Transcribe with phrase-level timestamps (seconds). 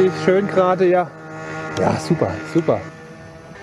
[0.00, 0.24] richtig.
[0.24, 1.10] Schön gerade, ja.
[1.78, 2.80] Ja, super, super.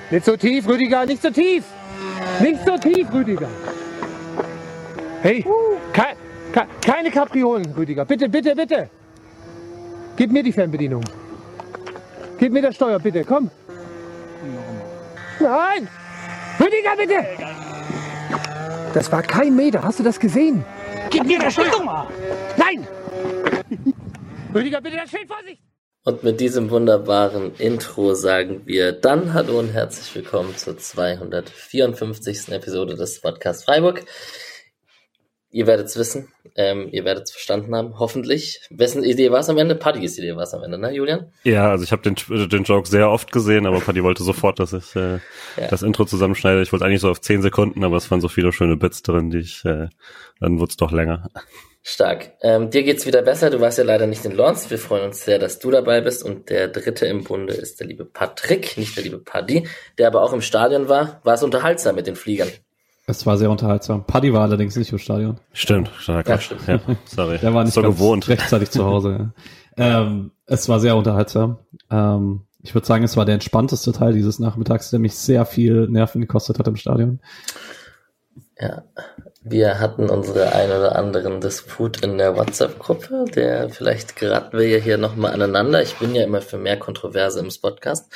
[0.10, 1.64] Nicht so tief, Rüdiger, nicht so tief.
[2.40, 3.50] Nicht so tief, Rüdiger.
[5.22, 5.46] Hey,
[5.94, 6.04] ke
[6.54, 8.06] ke keine Kapriolen, Rüdiger.
[8.06, 8.90] Bitte, bitte, bitte.
[10.16, 11.04] Gib mir die Fernbedienung.
[12.40, 13.24] Gib mir das Steuer, bitte.
[13.24, 13.50] Komm.
[15.40, 15.88] Nein!
[16.60, 17.26] Rüdiger, bitte!
[18.94, 19.84] Das war kein Meter.
[19.84, 20.64] Hast du das gesehen?
[21.10, 22.08] Gib mir das Steuer!
[22.58, 22.88] Nein!
[24.54, 25.67] Rüdiger, bitte das Schild, Vorsicht!
[26.08, 32.48] Und mit diesem wunderbaren Intro sagen wir dann Hallo und herzlich willkommen zur 254.
[32.54, 34.06] Episode des Podcast Freiburg.
[35.50, 38.62] Ihr werdet es wissen, ähm, ihr werdet es verstanden haben, hoffentlich.
[38.70, 39.76] Wessen Idee war es am Ende?
[39.76, 41.34] Paddys Idee war es am Ende, ne, Julian?
[41.44, 42.16] Ja, also ich habe den,
[42.48, 45.16] den Joke sehr oft gesehen, aber Paddy wollte sofort, dass ich äh,
[45.58, 45.68] ja.
[45.70, 46.62] das Intro zusammenschneide.
[46.62, 49.30] Ich wollte eigentlich so auf 10 Sekunden, aber es waren so viele schöne Bits drin,
[49.30, 49.90] die ich, äh,
[50.40, 51.30] dann wurde es doch länger.
[51.90, 52.34] Stark.
[52.42, 53.50] Ähm, dir geht's wieder besser.
[53.50, 54.70] Du warst ja leider nicht in Lords.
[54.70, 56.22] Wir freuen uns sehr, dass du dabei bist.
[56.22, 59.66] Und der dritte im Bunde ist der liebe Patrick, nicht der liebe Paddy,
[59.98, 61.22] der aber auch im Stadion war.
[61.24, 62.50] War es unterhaltsam mit den Fliegern?
[63.06, 64.06] Es war sehr unterhaltsam.
[64.06, 65.40] Paddy war allerdings nicht im Stadion.
[65.54, 66.28] Stimmt, stark.
[66.28, 66.68] Ja, stimmt.
[66.68, 67.38] Ja, sorry.
[67.38, 68.28] Der war nicht so gewohnt.
[68.28, 69.32] rechtzeitig zu Hause.
[69.78, 70.02] Ja.
[70.02, 71.60] Ähm, es war sehr unterhaltsam.
[71.90, 75.88] Ähm, ich würde sagen, es war der entspannteste Teil dieses Nachmittags, der mich sehr viel
[75.88, 77.22] Nerven gekostet hat im Stadion.
[78.60, 78.84] Ja,
[79.50, 84.78] wir hatten unsere ein oder anderen Disput in der WhatsApp-Gruppe, der vielleicht geraten wir ja
[84.78, 85.82] hier nochmal aneinander.
[85.82, 88.12] Ich bin ja immer für mehr Kontroverse im Podcast.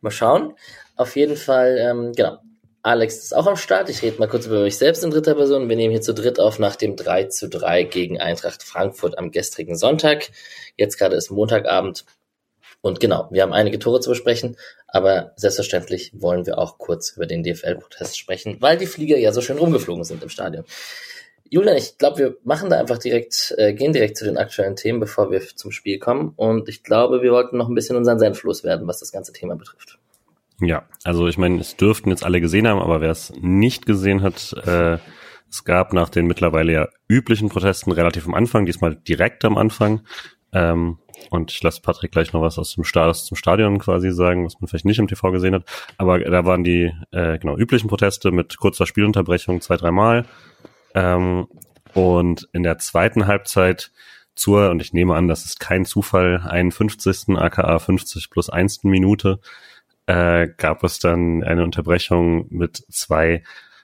[0.00, 0.54] Mal schauen.
[0.96, 2.38] Auf jeden Fall, ähm, genau.
[2.82, 3.88] Alex ist auch am Start.
[3.88, 5.68] Ich rede mal kurz über mich selbst in dritter Person.
[5.68, 9.30] Wir nehmen hier zu dritt auf nach dem 3 zu 3 gegen Eintracht Frankfurt am
[9.30, 10.30] gestrigen Sonntag.
[10.76, 12.04] Jetzt gerade ist Montagabend.
[12.80, 14.56] Und genau, wir haben einige Tore zu besprechen,
[14.86, 19.40] aber selbstverständlich wollen wir auch kurz über den DFL-Protest sprechen, weil die Flieger ja so
[19.40, 20.64] schön rumgeflogen sind im Stadion.
[21.50, 25.00] Julian, ich glaube, wir machen da einfach direkt, äh, gehen direkt zu den aktuellen Themen,
[25.00, 26.32] bevor wir zum Spiel kommen.
[26.36, 29.56] Und ich glaube, wir wollten noch ein bisschen unseren Senf loswerden, was das ganze Thema
[29.56, 29.98] betrifft.
[30.60, 34.22] Ja, also ich meine, es dürften jetzt alle gesehen haben, aber wer es nicht gesehen
[34.22, 34.98] hat, äh,
[35.50, 40.02] es gab nach den mittlerweile ja üblichen Protesten relativ am Anfang, diesmal direkt am Anfang.
[40.52, 40.98] Ähm,
[41.30, 44.60] und ich lasse Patrick gleich noch was aus dem Stadion, zum Stadion quasi sagen, was
[44.60, 45.64] man vielleicht nicht im TV gesehen hat.
[45.96, 50.24] Aber da waren die äh, genau üblichen Proteste mit kurzer Spielunterbrechung zwei, dreimal.
[50.94, 51.46] Ähm,
[51.94, 53.92] und in der zweiten Halbzeit
[54.34, 57.36] zur, und ich nehme an, das ist kein Zufall, 51.
[57.36, 58.84] aka 50 plus 1.
[58.84, 59.40] Minute,
[60.06, 63.42] äh, gab es dann eine Unterbrechung mit zwei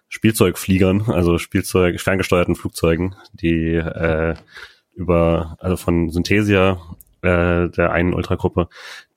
[0.08, 4.34] Spielzeugfliegern, also Spielzeug, ferngesteuerten Flugzeugen, die äh,
[4.94, 6.80] über, also von Synthesia,
[7.24, 8.68] äh, der einen Ultragruppe,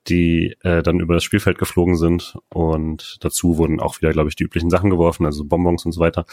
[0.07, 4.35] die äh, dann über das Spielfeld geflogen sind und dazu wurden auch wieder, glaube ich,
[4.35, 6.25] die üblichen Sachen geworfen, also Bonbons und so weiter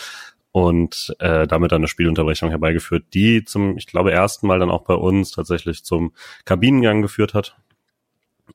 [0.52, 4.84] und äh, damit dann eine Spielunterbrechung herbeigeführt, die zum, ich glaube, ersten Mal dann auch
[4.84, 6.12] bei uns tatsächlich zum
[6.44, 7.56] Kabinengang geführt hat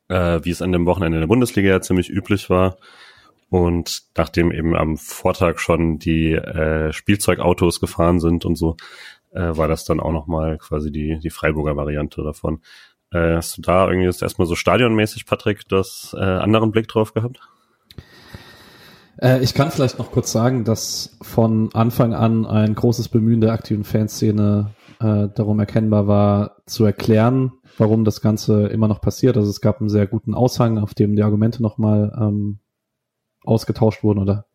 [0.07, 2.77] äh, wie es an dem Wochenende in der Bundesliga ja ziemlich üblich war.
[3.49, 8.77] Und nachdem eben am Vortag schon die äh, Spielzeugautos gefahren sind und so,
[9.31, 12.61] äh, war das dann auch nochmal quasi die, die Freiburger Variante davon.
[13.11, 17.13] Äh, hast du da irgendwie jetzt erstmal so stadionmäßig, Patrick, das äh, anderen Blick drauf
[17.13, 17.39] gehabt?
[19.21, 23.51] Äh, ich kann vielleicht noch kurz sagen, dass von Anfang an ein großes Bemühen der
[23.51, 29.37] aktiven Fanszene äh, darum erkennbar war, zu erklären, warum das Ganze immer noch passiert.
[29.37, 32.59] Also es gab einen sehr guten Aushang, auf dem die Argumente nochmal ähm,
[33.43, 34.45] ausgetauscht wurden oder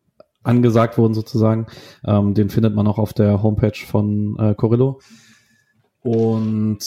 [0.42, 1.66] angesagt wurden sozusagen.
[2.04, 5.00] Ähm, den findet man auch auf der Homepage von äh, Corillo.
[6.02, 6.78] Und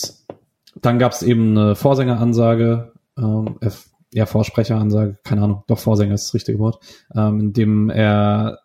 [0.81, 3.57] dann gab es eben eine Vorsängeransage, ähm,
[4.13, 6.79] ja, Vorsprecheransage, keine Ahnung, doch Vorsänger ist das richtige Wort,
[7.15, 8.59] ähm, in dem er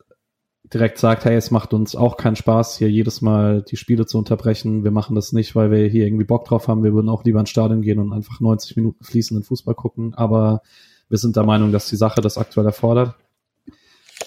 [0.72, 4.18] direkt sagt, hey, es macht uns auch keinen Spaß, hier jedes Mal die Spiele zu
[4.18, 4.84] unterbrechen.
[4.84, 6.82] Wir machen das nicht, weil wir hier irgendwie Bock drauf haben.
[6.82, 10.14] Wir würden auch lieber ins Stadion gehen und einfach 90 Minuten fließenden Fußball gucken.
[10.14, 10.62] Aber
[11.08, 13.16] wir sind der Meinung, dass die Sache das aktuell erfordert.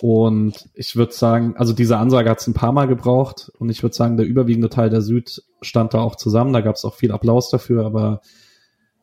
[0.01, 3.51] Und ich würde sagen, also diese Ansage hat es ein paar Mal gebraucht.
[3.59, 6.53] Und ich würde sagen, der überwiegende Teil der Süd stand da auch zusammen.
[6.53, 8.21] Da gab es auch viel Applaus dafür, aber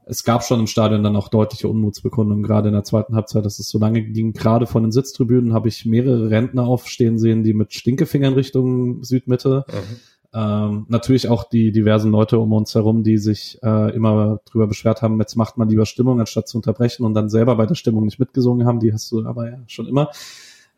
[0.05, 3.59] es gab schon im Stadion dann auch deutliche Unmutsbekundungen, gerade in der zweiten Halbzeit, dass
[3.59, 4.33] es so lange ging.
[4.33, 9.65] Gerade von den Sitztribünen habe ich mehrere Rentner aufstehen sehen, die mit Stinkefingern Richtung Südmitte.
[9.69, 9.97] Mhm.
[10.35, 15.03] Ähm, natürlich auch die diversen Leute um uns herum, die sich äh, immer drüber beschwert
[15.03, 18.05] haben, jetzt macht man lieber Stimmung, anstatt zu unterbrechen und dann selber bei der Stimmung
[18.05, 18.81] nicht mitgesungen haben.
[18.81, 20.11] Die hast du aber ja schon immer.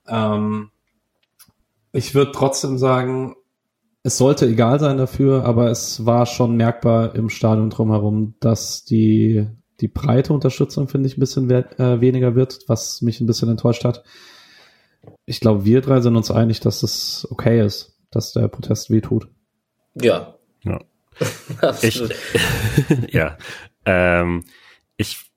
[0.08, 0.70] Ähm,
[1.92, 3.36] ich würde trotzdem sagen,
[4.02, 9.46] es sollte egal sein dafür, aber es war schon merkbar im Stadion drumherum, dass die,
[9.80, 13.48] die breite Unterstützung, finde ich, ein bisschen we äh, weniger wird, was mich ein bisschen
[13.48, 14.04] enttäuscht hat.
[15.24, 19.28] Ich glaube, wir drei sind uns einig, dass es okay ist, dass der Protest wehtut.
[19.94, 20.34] Ja.
[20.64, 20.80] Ja.
[21.82, 22.02] ich,
[23.10, 23.38] ja.
[23.86, 24.44] Ähm,
[24.96, 25.30] ich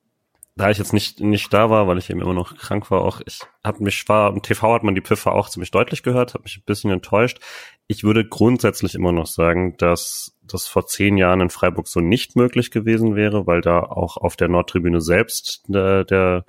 [0.57, 3.21] da ich jetzt nicht nicht da war, weil ich eben immer noch krank war, auch
[3.25, 6.43] ich habe mich war im TV hat man die Pfiffe auch ziemlich deutlich gehört, hat
[6.43, 7.39] mich ein bisschen enttäuscht.
[7.87, 12.35] Ich würde grundsätzlich immer noch sagen, dass das vor zehn Jahren in Freiburg so nicht
[12.35, 16.45] möglich gewesen wäre, weil da auch auf der Nordtribüne selbst der, der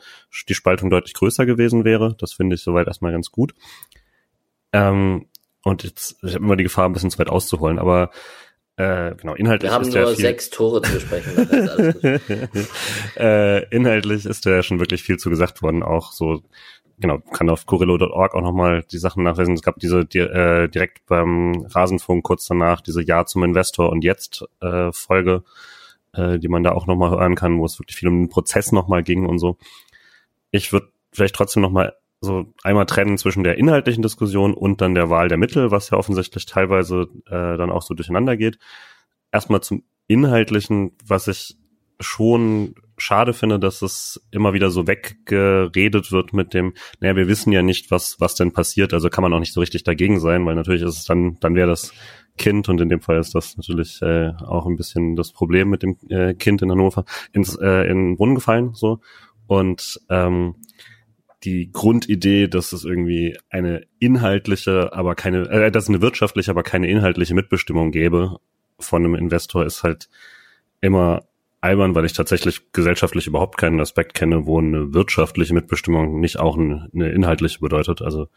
[0.49, 2.17] die Spaltung deutlich größer gewesen wäre.
[2.19, 3.55] Das finde ich soweit erstmal ganz gut.
[4.73, 5.27] Ähm,
[5.65, 8.11] und jetzt ich habe immer die Gefahr, ein bisschen zu weit auszuholen, aber
[8.79, 12.21] äh, genau, inhaltlich Wir haben ist nur viel, sechs Tore zu besprechen.
[13.17, 16.43] äh, inhaltlich ist da ja schon wirklich viel zu gesagt worden, auch so,
[17.01, 19.55] genau, kann auf Corillo.org auch nochmal die Sachen nachlesen.
[19.55, 24.05] Es gab diese die, äh, direkt beim Rasenfunk kurz danach diese Ja zum Investor und
[24.05, 25.43] jetzt äh, Folge,
[26.13, 28.71] äh, die man da auch nochmal hören kann, wo es wirklich viel um den Prozess
[28.71, 29.57] nochmal ging und so.
[30.53, 35.11] Ich würde vielleicht trotzdem nochmal so einmal trennen zwischen der inhaltlichen Diskussion und dann der
[35.11, 38.59] Wahl der Mittel, was ja offensichtlich teilweise äh, dann auch so durcheinander geht.
[39.31, 41.57] Erstmal zum Inhaltlichen, was ich
[42.01, 47.53] schon schade finde, dass es immer wieder so weggeredet wird mit dem, naja, wir wissen
[47.53, 50.45] ja nicht, was, was denn passiert, also kann man auch nicht so richtig dagegen sein,
[50.47, 51.93] weil natürlich ist es dann, dann wäre das
[52.37, 55.83] Kind und in dem Fall ist das natürlich äh, auch ein bisschen das Problem mit
[55.83, 59.01] dem äh, Kind in Hannover ins äh, in den Brunnen gefallen so
[59.47, 60.55] und ähm,
[61.45, 66.63] die Grundidee, dass es irgendwie eine inhaltliche, aber keine, äh, dass es eine wirtschaftliche, aber
[66.63, 68.39] keine inhaltliche Mitbestimmung gäbe
[68.79, 70.09] von einem Investor, ist halt
[70.81, 71.23] immer
[71.61, 76.57] albern, weil ich tatsächlich gesellschaftlich überhaupt keinen Aspekt kenne, wo eine wirtschaftliche Mitbestimmung nicht auch
[76.57, 78.01] eine, eine inhaltliche bedeutet.
[78.03, 78.29] Also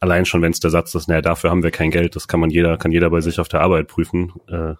[0.00, 2.40] allein schon, wenn es der Satz ist, naja, dafür haben wir kein Geld, das kann
[2.40, 4.32] man jeder, kann jeder bei sich auf der Arbeit prüfen.
[4.48, 4.74] Äh,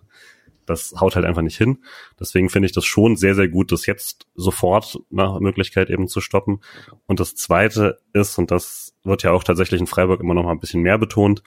[0.67, 1.79] das haut halt einfach nicht hin.
[2.19, 6.21] Deswegen finde ich das schon sehr, sehr gut, das jetzt sofort nach Möglichkeit eben zu
[6.21, 6.61] stoppen.
[7.07, 10.53] Und das Zweite ist, und das wird ja auch tatsächlich in Freiburg immer noch mal
[10.53, 11.43] ein bisschen mehr betont,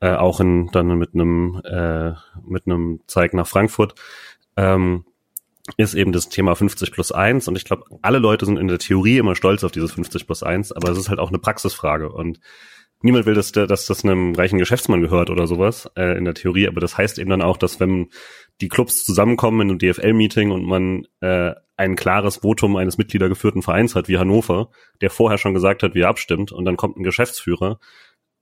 [0.00, 2.12] äh, auch in, dann mit einem, äh,
[2.44, 3.94] mit einem Zeig nach Frankfurt,
[4.56, 5.04] ähm,
[5.76, 7.46] ist eben das Thema 50 plus 1.
[7.48, 10.42] Und ich glaube, alle Leute sind in der Theorie immer stolz auf dieses 50 plus
[10.42, 12.10] 1, aber es ist halt auch eine Praxisfrage.
[12.10, 12.40] Und
[13.04, 16.68] niemand will, dass, dass das einem reichen Geschäftsmann gehört oder sowas äh, in der Theorie,
[16.68, 18.08] aber das heißt eben dann auch, dass wenn
[18.60, 23.94] die Clubs zusammenkommen in einem DFL-Meeting und man äh, ein klares Votum eines mitgliedergeführten Vereins
[23.94, 24.70] hat wie Hannover,
[25.00, 27.80] der vorher schon gesagt hat, wie er abstimmt, und dann kommt ein Geschäftsführer,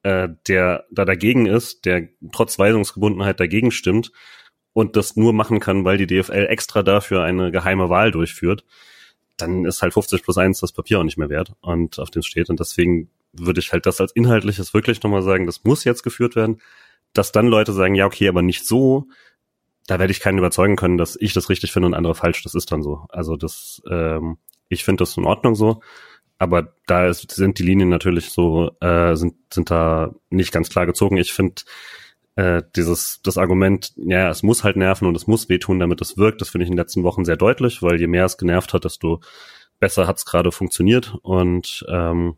[0.02, 4.12] äh, der da dagegen ist, der trotz Weisungsgebundenheit dagegen stimmt
[4.72, 8.64] und das nur machen kann, weil die DFL extra dafür eine geheime Wahl durchführt,
[9.36, 12.22] dann ist halt 50 plus 1 das Papier auch nicht mehr wert und auf dem
[12.22, 12.50] steht.
[12.50, 16.36] Und deswegen würde ich halt das als inhaltliches wirklich nochmal sagen, das muss jetzt geführt
[16.36, 16.60] werden,
[17.12, 19.08] dass dann Leute sagen, ja, okay, aber nicht so,
[19.86, 22.54] da werde ich keinen überzeugen können, dass ich das richtig finde und andere falsch, das
[22.54, 23.06] ist dann so.
[23.08, 24.38] Also das, ähm,
[24.68, 25.80] ich finde das in Ordnung so,
[26.38, 30.86] aber da ist, sind die Linien natürlich so, äh, sind, sind da nicht ganz klar
[30.86, 31.16] gezogen.
[31.16, 31.62] Ich finde,
[32.36, 36.16] äh, dieses das Argument, ja, es muss halt nerven und es muss wehtun, damit es
[36.16, 38.72] wirkt, das finde ich in den letzten Wochen sehr deutlich, weil je mehr es genervt
[38.72, 39.20] hat, desto
[39.80, 42.36] besser hat es gerade funktioniert und ähm,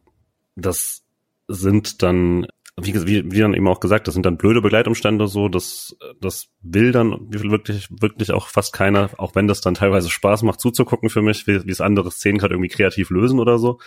[0.56, 1.04] das
[1.49, 2.46] sind dann,
[2.81, 6.49] wie, wie, wie dann eben auch gesagt, das sind dann blöde Begleitumstände so, das, das
[6.62, 11.11] will dann wirklich, wirklich auch fast keiner, auch wenn das dann teilweise Spaß macht zuzugucken
[11.11, 13.78] für mich, wie, wie es andere Szenen gerade irgendwie kreativ lösen oder so.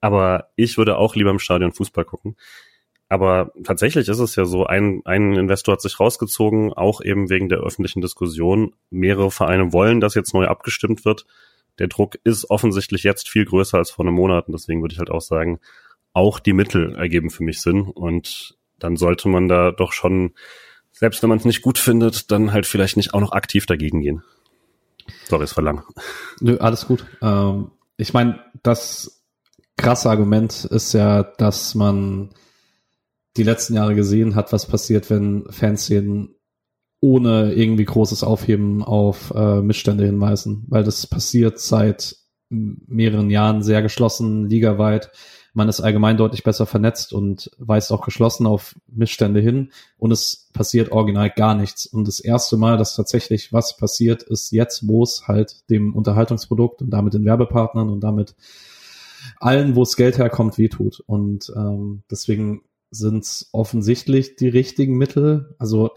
[0.00, 2.36] Aber ich würde auch lieber im Stadion Fußball gucken.
[3.08, 7.48] Aber tatsächlich ist es ja so, ein, ein Investor hat sich rausgezogen, auch eben wegen
[7.48, 8.74] der öffentlichen Diskussion.
[8.90, 11.24] Mehrere Vereine wollen, dass jetzt neu abgestimmt wird.
[11.78, 14.48] Der Druck ist offensichtlich jetzt viel größer als vor einem Monat.
[14.48, 15.60] Und deswegen würde ich halt auch sagen,
[16.16, 17.82] auch die Mittel ergeben für mich Sinn.
[17.82, 20.32] Und dann sollte man da doch schon,
[20.90, 24.00] selbst wenn man es nicht gut findet, dann halt vielleicht nicht auch noch aktiv dagegen
[24.00, 24.22] gehen.
[25.24, 25.82] Sorry, es verlangen.
[26.40, 27.04] Nö, alles gut.
[27.20, 29.22] Ähm, ich meine, das
[29.76, 32.30] krasse Argument ist ja, dass man
[33.36, 36.34] die letzten Jahre gesehen hat, was passiert, wenn Fanszenen
[37.00, 42.16] ohne irgendwie großes Aufheben auf äh, Missstände hinweisen, weil das passiert seit
[42.48, 45.10] mehreren Jahren sehr geschlossen, ligaweit.
[45.56, 50.50] Man ist allgemein deutlich besser vernetzt und weist auch geschlossen auf Missstände hin und es
[50.52, 51.86] passiert original gar nichts.
[51.86, 56.82] Und das erste Mal, dass tatsächlich was passiert, ist jetzt, wo es halt dem Unterhaltungsprodukt
[56.82, 58.34] und damit den Werbepartnern und damit
[59.40, 61.02] allen, wo es Geld herkommt, wehtut.
[61.06, 62.60] Und ähm, deswegen
[62.90, 65.54] sind es offensichtlich die richtigen Mittel.
[65.58, 65.92] Also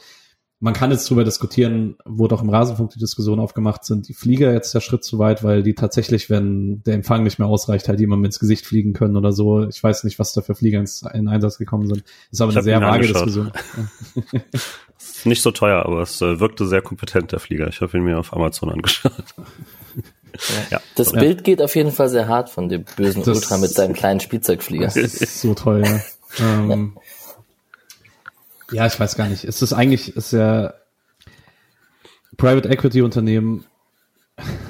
[0.62, 4.52] man kann jetzt drüber diskutieren, wurde auch im Rasenfunk die Diskussion aufgemacht, sind die Flieger
[4.52, 8.00] jetzt der Schritt zu weit, weil die tatsächlich, wenn der Empfang nicht mehr ausreicht, halt
[8.02, 9.66] jemandem ins Gesicht fliegen können oder so.
[9.68, 12.04] Ich weiß nicht, was da für Flieger ins, in Einsatz gekommen sind.
[12.04, 13.28] Das ist aber Ich eine sehr vage angeschaut.
[13.28, 13.52] Diskussion.
[15.26, 17.68] Nicht so teuer, aber es äh, wirkte sehr kompetent, der Flieger.
[17.70, 19.14] Ich habe ihn mir auf Amazon angeschaut.
[20.72, 21.20] ja, Das sorry.
[21.22, 24.20] Bild geht auf jeden Fall sehr hart von dem bösen Das- Ultra mit seinem kleinen
[24.20, 24.86] Spielzeugflieger.
[24.88, 26.00] Das ist so toll, ja.
[26.40, 26.96] Ähm,
[28.72, 29.44] ja, ich weiß gar nicht.
[29.44, 30.74] Es ist eigentlich, ist ja
[32.38, 33.66] Private Equity Unternehmen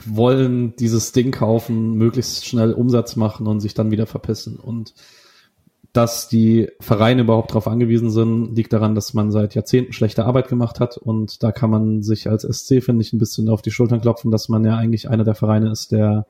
[0.06, 4.58] wollen dieses Ding kaufen, möglichst schnell Umsatz machen und sich dann wieder verpissen.
[4.58, 4.94] Und
[5.94, 10.48] dass die Vereine überhaupt darauf angewiesen sind, liegt daran, dass man seit Jahrzehnten schlechte Arbeit
[10.48, 10.98] gemacht hat.
[10.98, 14.32] Und da kann man sich als SC, finde ich, ein bisschen auf die Schultern klopfen,
[14.32, 16.27] dass man ja eigentlich einer der Vereine ist, der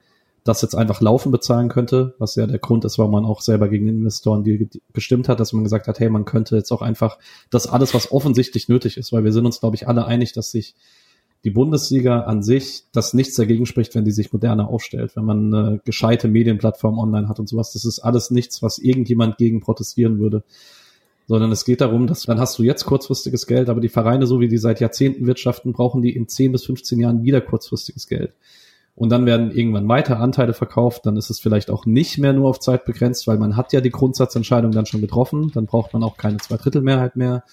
[0.50, 3.70] das jetzt einfach laufen bezahlen könnte, was ja der Grund ist, warum man auch selber
[3.70, 4.44] gegen den Investoren
[4.94, 8.12] gestimmt hat, dass man gesagt hat, hey, man könnte jetzt auch einfach das alles, was
[8.12, 10.76] offensichtlich nötig ist, weil wir sind uns, glaube ich, alle einig, dass sich
[11.44, 15.54] die Bundesliga an sich, dass nichts dagegen spricht, wenn die sich moderner aufstellt, wenn man
[15.54, 17.72] eine gescheite Medienplattform online hat und sowas.
[17.72, 20.44] Das ist alles nichts, was irgendjemand gegen protestieren würde.
[21.28, 24.40] Sondern es geht darum, dass dann hast du jetzt kurzfristiges Geld, aber die Vereine, so
[24.40, 28.34] wie die seit Jahrzehnten wirtschaften, brauchen die in 10 bis 15 Jahren wieder kurzfristiges Geld.
[29.00, 32.50] Und dann werden irgendwann weiter Anteile verkauft, dann ist es vielleicht auch nicht mehr nur
[32.50, 36.04] auf Zeit begrenzt, weil man hat ja die Grundsatzentscheidung dann schon getroffen, dann braucht man
[36.04, 37.46] auch keine Zweidrittelmehrheit mehr.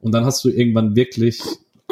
[0.00, 1.42] Und dann hast du irgendwann wirklich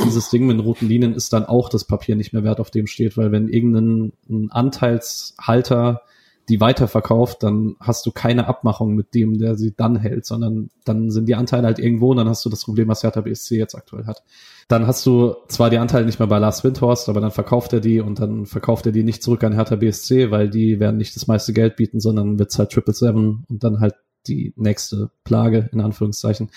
[0.02, 2.70] dieses Ding mit den roten Linien ist dann auch das Papier nicht mehr wert, auf
[2.70, 4.14] dem steht, weil wenn irgendein
[4.50, 6.00] Anteilshalter
[6.48, 11.10] die weiterverkauft, dann hast du keine Abmachung mit dem, der sie dann hält, sondern dann
[11.10, 13.74] sind die Anteile halt irgendwo und dann hast du das Problem, was Hertha BSC jetzt
[13.74, 14.22] aktuell hat.
[14.68, 17.80] Dann hast du zwar die Anteile nicht mehr bei Lars Windhorst, aber dann verkauft er
[17.80, 21.16] die und dann verkauft er die nicht zurück an Hertha BSC, weil die werden nicht
[21.16, 23.94] das meiste Geld bieten, sondern wird's halt Triple Seven und dann halt
[24.26, 26.50] die nächste Plage, in Anführungszeichen.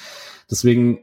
[0.49, 0.99] Deswegen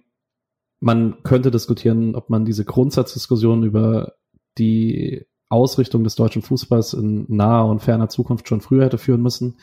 [0.85, 4.17] man könnte diskutieren, ob man diese Grundsatzdiskussion über
[4.59, 9.57] die Ausrichtung des deutschen Fußballs in naher und ferner Zukunft schon früher hätte führen müssen.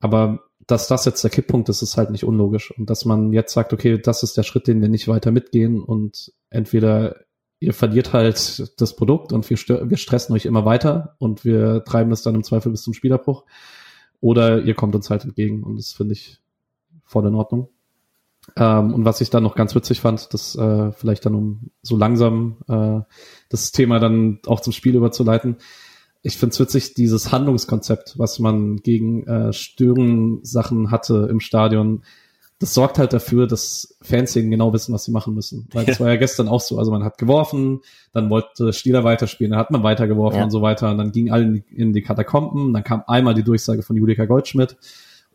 [0.00, 2.76] Aber dass das jetzt der Kipppunkt ist, ist halt nicht unlogisch.
[2.76, 5.82] Und dass man jetzt sagt, okay, das ist der Schritt, den wir nicht weiter mitgehen
[5.82, 7.16] und entweder
[7.60, 9.56] ihr verliert halt das Produkt und wir,
[9.90, 13.44] wir stressen euch immer weiter und wir treiben es dann im Zweifel bis zum Spielerbruch
[14.20, 16.38] oder ihr kommt uns halt entgegen und das finde ich
[17.04, 17.68] voll in Ordnung.
[18.56, 21.96] Ähm, und was ich dann noch ganz witzig fand, das äh, vielleicht dann um so
[21.96, 23.00] langsam äh,
[23.48, 25.56] das Thema dann auch zum Spiel überzuleiten.
[26.22, 32.02] Ich finde es witzig, dieses Handlungskonzept, was man gegen äh, Stören-Sachen hatte im Stadion,
[32.58, 35.68] das sorgt halt dafür, dass Fans eben genau wissen, was sie machen müssen.
[35.72, 36.78] Weil das war ja gestern auch so.
[36.78, 37.80] Also man hat geworfen,
[38.12, 40.44] dann wollte Stieler weiterspielen, dann hat man weitergeworfen ja.
[40.44, 40.90] und so weiter.
[40.90, 43.96] Und dann gingen alle in die, in die Katakomben, dann kam einmal die Durchsage von
[43.96, 44.76] Julika Goldschmidt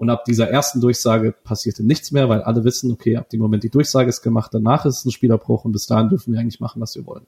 [0.02, 3.62] und ab dieser ersten Durchsage passierte nichts mehr, weil alle wissen, okay, ab dem Moment
[3.64, 6.60] die Durchsage ist gemacht, danach ist es ein Spielerbruch und bis dahin dürfen wir eigentlich
[6.60, 7.28] machen, was wir wollen.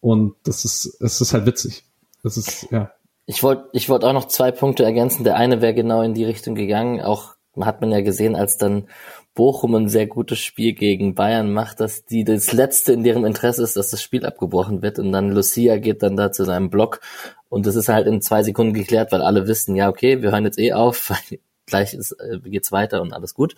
[0.00, 1.84] Und das ist, es ist halt witzig.
[2.24, 2.90] Das ist, ja.
[3.26, 5.22] Ich wollte ich wollte auch noch zwei Punkte ergänzen.
[5.22, 7.00] Der eine wäre genau in die Richtung gegangen.
[7.00, 8.88] Auch hat man ja gesehen, als dann
[9.34, 13.62] Bochum ein sehr gutes Spiel gegen Bayern macht, dass die das letzte in deren Interesse
[13.62, 17.02] ist, dass das Spiel abgebrochen wird und dann Lucia geht dann da zu seinem Block
[17.48, 20.44] und das ist halt in zwei Sekunden geklärt, weil alle wissen, ja okay, wir hören
[20.44, 21.38] jetzt eh auf, weil
[21.70, 23.56] gleich ist, äh, geht's weiter und alles gut.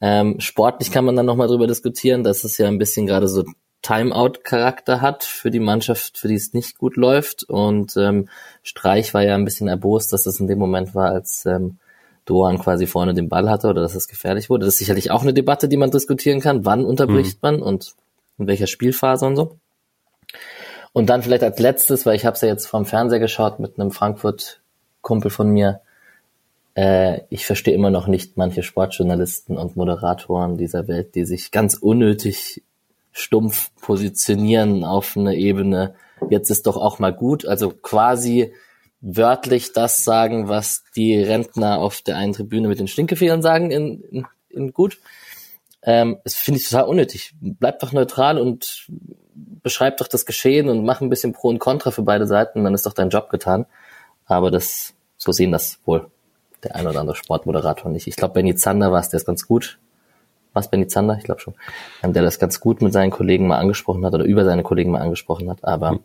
[0.00, 3.44] Ähm, sportlich kann man dann nochmal drüber diskutieren, dass es ja ein bisschen gerade so
[3.82, 7.42] Timeout-Charakter hat für die Mannschaft, für die es nicht gut läuft.
[7.44, 8.28] Und ähm,
[8.62, 11.78] Streich war ja ein bisschen erbost, dass es in dem Moment war, als ähm,
[12.24, 14.64] Doan quasi vorne den Ball hatte oder dass es gefährlich wurde.
[14.64, 16.64] Das ist sicherlich auch eine Debatte, die man diskutieren kann.
[16.64, 17.50] Wann unterbricht mhm.
[17.50, 17.94] man und
[18.38, 19.58] in welcher Spielphase und so.
[20.92, 23.78] Und dann vielleicht als letztes, weil ich habe es ja jetzt vom Fernseher geschaut mit
[23.78, 25.80] einem Frankfurt-Kumpel von mir,
[26.74, 31.74] äh, ich verstehe immer noch nicht manche Sportjournalisten und Moderatoren dieser Welt, die sich ganz
[31.74, 32.62] unnötig
[33.12, 35.94] stumpf positionieren auf eine Ebene.
[36.30, 37.44] Jetzt ist doch auch mal gut.
[37.44, 38.54] Also quasi
[39.00, 44.02] wörtlich das sagen, was die Rentner auf der einen Tribüne mit den Stinkefehlern sagen in,
[44.04, 44.98] in, in gut.
[45.82, 47.34] Ähm, das finde ich total unnötig.
[47.40, 48.88] Bleibt doch neutral und
[49.34, 52.74] beschreibt doch das Geschehen und mach ein bisschen Pro und Contra für beide Seiten, dann
[52.74, 53.66] ist doch dein Job getan.
[54.24, 56.08] Aber das, so sehen das wohl
[56.64, 58.06] der ein oder andere Sportmoderator nicht.
[58.06, 59.78] Ich glaube, Benny Zander war es, der ist ganz gut.
[60.52, 61.16] Was Benny Zander?
[61.16, 61.54] Ich glaube schon.
[62.02, 65.00] Der das ganz gut mit seinen Kollegen mal angesprochen hat oder über seine Kollegen mal
[65.00, 65.64] angesprochen hat.
[65.64, 66.00] Aber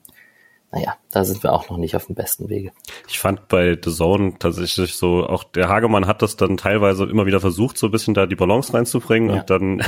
[0.71, 2.71] naja, da sind wir auch noch nicht auf dem besten Wege.
[3.07, 7.25] Ich fand bei The Zone tatsächlich so, auch der Hagemann hat das dann teilweise immer
[7.25, 9.39] wieder versucht, so ein bisschen da die Balance reinzubringen ja.
[9.39, 9.83] und dann,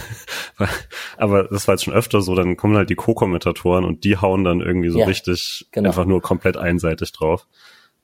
[1.17, 4.45] aber das war jetzt schon öfter so, dann kommen halt die Co-Kommentatoren und die hauen
[4.45, 5.89] dann irgendwie so ja, richtig genau.
[5.89, 7.45] einfach nur komplett einseitig drauf.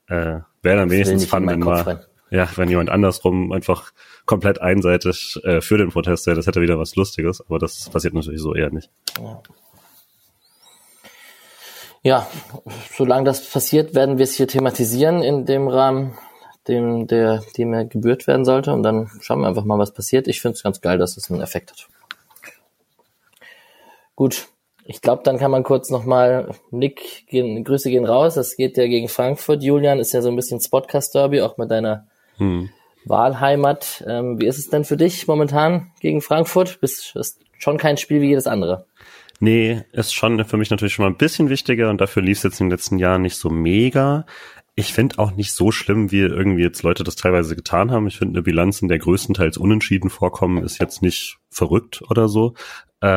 [0.08, 2.06] Äh, Wäre dann wenigstens fun, wenn mal,
[2.36, 3.92] ja, wenn jemand andersrum einfach
[4.26, 8.14] komplett einseitig äh, für den Protest wäre, das hätte wieder was Lustiges, aber das passiert
[8.14, 8.90] natürlich so eher nicht.
[9.18, 9.42] Ja.
[12.04, 12.28] ja,
[12.94, 16.18] solange das passiert, werden wir es hier thematisieren in dem Rahmen,
[16.68, 20.28] dem, der, dem er gebührt werden sollte und dann schauen wir einfach mal, was passiert.
[20.28, 21.88] Ich finde es ganz geil, dass es einen Effekt hat.
[24.16, 24.48] Gut,
[24.84, 28.88] ich glaube, dann kann man kurz nochmal, Nick, gehen, Grüße gehen raus, das geht ja
[28.88, 29.64] gegen Frankfurt.
[29.64, 32.70] Julian ist ja so ein bisschen Spotcast-Derby, auch mit deiner hm.
[33.06, 34.04] Wahlheimat.
[34.08, 36.80] Ähm, wie ist es denn für dich momentan gegen Frankfurt?
[36.82, 38.86] Bist ist schon kein Spiel wie jedes andere.
[39.40, 42.44] Nee, ist schon für mich natürlich schon mal ein bisschen wichtiger und dafür lief es
[42.44, 44.26] jetzt in den letzten Jahren nicht so mega.
[44.76, 48.08] Ich finde auch nicht so schlimm, wie irgendwie jetzt Leute das teilweise getan haben.
[48.08, 52.56] Ich finde eine Bilanz, in der größtenteils unentschieden vorkommen, ist jetzt nicht verrückt oder so.
[53.02, 53.08] Äh,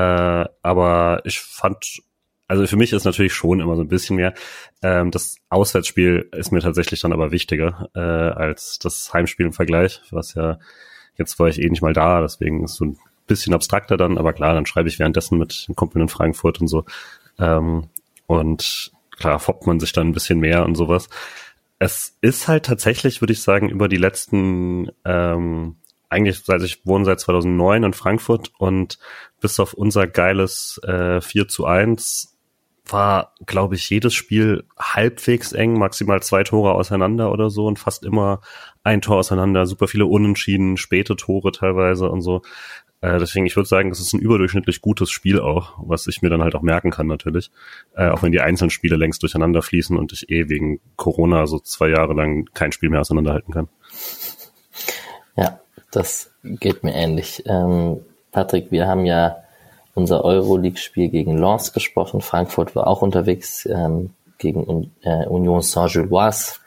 [0.62, 2.02] aber ich fand,
[2.48, 4.34] also für mich ist natürlich schon immer so ein bisschen mehr.
[4.82, 10.00] Ähm, das Auswärtsspiel ist mir tatsächlich dann aber wichtiger äh, als das Heimspiel im Vergleich,
[10.10, 10.58] was ja
[11.18, 14.32] jetzt war ich eh nicht mal da, deswegen ist so ein bisschen abstrakter dann, aber
[14.32, 16.84] klar, dann schreibe ich währenddessen mit den Kumpeln in Frankfurt und so.
[17.38, 17.88] Ähm,
[18.26, 21.08] und klar, foppt man sich dann ein bisschen mehr und sowas.
[21.78, 25.76] Es ist halt tatsächlich, würde ich sagen, über die letzten, ähm,
[26.08, 28.98] eigentlich, also ich wohne seit 2009 in Frankfurt und
[29.40, 32.37] bis auf unser geiles äh, 4 zu 1
[32.92, 38.04] war, glaube ich, jedes Spiel halbwegs eng, maximal zwei Tore auseinander oder so und fast
[38.04, 38.40] immer
[38.82, 42.42] ein Tor auseinander, super viele Unentschieden, späte Tore teilweise und so.
[43.00, 46.30] Äh, deswegen, ich würde sagen, es ist ein überdurchschnittlich gutes Spiel auch, was ich mir
[46.30, 47.50] dann halt auch merken kann natürlich.
[47.94, 51.60] Äh, auch wenn die einzelnen Spiele längst durcheinander fließen und ich eh wegen Corona so
[51.60, 53.68] zwei Jahre lang kein Spiel mehr auseinanderhalten kann.
[55.36, 55.60] Ja,
[55.92, 57.44] das geht mir ähnlich.
[57.46, 58.00] Ähm,
[58.32, 59.36] Patrick, wir haben ja
[59.98, 62.20] unser Euroleague-Spiel gegen Lens gesprochen.
[62.20, 66.60] Frankfurt war auch unterwegs ähm, gegen äh, Union Saint-Gilloise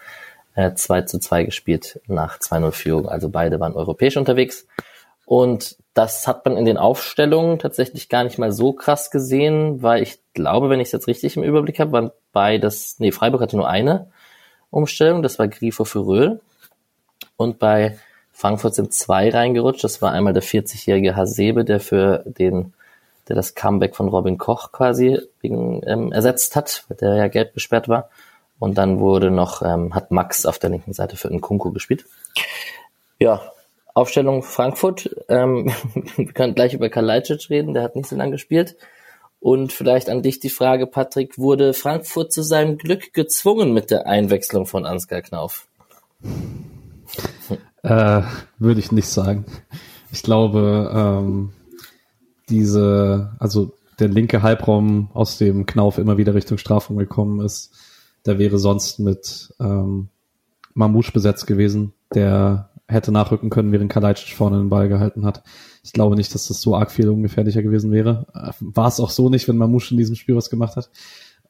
[0.55, 3.09] äh, 2 zu 2 gespielt nach 2-0 Führung.
[3.09, 4.67] Also beide waren europäisch unterwegs.
[5.25, 10.03] Und das hat man in den Aufstellungen tatsächlich gar nicht mal so krass gesehen, weil
[10.03, 13.55] ich glaube, wenn ich es jetzt richtig im Überblick habe, waren beides, nee, Freiburg hatte
[13.55, 14.07] nur eine
[14.69, 16.41] Umstellung, das war Grifo für Röhl.
[17.37, 17.97] Und bei
[18.33, 19.83] Frankfurt sind zwei reingerutscht.
[19.83, 22.73] Das war einmal der 40-jährige Hasebe, der für den,
[23.27, 27.87] der das Comeback von Robin Koch quasi wegen, ähm, ersetzt hat, der ja gelb besperrt
[27.87, 28.09] war.
[28.59, 32.05] Und dann wurde noch, ähm, hat Max auf der linken Seite für einen Kunku gespielt.
[33.19, 33.41] Ja,
[33.93, 35.09] Aufstellung Frankfurt.
[35.29, 35.71] Ähm,
[36.15, 38.75] wir können gleich über Kalajdzic reden, der hat nicht so lange gespielt.
[39.39, 44.05] Und vielleicht an dich die Frage, Patrick, wurde Frankfurt zu seinem Glück gezwungen mit der
[44.05, 45.65] Einwechslung von Ansgar Knauf?
[47.81, 48.21] Äh,
[48.59, 49.45] würde ich nicht sagen.
[50.11, 51.53] Ich glaube, ähm,
[52.51, 57.73] diese, also der linke Halbraum, aus dem Knauf immer wieder Richtung Strafung gekommen ist,
[58.25, 60.09] der wäre sonst mit ähm,
[60.73, 65.43] Mamouche besetzt gewesen, der hätte nachrücken können, während Kalajdzic vorne den Ball gehalten hat.
[65.83, 68.27] Ich glaube nicht, dass das so arg viel ungefährlicher gewesen wäre.
[68.33, 70.89] Äh, war es auch so nicht, wenn Mamouche in diesem Spiel was gemacht hat.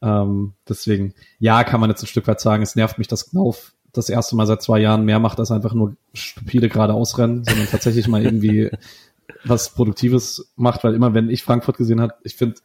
[0.00, 3.72] Ähm, deswegen, ja, kann man jetzt ein Stück weit sagen, es nervt mich, dass Knauf
[3.92, 7.66] das erste Mal seit zwei Jahren mehr macht, als einfach nur stupide geradeaus rennen, sondern
[7.66, 8.70] tatsächlich mal irgendwie
[9.44, 12.56] was Produktives macht, weil immer wenn ich Frankfurt gesehen habe, ich finde,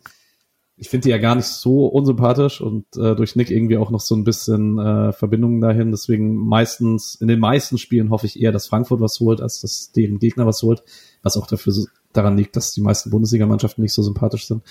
[0.80, 4.00] ich finde die ja gar nicht so unsympathisch und äh, durch Nick irgendwie auch noch
[4.00, 5.90] so ein bisschen äh, Verbindungen dahin.
[5.90, 9.92] Deswegen meistens, in den meisten Spielen hoffe ich eher, dass Frankfurt was holt, als dass
[9.92, 10.84] deren Gegner was holt,
[11.24, 11.74] was auch dafür
[12.14, 14.62] daran liegt, dass die meisten Bundesligamannschaften nicht so sympathisch sind.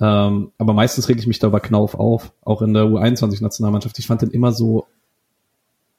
[0.00, 3.98] Ähm, aber meistens reg ich mich da bei Knauf auf, auch in der U21-Nationalmannschaft.
[4.00, 4.86] Ich fand den immer so,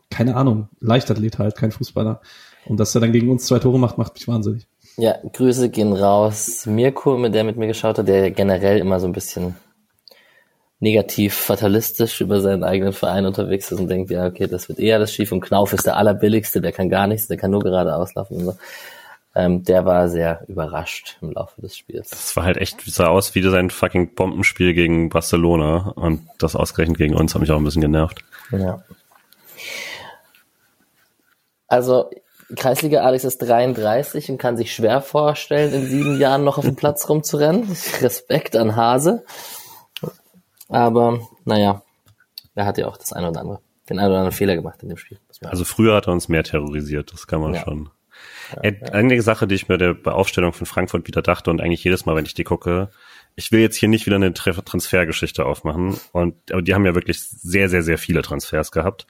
[0.09, 2.21] keine Ahnung, Leichtathlet halt, kein Fußballer.
[2.65, 4.67] Und dass er dann gegen uns zwei Tore macht, macht mich wahnsinnig.
[4.97, 6.65] Ja, Grüße gehen raus.
[6.65, 9.55] Mirko, mit der mit mir geschaut hat, der generell immer so ein bisschen
[10.79, 14.99] negativ fatalistisch über seinen eigenen Verein unterwegs ist und denkt, ja, okay, das wird eher
[14.99, 17.95] das schief und Knauf ist der allerbilligste, der kann gar nichts, der kann nur gerade
[17.95, 18.57] auslaufen und so.
[19.37, 22.09] Ähm, der war sehr überrascht im Laufe des Spiels.
[22.09, 26.97] Das war halt echt, sah aus wie sein fucking Bombenspiel gegen Barcelona und das ausgerechnet
[26.97, 28.23] gegen uns hat mich auch ein bisschen genervt.
[28.51, 28.81] Ja.
[31.67, 32.09] Also
[32.55, 36.75] Kreisliga Alex ist 33 und kann sich schwer vorstellen, in sieben Jahren noch auf dem
[36.75, 37.75] Platz rumzurennen.
[38.01, 39.25] Respekt an Hase.
[40.67, 41.81] Aber naja,
[42.55, 44.89] er hat ja auch das eine oder andere, den einen oder anderen Fehler gemacht in
[44.89, 45.19] dem Spiel.
[45.41, 47.63] Also früher hat er uns mehr terrorisiert, das kann man ja.
[47.63, 47.89] schon.
[48.63, 48.87] Ja, ja.
[48.93, 52.15] Eine Sache, die ich mir der Aufstellung von Frankfurt wieder dachte und eigentlich jedes Mal,
[52.15, 52.89] wenn ich die gucke,
[53.35, 57.21] ich will jetzt hier nicht wieder eine Transfergeschichte aufmachen und aber die haben ja wirklich
[57.21, 59.07] sehr, sehr, sehr viele Transfers gehabt.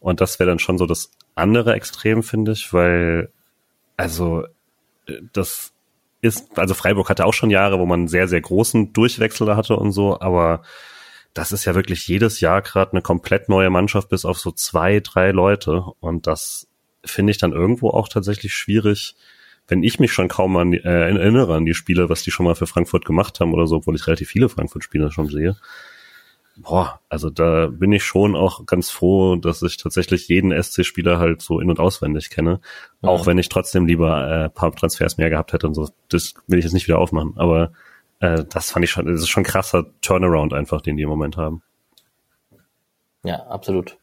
[0.00, 3.32] Und das wäre dann schon so das andere Extrem, finde ich, weil,
[3.96, 4.44] also,
[5.06, 5.72] äh, das
[6.20, 9.92] ist, also Freiburg hatte auch schon Jahre, wo man sehr, sehr großen Durchwechsel hatte und
[9.92, 10.62] so, aber
[11.34, 15.00] das ist ja wirklich jedes Jahr gerade eine komplett neue Mannschaft, bis auf so zwei,
[15.00, 15.84] drei Leute.
[16.00, 16.66] Und das
[17.04, 19.14] finde ich dann irgendwo auch tatsächlich schwierig,
[19.68, 22.56] wenn ich mich schon kaum an äh, erinnere an die Spiele, was die schon mal
[22.56, 25.56] für Frankfurt gemacht haben oder so, obwohl ich relativ viele Frankfurt-Spiele schon sehe
[26.62, 31.42] boah, also da bin ich schon auch ganz froh, dass ich tatsächlich jeden SC-Spieler halt
[31.42, 32.60] so in- und auswendig kenne.
[33.02, 33.08] Ja.
[33.10, 35.88] Auch wenn ich trotzdem lieber äh, paar Transfers mehr gehabt hätte und so.
[36.08, 37.34] Das will ich jetzt nicht wieder aufmachen.
[37.36, 37.72] Aber
[38.20, 41.36] äh, das fand ich schon, das ist schon krasser Turnaround einfach, den die im Moment
[41.36, 41.62] haben.
[43.24, 43.96] Ja, absolut.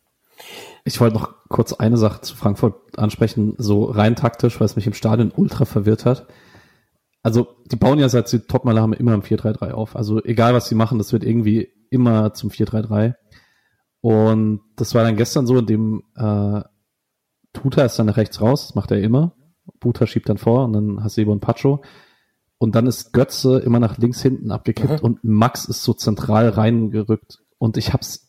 [0.84, 4.88] Ich wollte noch kurz eine Sache zu Frankfurt ansprechen, so rein taktisch, weil es mich
[4.88, 6.28] im Stadion ultra verwirrt hat.
[7.24, 9.96] also die bauen ja seit sie Topmaler haben immer im 4-3-3 auf.
[9.96, 13.16] Also egal was sie machen, das wird irgendwie immer zum 4-3-3.
[14.02, 16.62] Und das war dann gestern so, in dem äh,
[17.54, 19.36] Tuta ist dann nach rechts raus, das macht er immer.
[19.80, 21.84] Buta schiebt dann vor und dann Hasebo und Pacho.
[22.58, 25.06] Und dann ist Götze immer nach links hinten abgekippt mhm.
[25.06, 27.40] und Max ist so zentral reingerückt.
[27.58, 28.25] Und ich hab's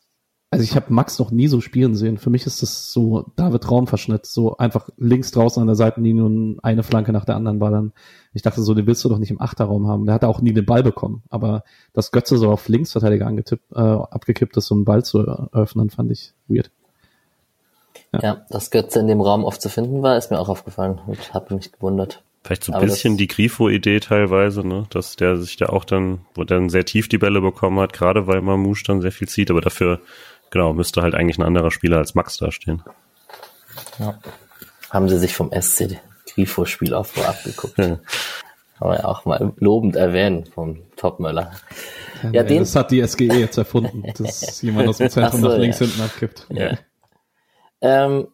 [0.50, 2.18] also ich habe Max noch nie so spielen sehen.
[2.18, 6.60] Für mich ist das so David Raumverschnitt, so einfach links draußen an der Seitenlinie und
[6.62, 7.92] eine Flanke nach der anderen ballern.
[8.32, 10.06] Ich dachte so, den willst du doch nicht im Achterraum haben.
[10.06, 11.22] Der hat auch nie den Ball bekommen.
[11.30, 15.90] Aber dass Götze so auf Linksverteidiger angetippt, äh, abgekippt ist, um einen Ball zu eröffnen,
[15.90, 16.70] fand ich weird.
[18.12, 18.20] Ja.
[18.22, 21.34] ja, dass Götze in dem Raum oft zu finden war, ist mir auch aufgefallen und
[21.34, 22.22] habe mich gewundert.
[22.46, 24.86] Vielleicht so ein Aber bisschen die Grifo-Idee teilweise, ne?
[24.90, 28.28] dass der sich da auch dann, wo dann sehr tief die Bälle bekommen hat, gerade
[28.28, 30.00] weil Mamouche dann sehr viel zieht, aber dafür
[30.50, 32.82] Genau, müsste halt eigentlich ein anderer Spieler als Max dastehen.
[33.98, 34.18] Ja.
[34.90, 36.00] Haben sie sich vom SC
[36.34, 37.78] Grifo-Spielaufbau abgeguckt.
[37.78, 37.98] Ja.
[38.78, 41.52] Kann man ja auch mal lobend erwähnen vom Topmöller.
[42.22, 45.58] Ja, ja das hat die SGE jetzt erfunden, dass jemand aus dem Zentrum so, nach
[45.58, 45.86] links ja.
[45.86, 46.46] hinten abkippt.
[46.50, 46.78] Ja.
[47.80, 48.28] Ähm,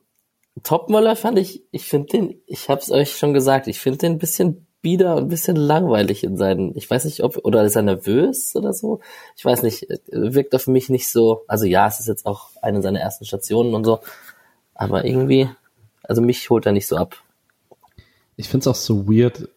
[0.63, 4.19] Topmöller fand ich, ich finde den, ich hab's euch schon gesagt, ich finde den ein
[4.19, 7.83] bisschen bieder und ein bisschen langweilig in seinen, ich weiß nicht, ob, oder ist er
[7.83, 9.01] nervös oder so?
[9.37, 12.83] Ich weiß nicht, wirkt auf mich nicht so, also ja, es ist jetzt auch eine
[12.83, 14.01] seiner ersten Stationen und so,
[14.75, 15.49] aber irgendwie,
[16.03, 17.17] also mich holt er nicht so ab.
[18.37, 19.49] Ich finde es auch so weird,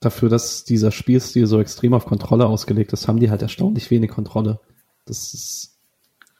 [0.00, 4.10] dafür, dass dieser Spielstil so extrem auf Kontrolle ausgelegt ist, haben die halt erstaunlich wenig
[4.10, 4.58] Kontrolle.
[5.04, 5.78] Das ist,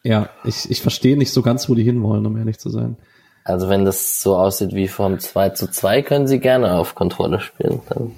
[0.03, 2.97] ja, ich, ich verstehe nicht so ganz, wo die hinwollen, um ehrlich zu sein.
[3.45, 7.41] Also wenn das so aussieht wie vom 2 zu 2, können Sie gerne auf Kontrolle
[7.41, 7.81] spielen.
[7.89, 8.17] Dann,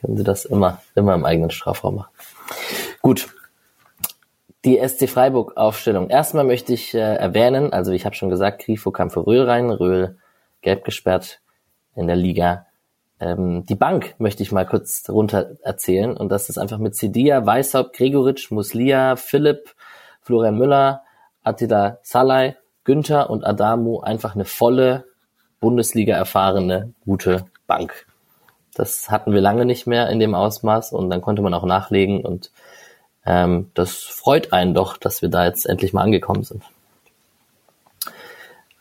[0.00, 2.12] können Sie das immer, immer im eigenen Strafraum machen.
[3.02, 3.28] Gut.
[4.64, 6.10] Die SC Freiburg Aufstellung.
[6.10, 9.70] Erstmal möchte ich äh, erwähnen, also ich habe schon gesagt, Grifo kam für Röhl rein,
[9.70, 10.18] Röhl
[10.62, 11.40] gelb gesperrt
[11.94, 12.66] in der Liga.
[13.20, 17.46] Ähm, die Bank möchte ich mal kurz runter erzählen und das ist einfach mit Cedia,
[17.46, 19.74] Weishaupt, Gregoritsch, Muslia, Philipp,
[20.22, 21.02] Florian Müller,
[21.42, 22.56] Attila Salai,
[22.88, 25.04] Günther und Adamu einfach eine volle
[25.60, 28.06] Bundesliga erfahrene, gute Bank.
[28.72, 32.24] Das hatten wir lange nicht mehr in dem Ausmaß und dann konnte man auch nachlegen
[32.24, 32.50] und
[33.26, 36.62] ähm, das freut einen doch, dass wir da jetzt endlich mal angekommen sind.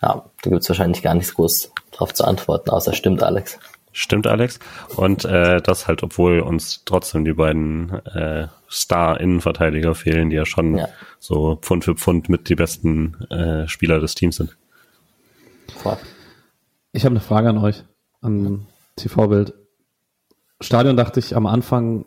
[0.02, 3.60] Ja, da gibt's wahrscheinlich gar nichts groß drauf zu antworten, außer stimmt, Alex.
[4.00, 4.60] Stimmt, Alex.
[4.96, 10.78] Und äh, das halt, obwohl uns trotzdem die beiden äh, Star-Innenverteidiger fehlen, die ja schon
[10.78, 10.88] ja.
[11.18, 14.56] so Pfund für Pfund mit die besten äh, Spieler des Teams sind.
[16.92, 17.86] Ich habe eine Frage an euch,
[18.22, 19.56] an TV-Bild.
[20.62, 22.06] Stadion dachte ich am Anfang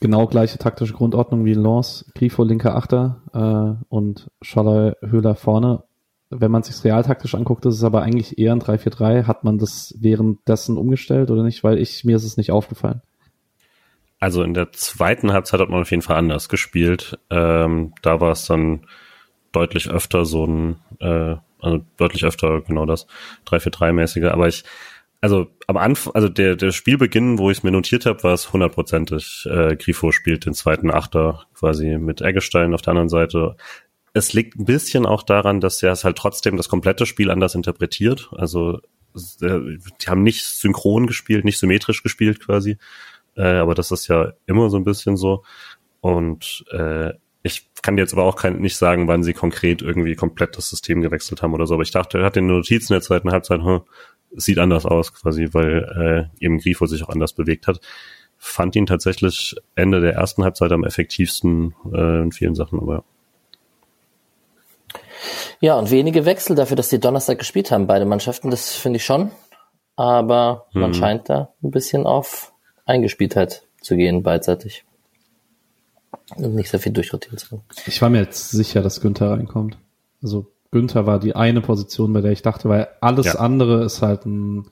[0.00, 5.82] genau gleiche taktische Grundordnung wie in Lens, Grifo linker Achter äh, und Schaller Höhler vorne
[6.30, 9.26] wenn man sich realtaktisch anguckt, ist es aber eigentlich eher ein 3-4-3.
[9.26, 11.62] Hat man das währenddessen umgestellt oder nicht?
[11.62, 13.02] Weil ich, mir ist es nicht aufgefallen.
[14.18, 17.18] Also in der zweiten Halbzeit hat man auf jeden Fall anders gespielt.
[17.30, 18.86] Ähm, da war es dann
[19.52, 23.06] deutlich öfter so ein, äh, also deutlich öfter genau das
[23.46, 24.30] 3-4-3-mäßige.
[24.30, 24.64] Aber ich,
[25.20, 28.52] also am Anfang, also der, der Spielbeginn, wo ich es mir notiert habe, war es
[28.52, 29.46] hundertprozentig.
[29.50, 33.56] Äh, Grifo spielt den zweiten Achter quasi mit Eggestein auf der anderen Seite
[34.16, 37.54] es liegt ein bisschen auch daran, dass er es halt trotzdem das komplette Spiel anders
[37.54, 38.30] interpretiert.
[38.32, 38.78] Also
[39.42, 42.78] äh, die haben nicht synchron gespielt, nicht symmetrisch gespielt quasi.
[43.36, 45.44] Äh, aber das ist ja immer so ein bisschen so.
[46.00, 50.56] Und äh, ich kann jetzt aber auch kein, nicht sagen, wann sie konkret irgendwie komplett
[50.56, 51.74] das System gewechselt haben oder so.
[51.74, 53.82] Aber ich dachte, er hat den Notizen der zweiten Halbzeit, hm,
[54.30, 57.80] sieht anders aus quasi, weil äh, eben Grifo sich auch anders bewegt hat.
[58.38, 63.04] Fand ihn tatsächlich Ende der ersten Halbzeit am effektivsten äh, in vielen Sachen, aber ja,
[65.78, 69.30] und wenige Wechsel dafür, dass die Donnerstag gespielt haben, beide Mannschaften, das finde ich schon.
[69.96, 70.80] Aber mhm.
[70.82, 72.52] man scheint da ein bisschen auf
[72.84, 74.84] Eingespieltheit zu gehen, beidseitig.
[76.36, 77.62] Und nicht sehr viel durchrotieren zu können.
[77.86, 79.78] Ich war mir jetzt sicher, dass Günther reinkommt.
[80.22, 83.34] Also Günther war die eine Position, bei der ich dachte, weil alles ja.
[83.36, 84.68] andere ist halt ein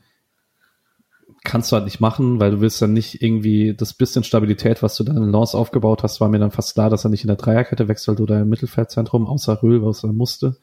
[1.44, 4.96] kannst du halt nicht machen, weil du willst dann nicht irgendwie das bisschen Stabilität, was
[4.96, 7.28] du dann in Lance aufgebaut hast, war mir dann fast klar, dass er nicht in
[7.28, 10.56] der Dreierkette wechselt oder im Mittelfeldzentrum, außer Röhl, was er musste.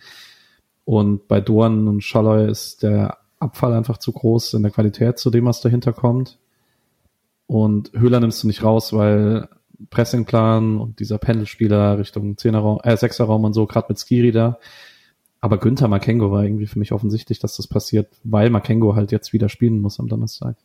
[0.83, 5.29] Und bei Dorn und Schalloy ist der Abfall einfach zu groß in der Qualität zu
[5.29, 6.39] dem, was dahinter kommt.
[7.45, 9.49] Und Höhler nimmst du nicht raus, weil
[9.89, 14.57] Pressingplan und dieser Pendelspieler Richtung Zehnerraum, äh, Sechserraum und so, gerade mit Skiri da.
[15.41, 19.33] Aber Günther Makengo war irgendwie für mich offensichtlich, dass das passiert, weil Makengo halt jetzt
[19.33, 20.55] wieder spielen muss am Donnerstag.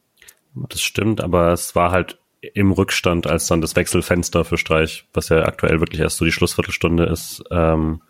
[0.69, 5.29] Das stimmt, aber es war halt im Rückstand, als dann das Wechselfenster für Streich, was
[5.29, 8.03] ja aktuell wirklich erst so die Schlussviertelstunde ist, ähm,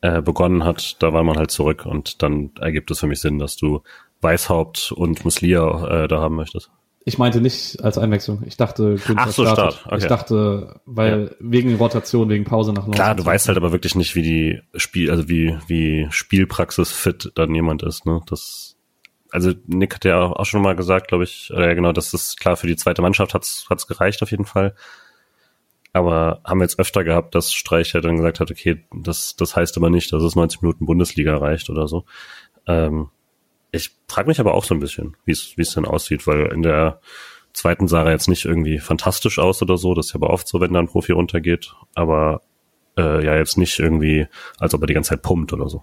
[0.00, 3.38] äh, begonnen hat, da war man halt zurück und dann ergibt es für mich Sinn,
[3.38, 3.82] dass du
[4.20, 6.70] Weißhaupt und Muslia äh, da haben möchtest.
[7.04, 8.42] Ich meinte nicht als Einwechslung.
[8.46, 9.74] Ich dachte, Günther Ach so, startet.
[9.74, 9.86] Start.
[9.86, 9.96] Okay.
[9.96, 11.36] Ich dachte, weil ja.
[11.40, 15.10] wegen Rotation, wegen Pause nach Klar, du weißt halt aber wirklich nicht, wie die Spiel,
[15.10, 18.20] also wie, wie Spielpraxis fit dann jemand ist, ne?
[18.26, 18.76] Das,
[19.30, 22.56] also Nick hat ja auch schon mal gesagt, glaube ich, ja genau, das ist klar,
[22.56, 24.74] für die zweite Mannschaft hat's, hat's gereicht auf jeden Fall.
[25.92, 29.56] Aber haben wir jetzt öfter gehabt, dass Streich ja dann gesagt hat, okay, das, das
[29.56, 32.04] heißt aber nicht, dass es 90 Minuten Bundesliga reicht oder so.
[32.66, 33.08] Ähm,
[33.72, 36.46] ich frage mich aber auch so ein bisschen, wie es wie es denn aussieht, weil
[36.52, 37.00] in der
[37.52, 39.94] zweiten sah er jetzt nicht irgendwie fantastisch aus oder so.
[39.94, 41.74] Das ist ja aber oft so, wenn da ein Profi runtergeht.
[41.94, 42.42] Aber
[42.96, 44.26] äh, ja, jetzt nicht irgendwie,
[44.58, 45.82] als ob er die ganze Zeit pumpt oder so.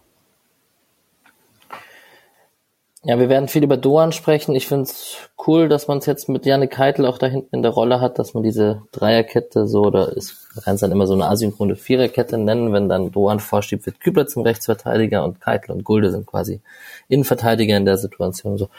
[3.07, 4.55] Ja, wir werden viel über Doan sprechen.
[4.55, 7.61] Ich finde es cool, dass man es jetzt mit Janik Keitel auch da hinten in
[7.61, 11.05] der Rolle hat, dass man diese Dreierkette so, oder ist, man kann es dann immer
[11.05, 15.71] so eine asynchrone Viererkette nennen, wenn dann Doan vorschiebt, wird Kübler zum Rechtsverteidiger und Keitel
[15.71, 16.61] und Gulde sind quasi
[17.07, 18.57] Innenverteidiger in der Situation.
[18.57, 18.69] So,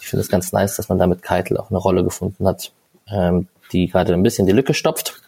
[0.00, 2.72] ich finde es ganz nice, dass man da mit Keitel auch eine Rolle gefunden hat,
[3.08, 5.22] ähm, die gerade ein bisschen die Lücke stopft.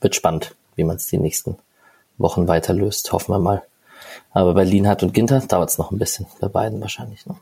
[0.00, 1.58] Wird spannend, wie man es die nächsten
[2.16, 3.62] Wochen weiter löst, hoffen wir mal.
[4.34, 7.24] Aber bei Lienhardt und Ginter dauert es noch ein bisschen, bei beiden wahrscheinlich.
[7.24, 7.36] Ne?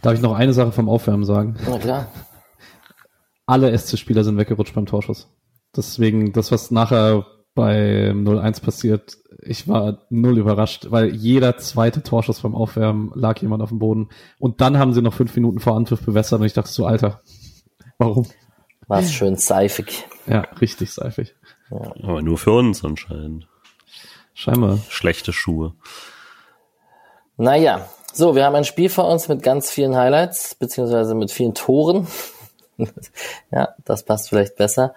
[0.00, 1.56] Darf ich noch eine Sache vom Aufwärmen sagen?
[1.68, 2.06] Na klar.
[3.44, 5.28] Alle SC-Spieler sind weggerutscht beim Torschuss.
[5.76, 12.40] Deswegen, das, was nachher bei 0-1 passiert, ich war null überrascht, weil jeder zweite Torschuss
[12.40, 14.08] beim Aufwärmen lag jemand auf dem Boden.
[14.38, 17.20] Und dann haben sie noch fünf Minuten vor Anpfiff bewässert und ich dachte so, Alter,
[17.98, 18.26] warum?
[18.86, 20.06] War es schön seifig.
[20.26, 21.34] Ja, richtig seifig.
[21.70, 21.92] Ja.
[22.02, 23.48] Aber nur für uns anscheinend.
[24.34, 24.78] Scheinbar.
[24.88, 25.74] Schlechte Schuhe.
[27.36, 31.54] Naja, so, wir haben ein Spiel vor uns mit ganz vielen Highlights, beziehungsweise mit vielen
[31.54, 32.06] Toren.
[33.50, 34.94] ja, das passt vielleicht besser.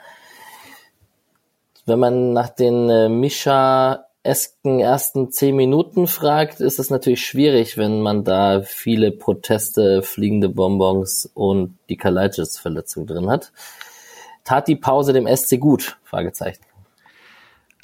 [1.87, 8.01] Wenn man nach den äh, Mischa-esken ersten zehn Minuten fragt, ist es natürlich schwierig, wenn
[8.01, 13.51] man da viele Proteste, fliegende Bonbons und die Kalajdzic-Verletzung drin hat.
[14.43, 15.97] Tat die Pause dem SC gut?
[16.03, 16.61] Fragezeichen.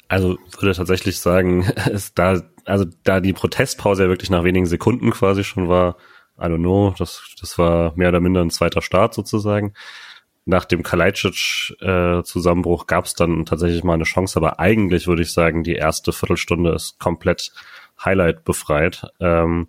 [0.08, 5.10] Also würde tatsächlich sagen, ist da, also da die Protestpause ja wirklich nach wenigen Sekunden
[5.10, 5.96] quasi schon war,
[6.38, 9.74] I don't know, das, das war mehr oder minder ein zweiter Start sozusagen.
[10.46, 15.32] Nach dem Kalajdzic-Zusammenbruch äh, gab es dann tatsächlich mal eine Chance, aber eigentlich würde ich
[15.32, 17.52] sagen, die erste Viertelstunde ist komplett
[18.04, 19.06] Highlight befreit.
[19.20, 19.68] Ähm,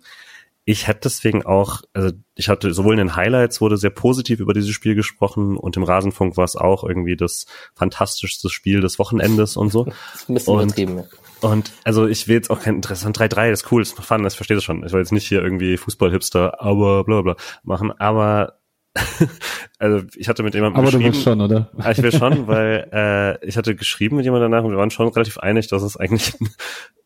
[0.68, 4.52] ich hätte deswegen auch, also ich hatte sowohl in den Highlights wurde sehr positiv über
[4.52, 9.56] dieses Spiel gesprochen und im Rasenfunk war es auch irgendwie das fantastischste Spiel des Wochenendes
[9.56, 9.84] und so.
[9.84, 11.04] Das ist ein bisschen und, übertrieben, ja.
[11.40, 14.04] Und also ich will jetzt auch kein Interesse an 3-3, das ist cool, das ist
[14.04, 14.84] fun, das verstehe ich schon.
[14.84, 18.58] Ich will jetzt nicht hier irgendwie Fußball-Hipster, aber bla bla machen, aber
[19.78, 21.70] also ich hatte mit jemandem Aber du willst schon, oder?
[21.78, 24.90] Ja, ich will schon, weil äh, ich hatte geschrieben mit jemandem danach und wir waren
[24.90, 26.50] schon relativ einig, dass es eigentlich ein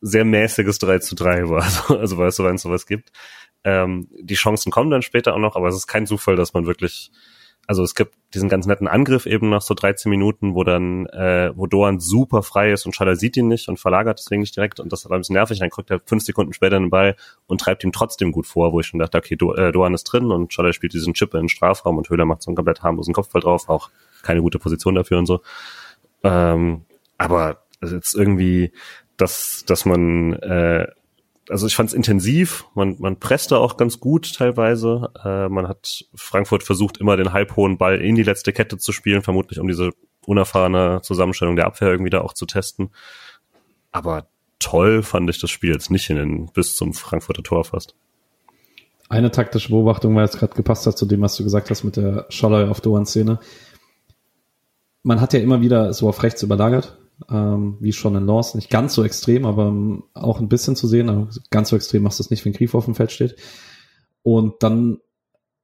[0.01, 1.63] sehr mäßiges 3 zu 3 war.
[1.63, 3.11] Also, also weißt du, wenn es sowas gibt.
[3.65, 6.67] Ähm, die Chancen kommen dann später auch noch, aber es ist kein Zufall, dass man
[6.67, 7.11] wirklich,
[7.67, 11.53] also es gibt diesen ganz netten Angriff eben nach so 13 Minuten, wo dann, äh,
[11.55, 14.81] wo Doan super frei ist und Schaller sieht ihn nicht und verlagert deswegen nicht direkt
[14.81, 15.59] und das ist ein bisschen nervig.
[15.59, 18.81] Dann kriegt er fünf Sekunden später den Ball und treibt ihm trotzdem gut vor, wo
[18.81, 21.41] ich schon dachte, okay, Do äh, Doan ist drin und Schaller spielt diesen Chip in
[21.41, 23.91] den Strafraum und Höhler macht so einen komplett harmlosen Kopfball drauf, auch
[24.23, 25.43] keine gute Position dafür und so.
[26.23, 26.85] Ähm,
[27.19, 28.73] aber jetzt irgendwie,
[29.17, 30.89] dass, dass man äh,
[31.49, 35.11] also ich fand es intensiv, man, man presste auch ganz gut teilweise.
[35.25, 39.23] Äh, man hat Frankfurt versucht, immer den halbhohen Ball in die letzte Kette zu spielen,
[39.23, 39.91] vermutlich um diese
[40.27, 42.91] unerfahrene Zusammenstellung der Abwehr irgendwie da auch zu testen.
[43.91, 47.95] Aber toll fand ich das Spiel jetzt nicht in den, bis zum Frankfurter Tor fast.
[49.09, 51.97] Eine taktische Beobachtung, weil es gerade gepasst hat zu dem, was du gesagt hast mit
[51.97, 53.41] der Scholler auf Doan-Szene.
[55.03, 57.00] Man hat ja immer wieder so auf rechts überlagert
[57.31, 58.55] ähm, wie schon in Laws.
[58.55, 61.09] Nicht ganz so extrem, aber um, auch ein bisschen zu sehen.
[61.09, 63.37] Aber ganz so extrem machst du es nicht, wenn Krief auf dem Feld steht.
[64.23, 64.99] Und dann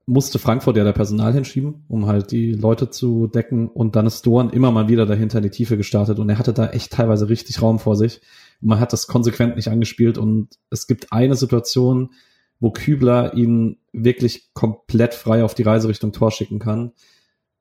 [0.06, 3.68] musste Frankfurt ja der Personal hinschieben, um halt die Leute zu decken.
[3.68, 6.18] Und dann ist Doan immer mal wieder dahinter in die Tiefe gestartet.
[6.18, 8.20] Und er hatte da echt teilweise richtig Raum vor sich.
[8.60, 10.18] Und man hat das konsequent nicht angespielt.
[10.18, 12.10] Und es gibt eine Situation,
[12.60, 16.92] wo Kübler ihn wirklich komplett frei auf die Reise Richtung Tor schicken kann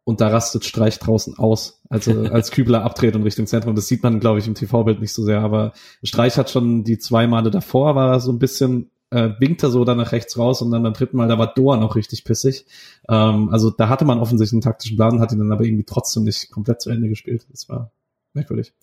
[0.05, 3.75] und da rastet Streich draußen aus, also als Kübler abdreht und Richtung Zentrum.
[3.75, 6.99] Das sieht man, glaube ich, im TV-Bild nicht so sehr, aber Streich hat schon die
[6.99, 10.61] zwei Male davor, war so ein bisschen, äh, winkt er so dann nach rechts raus
[10.61, 12.65] und dann beim dritten Mal, da war Doa noch richtig pissig.
[13.09, 16.23] Ähm, also da hatte man offensichtlich einen taktischen Plan, hat ihn dann aber irgendwie trotzdem
[16.23, 17.47] nicht komplett zu Ende gespielt.
[17.49, 17.91] Das war
[18.33, 18.73] merkwürdig.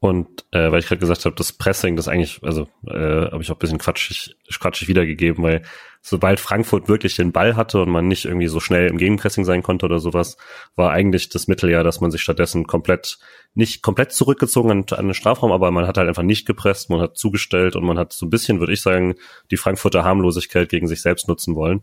[0.00, 3.50] Und äh, weil ich gerade gesagt habe, das Pressing, das eigentlich, also äh, habe ich
[3.50, 5.62] auch ein bisschen quatschig, quatschig wiedergegeben, weil
[6.02, 9.64] sobald Frankfurt wirklich den Ball hatte und man nicht irgendwie so schnell im Gegenpressing sein
[9.64, 10.36] konnte oder sowas,
[10.76, 13.18] war eigentlich das Mittel ja, dass man sich stattdessen komplett,
[13.54, 17.00] nicht komplett zurückgezogen an, an den Strafraum, aber man hat halt einfach nicht gepresst, man
[17.00, 19.16] hat zugestellt und man hat so ein bisschen, würde ich sagen,
[19.50, 21.82] die Frankfurter Harmlosigkeit gegen sich selbst nutzen wollen.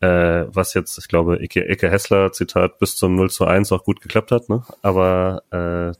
[0.00, 3.84] äh, was jetzt, ich glaube, Ike, Ike Hessler, Zitat, bis zum 0 zu 1 auch
[3.84, 4.64] gut geklappt hat, ne?
[4.82, 5.92] aber äh,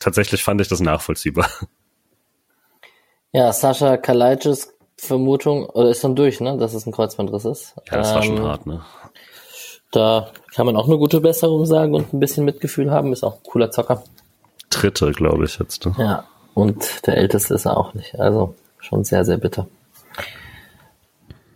[0.00, 1.48] tatsächlich fand ich das nachvollziehbar.
[3.32, 7.74] Ja, Sascha Kalajdzics Vermutung, oder ist dann durch, ne, dass es ein Kreuzbandriss ist.
[7.90, 8.82] Ja, das war schon ähm, hart, ne?
[9.90, 13.36] Da kann man auch eine gute Besserung sagen und ein bisschen Mitgefühl haben, ist auch
[13.36, 14.04] ein cooler Zocker.
[14.70, 15.84] Dritte, glaube ich jetzt.
[15.84, 15.94] Ne?
[15.98, 18.18] Ja, und der älteste ist er auch nicht.
[18.18, 19.66] Also schon sehr, sehr bitter.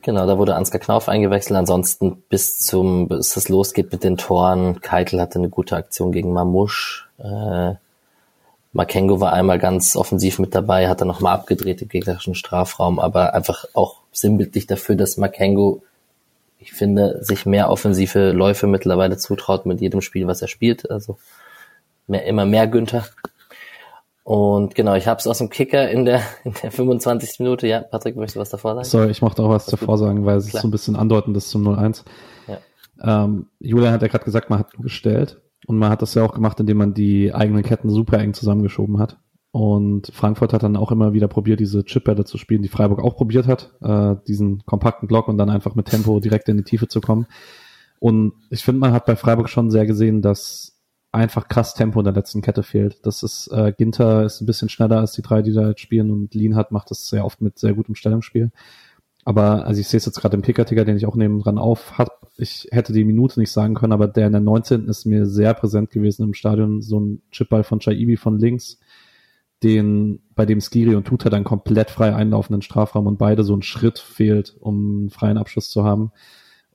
[0.03, 1.57] Genau, da wurde Ansgar Knauf eingewechselt.
[1.57, 4.81] Ansonsten bis zum, bis es losgeht mit den Toren.
[4.81, 7.09] Keitel hatte eine gute Aktion gegen Mamusch.
[7.19, 7.75] Äh,
[8.77, 13.33] Makengo war einmal ganz offensiv mit dabei, hat dann nochmal abgedreht im gegnerischen Strafraum, aber
[13.33, 15.83] einfach auch sinnbildlich dafür, dass Makengo,
[16.59, 20.91] ich finde, sich mehr offensive Läufe mittlerweile zutraut mit jedem Spiel, was er spielt.
[20.91, 21.17] Also
[22.07, 23.07] mehr, immer mehr Günther.
[24.25, 27.39] Und genau, ich habe es aus dem Kicker in der, in der 25.
[27.39, 27.67] Minute.
[27.67, 28.85] Ja, Patrick, möchtest du was davor sagen?
[28.85, 31.35] Sorry, ich mochte auch was, was davor sagen, weil es ist so ein bisschen andeutend
[31.37, 32.03] ist zum 0-1.
[32.47, 33.25] Ja.
[33.25, 35.41] Ähm, Julian hat ja gerade gesagt, man hat gestellt.
[35.66, 38.98] Und man hat das ja auch gemacht, indem man die eigenen Ketten super eng zusammengeschoben
[38.98, 39.18] hat.
[39.50, 43.16] Und Frankfurt hat dann auch immer wieder probiert, diese Chipbälle zu spielen, die Freiburg auch
[43.16, 46.88] probiert hat, äh, diesen kompakten Block und dann einfach mit Tempo direkt in die Tiefe
[46.88, 47.26] zu kommen.
[47.98, 50.76] Und ich finde, man hat bei Freiburg schon sehr gesehen, dass
[51.11, 53.05] einfach krass Tempo in der letzten Kette fehlt.
[53.07, 56.11] Das ist, äh, Ginter ist ein bisschen schneller als die drei, die da jetzt spielen
[56.11, 58.50] und Lienhardt macht das sehr oft mit sehr gutem Stellungsspiel.
[59.27, 61.99] Aber, also ich sehe es jetzt gerade im Kicker-Ticker, den ich auch neben dran auf
[61.99, 62.31] hab.
[62.37, 64.87] Ich hätte die Minute nicht sagen können, aber der in der 19.
[64.87, 66.81] ist mir sehr präsent gewesen im Stadion.
[66.81, 68.79] So ein Chipball von Chaibi von links,
[69.65, 73.62] den, bei dem Skiri und Tuta dann komplett frei einlaufenden Strafraum und beide so ein
[73.62, 76.12] Schritt fehlt, um einen freien Abschluss zu haben.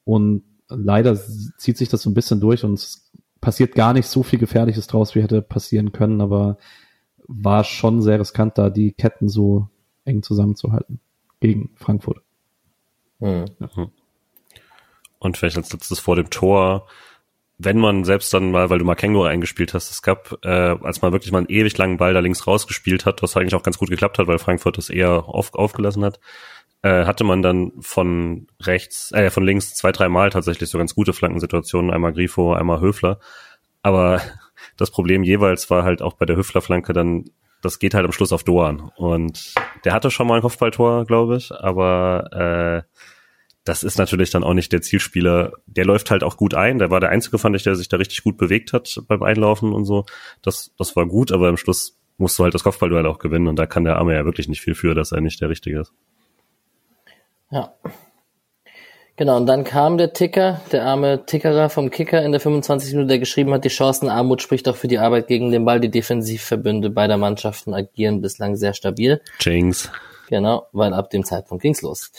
[0.04, 1.16] Und leider
[1.58, 4.88] zieht sich das so ein bisschen durch und es passiert gar nicht so viel Gefährliches
[4.88, 6.58] draus, wie hätte passieren können, aber
[7.28, 9.70] war schon sehr riskant, da die Ketten so
[10.04, 11.00] eng zusammenzuhalten
[11.40, 12.22] gegen Frankfurt.
[13.22, 13.92] Mhm.
[15.20, 16.88] Und vielleicht als letztes vor dem Tor,
[17.58, 21.02] wenn man selbst dann mal, weil du mal Känguru eingespielt hast, es gab, äh, als
[21.02, 23.78] man wirklich mal einen ewig langen Ball da links rausgespielt hat, was eigentlich auch ganz
[23.78, 26.20] gut geklappt hat, weil Frankfurt das eher auf, aufgelassen hat,
[26.82, 30.96] äh, hatte man dann von rechts, äh, von links zwei, drei Mal tatsächlich so ganz
[30.96, 33.20] gute Flankensituationen, einmal Grifo, einmal Höfler.
[33.84, 34.22] Aber
[34.78, 37.26] das Problem jeweils war halt auch bei der Höfler-Flanke dann,
[37.62, 38.92] das geht halt am Schluss auf Doan.
[38.96, 39.54] Und
[39.86, 42.98] der hatte schon mal ein Kopfballtor, glaube ich, aber äh,
[43.64, 45.54] das ist natürlich dann auch nicht der Zielspieler.
[45.68, 46.80] Der läuft halt auch gut ein.
[46.80, 49.72] Der war der einzige, fand ich, der sich da richtig gut bewegt hat beim Einlaufen
[49.72, 50.06] und so.
[50.42, 53.58] Das, das war gut, aber am Schluss musst du halt das Kopfballduell auch gewinnen und
[53.58, 55.94] da kann der Arme ja wirklich nicht viel für, dass er nicht der Richtige ist.
[57.52, 57.74] Ja.
[59.18, 62.94] Genau, und dann kam der Ticker, der arme Tickerer vom Kicker in der 25.
[62.94, 65.80] Minute, der geschrieben hat, die Chancenarmut spricht auch für die Arbeit gegen den Ball.
[65.80, 69.22] Die Defensivverbünde beider Mannschaften agieren bislang sehr stabil.
[69.40, 69.92] Jinx.
[70.30, 72.12] Genau, weil ab dem Zeitpunkt ging's los.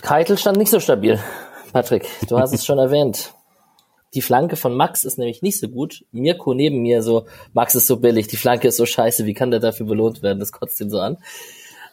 [0.00, 1.18] Keitel stand nicht so stabil.
[1.72, 3.34] Patrick, du hast es schon erwähnt.
[4.14, 6.04] Die Flanke von Max ist nämlich nicht so gut.
[6.10, 9.50] Mirko neben mir so, Max ist so billig, die Flanke ist so scheiße, wie kann
[9.50, 10.40] der dafür belohnt werden?
[10.40, 11.18] Das kotzt ihn so an.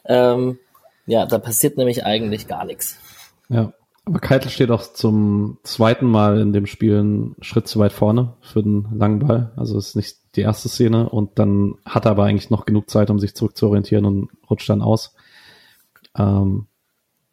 [0.05, 0.57] Ähm,
[1.05, 2.97] ja, da passiert nämlich eigentlich gar nichts.
[3.49, 3.73] Ja,
[4.05, 8.35] aber Keitel steht auch zum zweiten Mal in dem Spiel einen Schritt zu weit vorne
[8.41, 9.51] für den langen Ball.
[9.57, 13.09] Also ist nicht die erste Szene und dann hat er aber eigentlich noch genug Zeit,
[13.09, 15.13] um sich zurückzuorientieren und rutscht dann aus.
[16.17, 16.67] Ähm,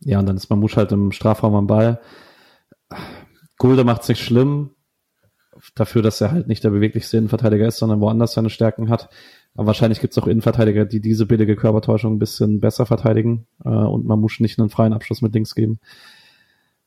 [0.01, 2.01] ja, und dann ist Mamouche halt im Strafraum am Ball.
[3.59, 4.71] Gulde macht's nicht schlimm,
[5.75, 9.09] dafür, dass er halt nicht der beweglichste Innenverteidiger ist, sondern woanders seine Stärken hat.
[9.55, 13.69] Aber wahrscheinlich gibt es auch Innenverteidiger, die diese billige Körpertäuschung ein bisschen besser verteidigen äh,
[13.69, 15.79] und man muss nicht einen freien Abschluss mit links geben.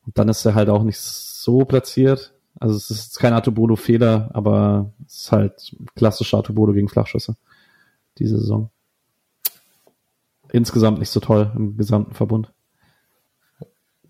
[0.05, 2.33] Und dann ist er halt auch nicht so platziert.
[2.59, 7.35] Also es ist kein Artubolo-Fehler, aber es ist halt klassischer Artubolo gegen Flachschüsse
[8.17, 8.69] diese Saison.
[10.51, 12.51] Insgesamt nicht so toll im gesamten Verbund.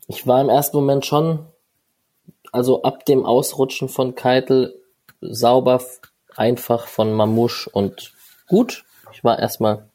[0.07, 1.45] Ich war im ersten Moment schon,
[2.51, 4.79] also ab dem Ausrutschen von Keitel
[5.19, 5.81] sauber,
[6.35, 8.13] einfach von Mamouche und
[8.47, 8.83] gut.
[9.13, 9.87] Ich war erstmal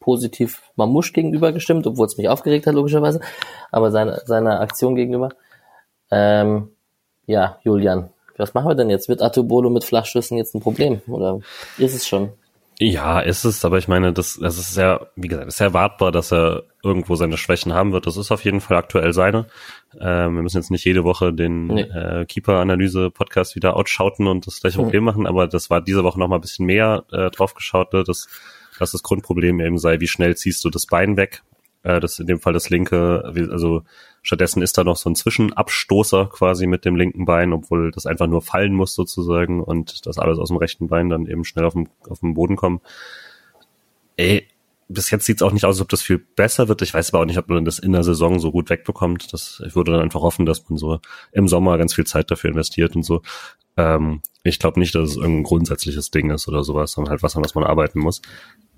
[0.00, 3.20] positiv Mamusch gegenüber gestimmt, obwohl es mich aufgeregt hat, logischerweise,
[3.72, 5.30] aber seine, seiner Aktion gegenüber.
[6.10, 6.70] Ähm,
[7.26, 9.08] ja, Julian, was machen wir denn jetzt?
[9.08, 11.40] Wird Atubolo mit Flachschüssen jetzt ein Problem oder
[11.78, 12.32] ist es schon?
[12.78, 16.12] Ja, ist es, aber ich meine, das, das ist sehr, wie gesagt, ist sehr erwartbar,
[16.12, 18.06] dass er irgendwo seine Schwächen haben wird.
[18.06, 19.46] Das ist auf jeden Fall aktuell seine.
[19.98, 21.80] Ähm, wir müssen jetzt nicht jede Woche den nee.
[21.82, 24.84] äh, Keeper-Analyse-Podcast wieder outschauten und das gleiche hm.
[24.84, 27.94] Problem machen, aber das war diese Woche noch mal ein bisschen mehr äh, drauf geschaut,
[27.94, 28.28] ne, dass,
[28.78, 31.42] dass das Grundproblem eben sei, wie schnell ziehst du das Bein weg.
[31.82, 33.84] Äh, das in dem Fall das linke, also
[34.26, 38.26] stattdessen ist da noch so ein Zwischenabstoßer quasi mit dem linken Bein, obwohl das einfach
[38.26, 41.74] nur fallen muss sozusagen und das alles aus dem rechten Bein dann eben schnell auf
[41.74, 42.80] dem, auf den Boden kommen.
[44.16, 44.48] Ey,
[44.88, 46.82] bis jetzt sieht es auch nicht aus, als ob das viel besser wird.
[46.82, 49.32] Ich weiß aber auch nicht, ob man das in der Saison so gut wegbekommt.
[49.32, 50.98] Das, ich würde dann einfach hoffen, dass man so
[51.30, 53.22] im Sommer ganz viel Zeit dafür investiert und so.
[53.76, 57.36] Ähm, ich glaube nicht, dass es irgendein grundsätzliches Ding ist oder sowas, sondern halt was,
[57.36, 58.22] an was man arbeiten muss.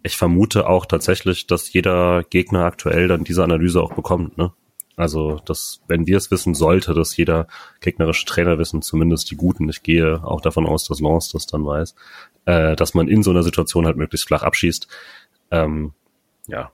[0.03, 4.37] Ich vermute auch tatsächlich, dass jeder Gegner aktuell dann diese Analyse auch bekommt.
[4.37, 4.53] Ne?
[4.99, 7.47] Also, dass, wenn wir es wissen, sollte dass jeder
[7.81, 9.69] gegnerische Trainer wissen, zumindest die Guten.
[9.69, 11.95] Ich gehe auch davon aus, dass Lance das dann weiß,
[12.47, 14.89] äh, dass man in so einer Situation halt möglichst flach abschießt.
[15.53, 15.93] Ähm,
[16.49, 16.73] ja.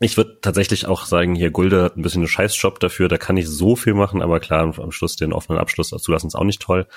[0.00, 3.36] Ich würde tatsächlich auch sagen, hier Gulde hat ein bisschen einen Scheißjob dafür, da kann
[3.36, 6.62] ich so viel machen, aber klar, am Schluss den offenen Abschluss zulassen ist auch nicht
[6.62, 6.88] toll.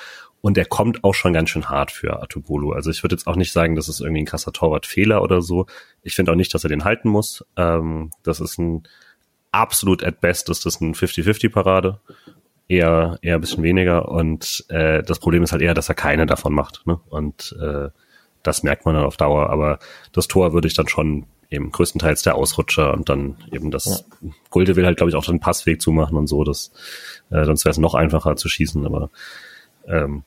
[0.41, 2.71] Und er kommt auch schon ganz schön hart für Atubolu.
[2.71, 5.67] Also ich würde jetzt auch nicht sagen, das ist irgendwie ein krasser Torwartfehler oder so.
[6.01, 7.45] Ich finde auch nicht, dass er den halten muss.
[7.55, 8.83] Ähm, das ist ein
[9.53, 11.99] absolut at best ist das ein 50-50-Parade.
[12.67, 14.09] Eher, eher ein bisschen weniger.
[14.09, 16.85] Und äh, das Problem ist halt eher, dass er keine davon macht.
[16.85, 16.99] Ne?
[17.09, 17.89] Und äh,
[18.41, 19.49] das merkt man dann auf Dauer.
[19.49, 19.79] Aber
[20.11, 24.29] das Tor würde ich dann schon eben größtenteils der Ausrutscher und dann eben das ja.
[24.49, 26.71] Gulde will halt, glaube ich, auch den Passweg zumachen und so, das,
[27.29, 29.11] äh, sonst wäre es noch einfacher zu schießen, aber
[29.87, 30.23] ähm,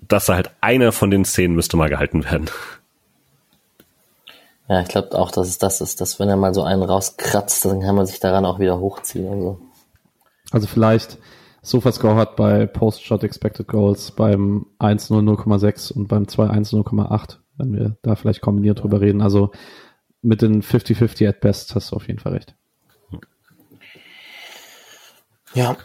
[0.00, 2.46] dass da halt eine von den Szenen müsste mal gehalten werden.
[4.68, 7.64] Ja, ich glaube auch, dass es das ist, dass wenn er mal so einen rauskratzt,
[7.66, 9.28] dann kann man sich daran auch wieder hochziehen.
[9.28, 9.60] Also,
[10.50, 11.18] also vielleicht
[11.62, 17.96] SofaScore hat bei Post-Shot Expected Goals beim 1-0 0,6 und beim 2-1 0,8, wenn wir
[18.02, 19.20] da vielleicht kombiniert drüber reden.
[19.20, 19.50] Also
[20.22, 22.54] mit den 50-50 at best hast du auf jeden Fall recht.
[25.54, 25.76] Ja,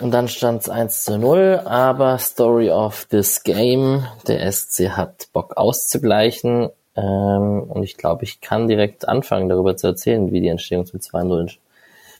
[0.00, 5.28] und dann stand es 1 zu 0, aber Story of this Game, der SC hat
[5.32, 10.48] Bock auszugleichen ähm, und ich glaube, ich kann direkt anfangen, darüber zu erzählen, wie die
[10.48, 11.56] Entstehung zum 2-0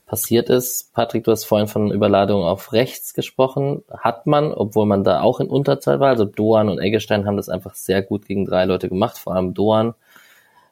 [0.07, 0.93] passiert ist.
[0.93, 3.83] Patrick, du hast vorhin von Überladung auf rechts gesprochen.
[3.91, 7.49] Hat man, obwohl man da auch in Unterzahl war, also Doan und Eggestein haben das
[7.49, 9.95] einfach sehr gut gegen drei Leute gemacht, vor allem Doan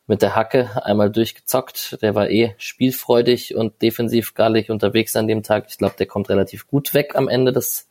[0.07, 2.03] mit der Hacke einmal durchgezockt.
[2.03, 5.67] Der war eh spielfreudig und defensiv gallig unterwegs an dem Tag.
[5.69, 7.89] Ich glaube, der kommt relativ gut weg am Ende des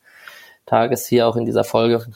[0.66, 2.06] Tages hier auch in dieser Folge.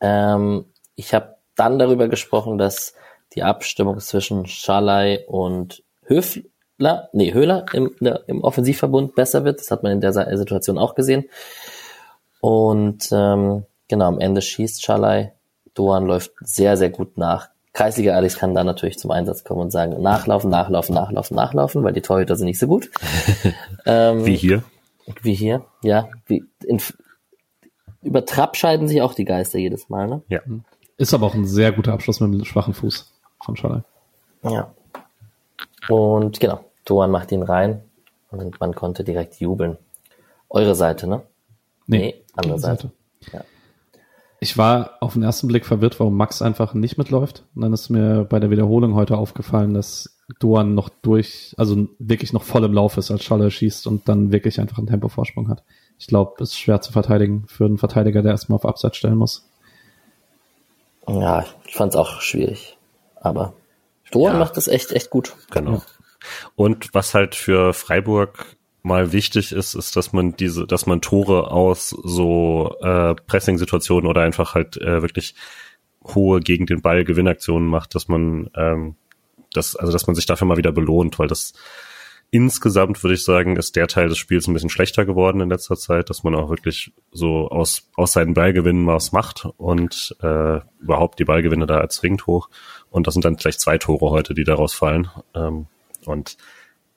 [0.00, 0.64] Ähm,
[0.94, 2.94] ich habe dann darüber gesprochen, dass
[3.34, 7.94] die Abstimmung zwischen Schalay und Höfler, nee, Höhler im,
[8.26, 9.60] im Offensivverbund besser wird.
[9.60, 11.28] Das hat man in der Situation auch gesehen.
[12.40, 15.32] Und ähm, genau, am Ende schießt Schalay.
[15.74, 19.70] Doan läuft sehr, sehr gut nach, Kreisliga Alex kann da natürlich zum Einsatz kommen und
[19.70, 22.90] sagen, nachlaufen, nachlaufen, nachlaufen, nachlaufen, weil die Torhüter sind nicht so gut.
[23.86, 24.64] ähm, wie hier?
[25.22, 26.08] Wie hier, ja.
[26.26, 26.80] Wie in,
[28.02, 30.22] über Trapp scheiden sich auch die Geister jedes Mal, ne?
[30.28, 30.40] Ja.
[31.00, 33.10] Ist aber auch ein sehr guter Abschluss mit dem schwachen Fuß
[33.42, 33.80] von Schalay.
[34.42, 34.70] Ja.
[35.88, 37.80] Und genau, Doan macht ihn rein
[38.30, 39.78] und man konnte direkt jubeln.
[40.50, 41.22] Eure Seite, ne?
[41.86, 42.90] Nee, nee andere Seite.
[43.22, 43.34] Seite.
[43.34, 43.44] Ja.
[44.40, 47.44] Ich war auf den ersten Blick verwirrt, warum Max einfach nicht mitläuft.
[47.54, 52.34] Und dann ist mir bei der Wiederholung heute aufgefallen, dass Duan noch durch, also wirklich
[52.34, 55.64] noch voll im Lauf ist, als Schaller schießt und dann wirklich einfach einen Tempovorsprung hat.
[55.98, 59.49] Ich glaube, ist schwer zu verteidigen für einen Verteidiger, der erstmal auf Abseits stellen muss.
[61.18, 62.78] Ja, ich fand es auch schwierig.
[63.16, 63.54] Aber
[64.10, 64.38] Duan ja.
[64.38, 65.34] macht das echt, echt gut.
[65.50, 65.72] Genau.
[65.72, 65.82] Ja.
[66.54, 71.50] Und was halt für Freiburg mal wichtig ist, ist, dass man diese, dass man Tore
[71.50, 75.34] aus so äh, Pressing-Situationen oder einfach halt äh, wirklich
[76.04, 78.96] hohe gegen den Ball Gewinnaktionen macht, dass man ähm,
[79.52, 81.52] das, also dass man sich dafür mal wieder belohnt, weil das
[82.30, 85.76] insgesamt würde ich sagen, ist der Teil des Spiels ein bisschen schlechter geworden in letzter
[85.76, 91.18] Zeit, dass man auch wirklich so aus, aus seinen Ballgewinnen was macht und äh, überhaupt
[91.18, 92.48] die Ballgewinne da erzwingt hoch.
[92.90, 95.08] Und das sind dann gleich zwei Tore heute, die daraus fallen.
[95.34, 95.66] Ähm,
[96.06, 96.36] und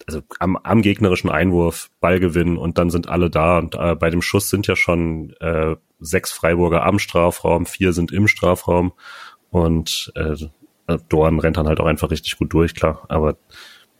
[0.06, 4.10] also am, am gegnerischen Einwurf Ball gewinnen und dann sind alle da und äh, bei
[4.10, 8.94] dem Schuss sind ja schon äh, sechs Freiburger am Strafraum, vier sind im Strafraum
[9.50, 10.36] und äh,
[11.08, 13.38] Dorn rennt dann halt auch einfach richtig gut durch, klar, aber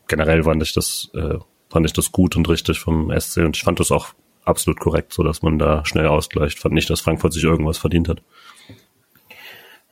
[0.08, 1.38] generell fand ich das äh,
[1.68, 4.08] fand ich das gut und richtig vom SC und ich fand das auch
[4.44, 6.58] absolut korrekt, so dass man da schnell ausgleicht.
[6.58, 8.22] Fand nicht, dass Frankfurt sich irgendwas verdient hat.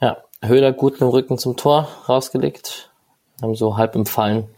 [0.01, 2.91] Ja, Höhler gut mit dem Rücken zum Tor rausgelegt,
[3.41, 4.49] haben so halb im Fallen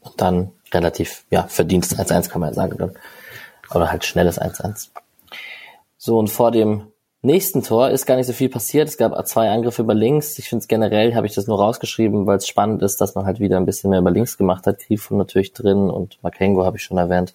[0.00, 2.94] und dann relativ, ja, verdientes 1-1 kann man ja sagen.
[3.74, 4.90] Oder halt schnelles 1-1.
[5.96, 6.92] So, und vor dem
[7.22, 8.88] nächsten Tor ist gar nicht so viel passiert.
[8.88, 10.38] Es gab zwei Angriffe über links.
[10.38, 13.26] Ich finde es generell, habe ich das nur rausgeschrieben, weil es spannend ist, dass man
[13.26, 14.78] halt wieder ein bisschen mehr über links gemacht hat.
[14.78, 17.34] Grifo natürlich drin und Makengo habe ich schon erwähnt.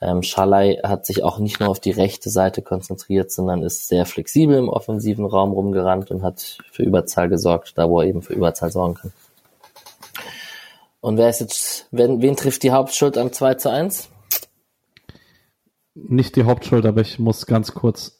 [0.00, 4.06] Ähm, Schalay hat sich auch nicht nur auf die rechte Seite konzentriert, sondern ist sehr
[4.06, 8.34] flexibel im offensiven Raum rumgerannt und hat für Überzahl gesorgt, da wo er eben für
[8.34, 9.12] Überzahl sorgen kann.
[11.00, 14.08] Und wer ist jetzt, wen, wen trifft die Hauptschuld am 2 zu 1?
[15.94, 18.17] Nicht die Hauptschuld, aber ich muss ganz kurz.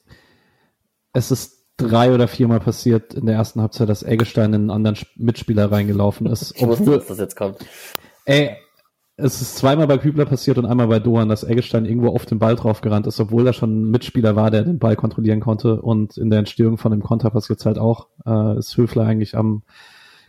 [1.13, 4.99] Es ist drei oder viermal passiert in der ersten Halbzeit, dass Eggestein in einen anderen
[5.17, 6.55] Mitspieler reingelaufen ist.
[6.57, 7.59] Ich wusste, dass das jetzt kommt.
[8.25, 8.57] Ey,
[9.17, 12.39] es ist zweimal bei Kübler passiert und einmal bei Doan, dass Eggestein irgendwo auf den
[12.39, 15.81] Ball draufgerannt ist, obwohl er schon ein Mitspieler war, der den Ball kontrollieren konnte.
[15.81, 19.63] Und in der Entstehung von dem Konter passiert halt auch, äh, ist Höfler eigentlich am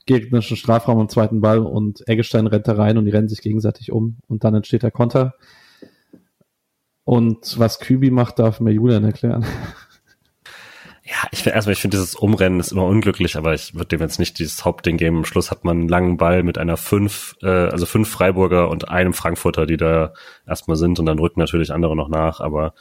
[0.07, 3.91] gegnerischen Strafraum am zweiten Ball und Eggestein rennt da rein und die rennen sich gegenseitig
[3.91, 5.35] um und dann entsteht der Konter.
[7.03, 9.45] Und was Kübi macht, darf mir Julian erklären.
[11.09, 13.99] Ja, ich finde erstmal, ich finde dieses Umrennen ist immer unglücklich, aber ich würde dem
[13.99, 15.17] jetzt nicht dieses Hauptding geben.
[15.17, 18.89] Am Schluss hat man einen langen Ball mit einer fünf, äh, also fünf Freiburger und
[18.89, 20.13] einem Frankfurter, die da
[20.45, 22.41] erstmal sind und dann rücken natürlich andere noch nach.
[22.41, 22.75] Aber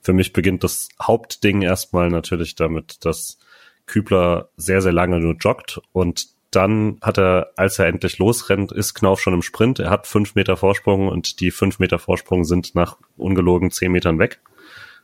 [0.00, 3.38] für mich beginnt das Hauptding erstmal natürlich damit, dass
[3.86, 8.94] Kübler sehr, sehr lange nur joggt und dann hat er, als er endlich losrennt, ist
[8.94, 9.78] Knauf schon im Sprint.
[9.78, 14.18] Er hat fünf Meter Vorsprung und die fünf Meter Vorsprung sind nach ungelogen zehn Metern
[14.18, 14.40] weg.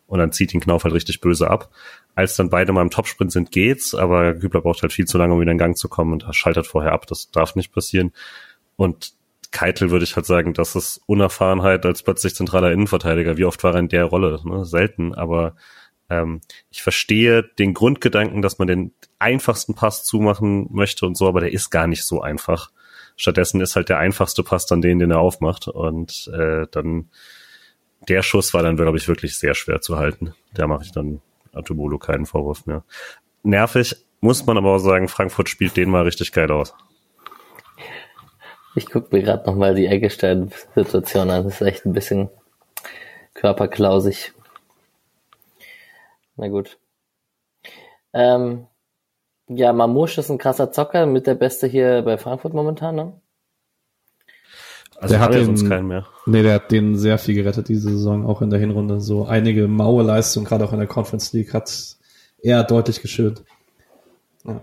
[0.06, 1.70] Und dann zieht ihn Knauf halt richtig böse ab
[2.14, 5.34] als dann beide mal im Topsprint sind, geht's, aber Kübler braucht halt viel zu lange,
[5.34, 7.06] um wieder in Gang zu kommen und schaltet vorher ab.
[7.06, 8.12] Das darf nicht passieren.
[8.76, 9.14] Und
[9.50, 13.36] Keitel würde ich halt sagen, das ist Unerfahrenheit als plötzlich zentraler Innenverteidiger.
[13.36, 14.40] Wie oft war er in der Rolle?
[14.44, 14.64] Ne?
[14.64, 15.54] Selten, aber
[16.10, 16.40] ähm,
[16.70, 21.52] ich verstehe den Grundgedanken, dass man den einfachsten Pass zumachen möchte und so, aber der
[21.52, 22.70] ist gar nicht so einfach.
[23.16, 27.10] Stattdessen ist halt der einfachste Pass dann den, den er aufmacht und äh, dann
[28.08, 30.34] der Schuss war dann, glaube ich, wirklich sehr schwer zu halten.
[30.56, 31.22] Der mache ich dann
[31.54, 32.84] Atubolo keinen Vorwurf mehr.
[33.42, 36.74] Nervig, muss man aber auch sagen, Frankfurt spielt den mal richtig geil aus.
[38.74, 41.44] Ich gucke mir gerade nochmal die Eggestein-Situation an.
[41.44, 42.28] Das ist echt ein bisschen
[43.34, 44.32] körperklausig.
[46.36, 46.78] Na gut.
[48.12, 48.66] Ähm,
[49.48, 53.20] ja, Mamouche ist ein krasser Zocker, mit der Beste hier bei Frankfurt momentan, ne?
[55.04, 56.06] Also der hat den, sonst keinen mehr.
[56.24, 59.02] Nee, der hat den sehr viel gerettet diese Saison, auch in der Hinrunde.
[59.02, 61.96] So einige maue Leistungen, gerade auch in der Conference League, hat
[62.40, 63.44] er deutlich geschürt.
[64.46, 64.62] Ja.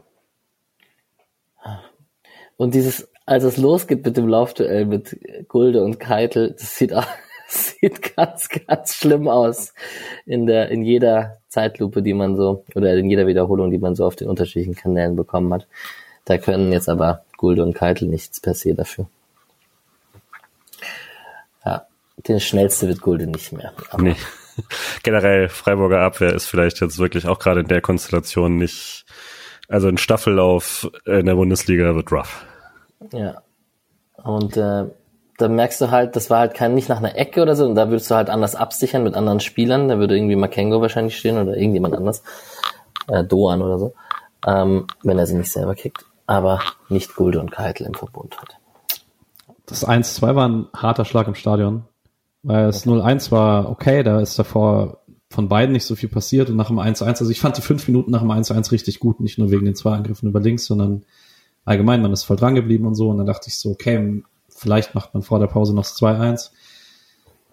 [2.57, 5.15] Und dieses, als es losgeht mit dem Laufduell mit
[5.47, 7.05] Gulde und Keitel, das sieht auch,
[7.47, 9.75] sieht ganz, ganz schlimm aus
[10.25, 14.05] in der, in jeder Zeitlupe, die man so, oder in jeder Wiederholung, die man so
[14.05, 15.67] auf den unterschiedlichen Kanälen bekommen hat.
[16.25, 19.05] Da können jetzt aber Gulde und Keitel nichts per se dafür.
[21.65, 21.85] Ja,
[22.27, 23.73] der schnellste wird Gulde nicht mehr.
[23.89, 24.15] Aber nee.
[25.03, 29.05] Generell Freiburger Abwehr ist vielleicht jetzt wirklich auch gerade in der Konstellation nicht,
[29.67, 32.45] also ein Staffellauf in der Bundesliga wird rough.
[33.13, 33.41] Ja.
[34.23, 34.85] Und äh,
[35.37, 37.75] da merkst du halt, das war halt kein nicht nach einer Ecke oder so, und
[37.75, 39.87] da würdest du halt anders absichern mit anderen Spielern.
[39.87, 42.23] Da würde irgendwie Makengo wahrscheinlich stehen oder irgendjemand anders.
[43.07, 43.93] Äh, Doan oder so.
[44.45, 46.05] Ähm, wenn er sie nicht selber kickt.
[46.27, 48.57] Aber nicht Gulde und Keitel im Verbund hat.
[49.65, 51.85] Das 1-2 war ein harter Schlag im Stadion.
[52.43, 52.99] Weil das okay.
[52.99, 56.79] 0-1 war okay, da ist davor von beiden nicht so viel passiert und nach dem
[56.79, 59.65] 1-1, also ich fand die fünf Minuten nach dem 1-1 richtig gut, nicht nur wegen
[59.65, 61.05] den zwei Angriffen über links, sondern
[61.63, 64.93] allgemein, man ist voll dran geblieben und so und dann dachte ich so, okay, vielleicht
[64.93, 66.51] macht man vor der Pause noch das 2-1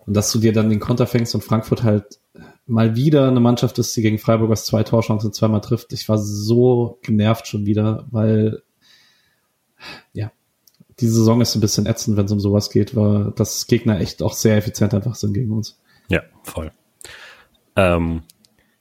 [0.07, 2.19] und dass du dir dann den Konter fängst und Frankfurt halt
[2.67, 5.93] mal wieder eine Mannschaft ist, die gegen Freiburg aus zwei Torchancen zweimal trifft.
[5.93, 8.63] Ich war so genervt schon wieder, weil
[10.13, 10.33] ja,
[11.01, 14.23] die Saison ist ein bisschen ätzend, wenn es um sowas geht, weil das Gegner echt
[14.23, 15.81] auch sehr effizient einfach sind gegen uns.
[16.09, 16.73] Ja, voll.
[17.77, 18.23] Ähm,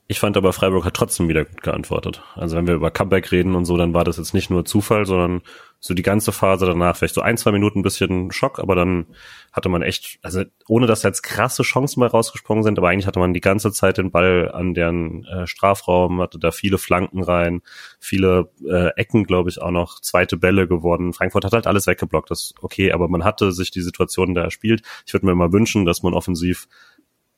[0.08, 2.22] ich fand aber Freiburg hat trotzdem wieder gut geantwortet.
[2.34, 5.04] Also wenn wir über Comeback reden und so, dann war das jetzt nicht nur Zufall,
[5.04, 5.42] sondern
[5.80, 9.06] so die ganze Phase danach, vielleicht so ein, zwei Minuten ein bisschen Schock, aber dann
[9.52, 13.20] hatte man echt, also ohne dass jetzt krasse Chancen mal rausgesprungen sind, aber eigentlich hatte
[13.20, 17.62] man die ganze Zeit den Ball an deren äh, Strafraum, hatte da viele Flanken rein,
[18.00, 21.12] viele äh, Ecken, glaube ich, auch noch, zweite Bälle geworden.
[21.12, 24.42] Frankfurt hat halt alles weggeblockt, das ist okay, aber man hatte sich die Situation da
[24.42, 24.82] erspielt.
[25.06, 26.66] Ich würde mir mal wünschen, dass man offensiv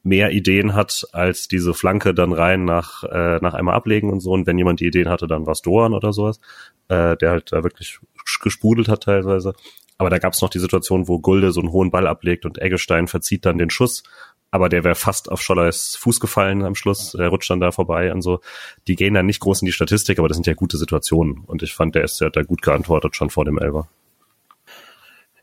[0.03, 4.32] mehr Ideen hat als diese Flanke dann rein nach, äh, nach einmal ablegen und so.
[4.32, 6.41] Und wenn jemand die Ideen hatte, dann war es Doan oder sowas,
[6.88, 8.01] äh, der halt da wirklich
[8.38, 9.54] gespudelt hat teilweise.
[9.98, 12.58] Aber da gab es noch die Situation, wo Gulde so einen hohen Ball ablegt und
[12.58, 14.02] Eggestein verzieht dann den Schuss.
[14.50, 17.14] Aber der wäre fast auf Scholleis Fuß gefallen am Schluss.
[17.14, 18.40] Er rutscht dann da vorbei und so.
[18.88, 21.44] Die gehen dann nicht groß in die Statistik, aber das sind ja gute Situationen.
[21.46, 23.88] Und ich fand, der ist ja da gut geantwortet schon vor dem Elber.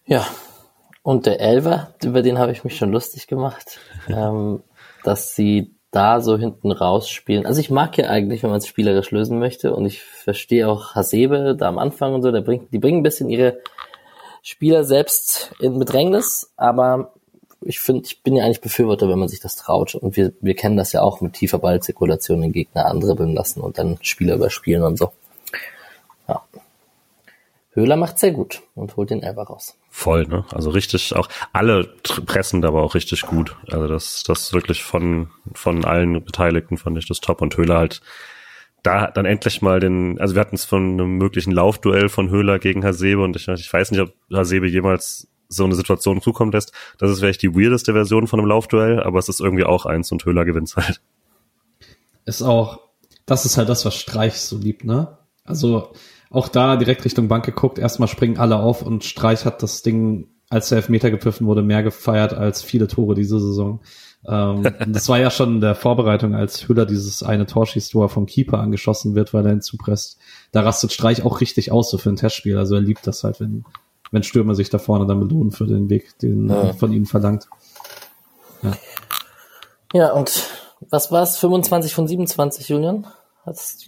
[0.06, 0.28] Ja,
[1.04, 3.80] und der Elver, über den habe ich mich schon lustig gemacht,
[4.10, 4.62] ähm,
[5.04, 7.46] dass sie da so hinten rausspielen.
[7.46, 10.96] Also ich mag ja eigentlich, wenn man es spielerisch lösen möchte und ich verstehe auch
[10.96, 13.60] Hasebe da am Anfang und so, der bringt, die bringen ein bisschen ihre
[14.42, 17.14] Spieler selbst in Bedrängnis, aber
[17.62, 19.96] ich finde, ich bin ja eigentlich Befürworter, wenn man sich das traut.
[19.96, 23.78] Und wir, wir kennen das ja auch mit tiefer Ballzirkulation den Gegner andribbeln lassen und
[23.78, 25.12] dann Spieler überspielen und so.
[27.78, 29.78] Höhler macht sehr gut und holt den Elber raus.
[29.92, 30.46] Voll, ne?
[30.52, 31.84] Also richtig auch, alle
[32.26, 33.56] pressen da aber auch richtig gut.
[33.72, 38.02] Also das, das wirklich von, von allen Beteiligten fand ich das top und Höhler halt
[38.82, 42.58] da dann endlich mal den, also wir hatten es von einem möglichen Laufduell von Höhler
[42.58, 46.74] gegen Hasebe und ich, ich weiß nicht, ob Hasebe jemals so eine Situation zukommen lässt.
[46.98, 50.12] Das ist vielleicht die weirdeste Version von einem Laufduell, aber es ist irgendwie auch eins
[50.12, 51.00] und Höhler gewinnt halt.
[52.26, 52.80] Ist auch,
[53.28, 55.18] das ist halt das, was Streich so liebt, ne?
[55.44, 55.94] Also
[56.30, 60.28] auch da direkt Richtung Bank geguckt, erstmal springen alle auf und Streich hat das Ding,
[60.50, 63.82] als der Elfmeter gepfiffen wurde, mehr gefeiert als viele Tore diese Saison.
[64.28, 68.04] ähm, das war ja schon in der Vorbereitung, als Hüller dieses eine Tor schießt, wo
[68.04, 70.20] er vom Keeper angeschossen wird, weil er hinzupresst.
[70.52, 72.58] Da rastet Streich auch richtig aus, so für ein Testspiel.
[72.58, 73.66] Also er liebt das halt, wenn,
[74.12, 76.74] wenn Stürmer sich da vorne dann belohnen für den Weg, den ja.
[76.74, 77.48] von ihnen verlangt.
[78.64, 78.74] Ja.
[79.94, 80.44] ja, und
[80.90, 81.38] was war's?
[81.38, 83.08] 25 von 27, Julian?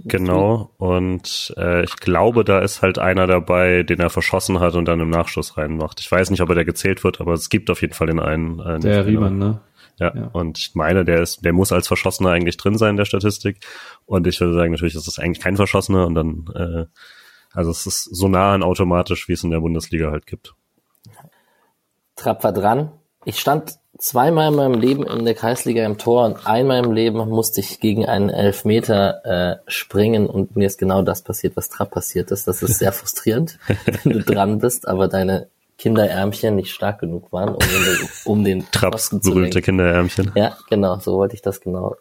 [0.06, 4.86] Genau, und äh, ich glaube, da ist halt einer dabei, den er verschossen hat und
[4.86, 6.00] dann im Nachschuss reinmacht.
[6.00, 8.20] Ich weiß nicht, ob er der gezählt wird, aber es gibt auf jeden Fall den
[8.20, 8.60] einen.
[8.60, 9.62] Äh, der Riemann, ne?
[10.00, 12.98] Ja, ja, und ich meine, der ist, der muss als Verschossener eigentlich drin sein in
[12.98, 13.66] der Statistik.
[14.06, 16.86] Und ich würde sagen, natürlich ist das eigentlich kein Verschossener und dann, äh,
[17.52, 20.56] also es ist so nah an automatisch, wie es in der Bundesliga halt gibt.
[22.16, 22.92] Trapp war dran.
[23.26, 27.18] Ich stand zweimal in meinem Leben in der Kreisliga im Tor und einmal im Leben
[27.30, 31.92] musste ich gegen einen Elfmeter äh, springen und mir ist genau das passiert, was Trapp
[31.92, 32.48] passiert ist.
[32.48, 35.48] Das ist sehr frustrierend, wenn du dran bist, aber deine
[35.78, 40.32] Kinderärmchen nicht stark genug waren, um den, um den Trapps berühmte Kinderärmchen.
[40.36, 41.96] Ja, genau, so wollte ich das genau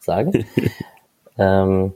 [0.00, 0.46] sagen.
[1.38, 1.94] ähm,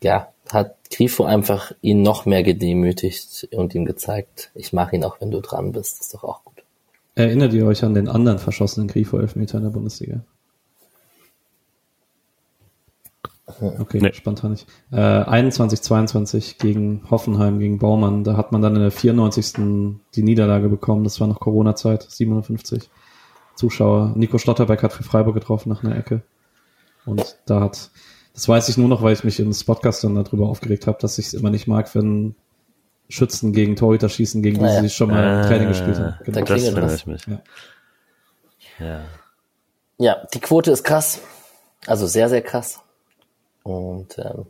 [0.00, 5.20] ja, hat Grifo einfach ihn noch mehr gedemütigt und ihm gezeigt, ich mache ihn auch,
[5.20, 5.98] wenn du dran bist.
[5.98, 6.57] Das ist doch auch gut.
[7.18, 10.20] Erinnert ihr euch an den anderen verschossenen Grifo-Elfmeter in der Bundesliga?
[13.60, 14.12] Okay, nee.
[14.12, 14.68] spontan nicht.
[14.92, 18.22] Äh, 21, 22 gegen Hoffenheim, gegen Baumann.
[18.22, 19.96] Da hat man dann in der 94.
[20.14, 21.02] die Niederlage bekommen.
[21.02, 22.88] Das war noch Corona-Zeit, 750
[23.56, 24.12] Zuschauer.
[24.14, 26.22] Nico Schlotterbeck hat für Freiburg getroffen nach einer Ecke.
[27.04, 27.90] Und da hat,
[28.32, 31.18] das weiß ich nur noch, weil ich mich im Podcast dann darüber aufgeregt habe, dass
[31.18, 32.36] ich es immer nicht mag, wenn
[33.08, 34.82] Schützen gegen Torhüter schießen, gegen die naja.
[34.82, 36.18] sie schon mal äh, Training gespielt haben.
[36.24, 36.40] Genau.
[36.40, 37.26] Das erinnere ich mich.
[37.26, 38.86] Ja.
[38.86, 39.00] ja.
[39.96, 41.20] ja, die Quote ist krass.
[41.86, 42.80] Also sehr, sehr krass.
[43.62, 44.46] Und ähm,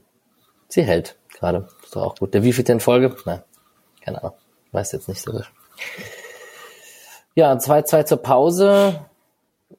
[0.68, 1.68] sie hält gerade.
[1.84, 2.34] Ist doch auch gut.
[2.34, 3.14] Der wievielte in Folge?
[3.24, 3.42] Nein,
[4.00, 4.36] keine Ahnung.
[4.72, 5.40] Weiß jetzt nicht so.
[7.36, 9.06] Ja, 2-2 zur Pause.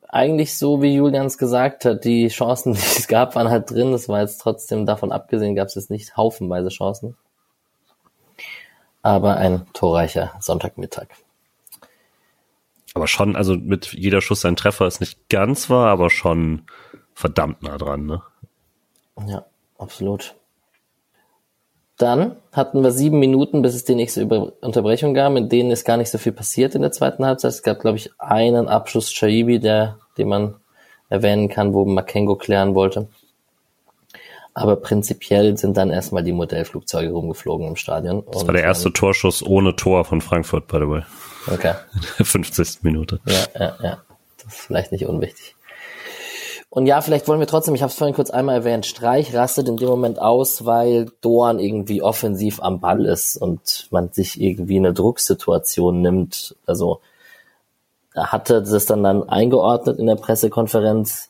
[0.08, 3.94] Eigentlich so, wie Julians gesagt hat, die Chancen, die es gab, waren halt drin.
[3.94, 7.18] Es war jetzt trotzdem davon abgesehen, gab es jetzt nicht haufenweise Chancen
[9.10, 11.07] aber ein torreicher Sonntagmittag.
[12.93, 16.64] Aber schon, also mit jeder Schuss ein Treffer ist nicht ganz wahr, aber schon
[17.14, 18.22] verdammt nah dran, ne?
[19.28, 19.45] Ja,
[19.78, 20.36] absolut.
[21.97, 25.84] Dann hatten wir sieben Minuten, bis es die nächste Über Unterbrechung gab, in denen ist
[25.84, 27.51] gar nicht so viel passiert in der zweiten Halbzeit.
[27.51, 30.55] Es gab, glaube ich, einen Abschluss Shaibi, der, den man
[31.10, 33.10] erwähnen kann, wo Makengo klären wollte.
[34.60, 38.24] Aber prinzipiell sind dann erstmal die Modellflugzeuge rumgeflogen im Stadion.
[38.32, 41.01] Das war der erste Torschuss ohne Tor von Frankfurt, by the way.
[41.47, 41.74] Okay.
[42.24, 42.84] 50.
[42.84, 43.22] Minute.
[43.26, 43.97] Ja, ja, ja.
[44.43, 45.55] Das ist vielleicht nicht unwichtig.
[46.70, 49.70] Und ja, vielleicht wollen wir trotzdem, ich habe es vorhin kurz einmal erwähnt, Streich rastet
[49.70, 54.78] in dem Moment aus, weil Dorn irgendwie offensiv am Ball ist und man sich irgendwie
[54.78, 56.55] eine Drucksituation nimmt.
[56.66, 56.99] Also
[58.14, 61.29] er hatte das dann, dann eingeordnet in der Pressekonferenz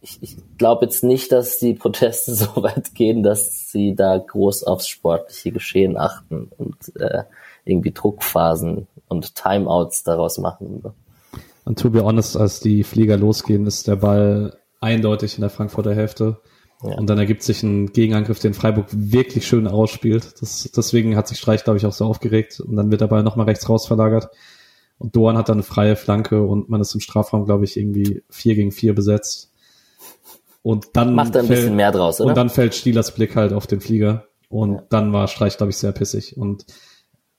[0.00, 4.64] ich, ich glaube jetzt nicht, dass die Proteste so weit gehen, dass sie da groß
[4.64, 7.24] aufs sportliche Geschehen achten und äh,
[7.64, 10.82] irgendwie Druckphasen und Timeouts daraus machen.
[11.64, 15.94] Und to be honest, als die Flieger losgehen, ist der Ball eindeutig in der Frankfurter
[15.94, 16.40] Hälfte.
[16.82, 16.94] Ja.
[16.94, 20.40] Und dann ergibt sich ein Gegenangriff, den Freiburg wirklich schön ausspielt.
[20.40, 22.60] Das, deswegen hat sich Streich, glaube ich, auch so aufgeregt.
[22.60, 24.28] Und dann wird der Ball nochmal rechts raus verlagert.
[24.98, 28.22] Und Doan hat dann eine freie Flanke und man ist im Strafraum, glaube ich, irgendwie
[28.30, 29.52] vier gegen vier besetzt.
[30.62, 32.30] Und dann macht er ein fällt, bisschen mehr draus, oder?
[32.30, 34.26] Und dann fällt Stielers Blick halt auf den Flieger.
[34.48, 34.82] Und ja.
[34.88, 36.36] dann war Streich, glaube ich, sehr pissig.
[36.36, 36.66] Und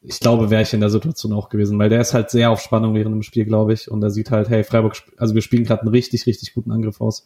[0.02, 2.62] ich glaube, wäre ich in der Situation auch gewesen, weil der ist halt sehr auf
[2.62, 3.92] Spannung während dem Spiel, glaube ich.
[3.92, 7.02] Und er sieht halt, hey, Freiburg, also wir spielen gerade einen richtig, richtig guten Angriff
[7.02, 7.26] aus.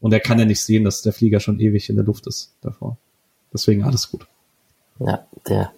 [0.00, 2.54] Und er kann ja nicht sehen, dass der Flieger schon ewig in der Luft ist
[2.62, 2.96] davor.
[3.52, 4.26] Deswegen alles gut.
[4.98, 5.72] Ja, der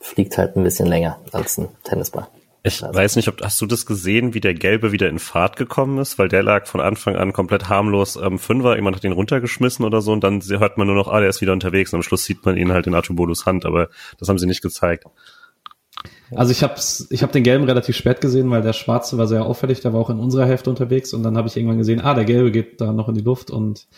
[0.00, 2.26] fliegt halt ein bisschen länger als ein Tennisball.
[2.62, 2.94] Ich also.
[2.94, 6.18] weiß nicht, ob hast du das gesehen, wie der Gelbe wieder in Fahrt gekommen ist,
[6.18, 10.02] weil der lag von Anfang an komplett harmlos am Fünfer, jemand hat ihn runtergeschmissen oder
[10.02, 12.24] so und dann hört man nur noch, ah, der ist wieder unterwegs und am Schluss
[12.24, 13.88] sieht man ihn halt in Artubolus Hand, aber
[14.18, 15.04] das haben sie nicht gezeigt.
[16.34, 16.74] Also ich habe
[17.10, 20.00] ich hab den Gelben relativ spät gesehen, weil der Schwarze war sehr auffällig, der war
[20.00, 22.80] auch in unserer Hälfte unterwegs und dann habe ich irgendwann gesehen, ah, der Gelbe geht
[22.80, 23.88] da noch in die Luft und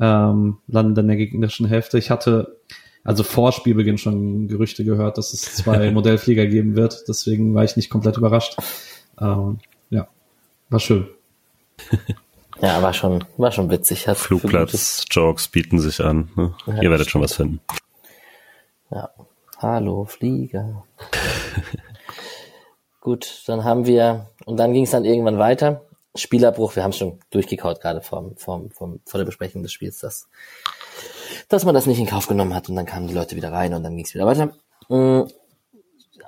[0.00, 1.98] ähm, landet in der gegnerischen Hälfte.
[1.98, 2.58] Ich hatte
[3.04, 7.04] also vor Spielbeginn schon Gerüchte gehört, dass es zwei Modellflieger geben wird.
[7.06, 8.56] Deswegen war ich nicht komplett überrascht.
[9.20, 9.58] Ähm,
[9.90, 10.08] ja,
[10.70, 11.06] war schön.
[12.60, 14.08] Ja, war schon, war schon witzig.
[14.08, 16.30] Hat Flugplatz-Jokes bieten sich an.
[16.34, 16.54] Ne?
[16.66, 17.60] Ja, Ihr werdet schon was finden.
[18.90, 19.10] Ja.
[19.58, 20.84] Hallo, Flieger.
[23.00, 25.82] Gut, dann haben wir, und dann ging es dann irgendwann weiter.
[26.14, 29.98] Spielerbruch, wir haben es schon durchgekaut gerade vom, vom, vom, vor der Besprechung des Spiels,
[29.98, 30.28] dass,
[31.48, 33.74] dass man das nicht in Kauf genommen hat und dann kamen die Leute wieder rein
[33.74, 34.52] und dann ging es wieder weiter.
[34.88, 35.28] Mm,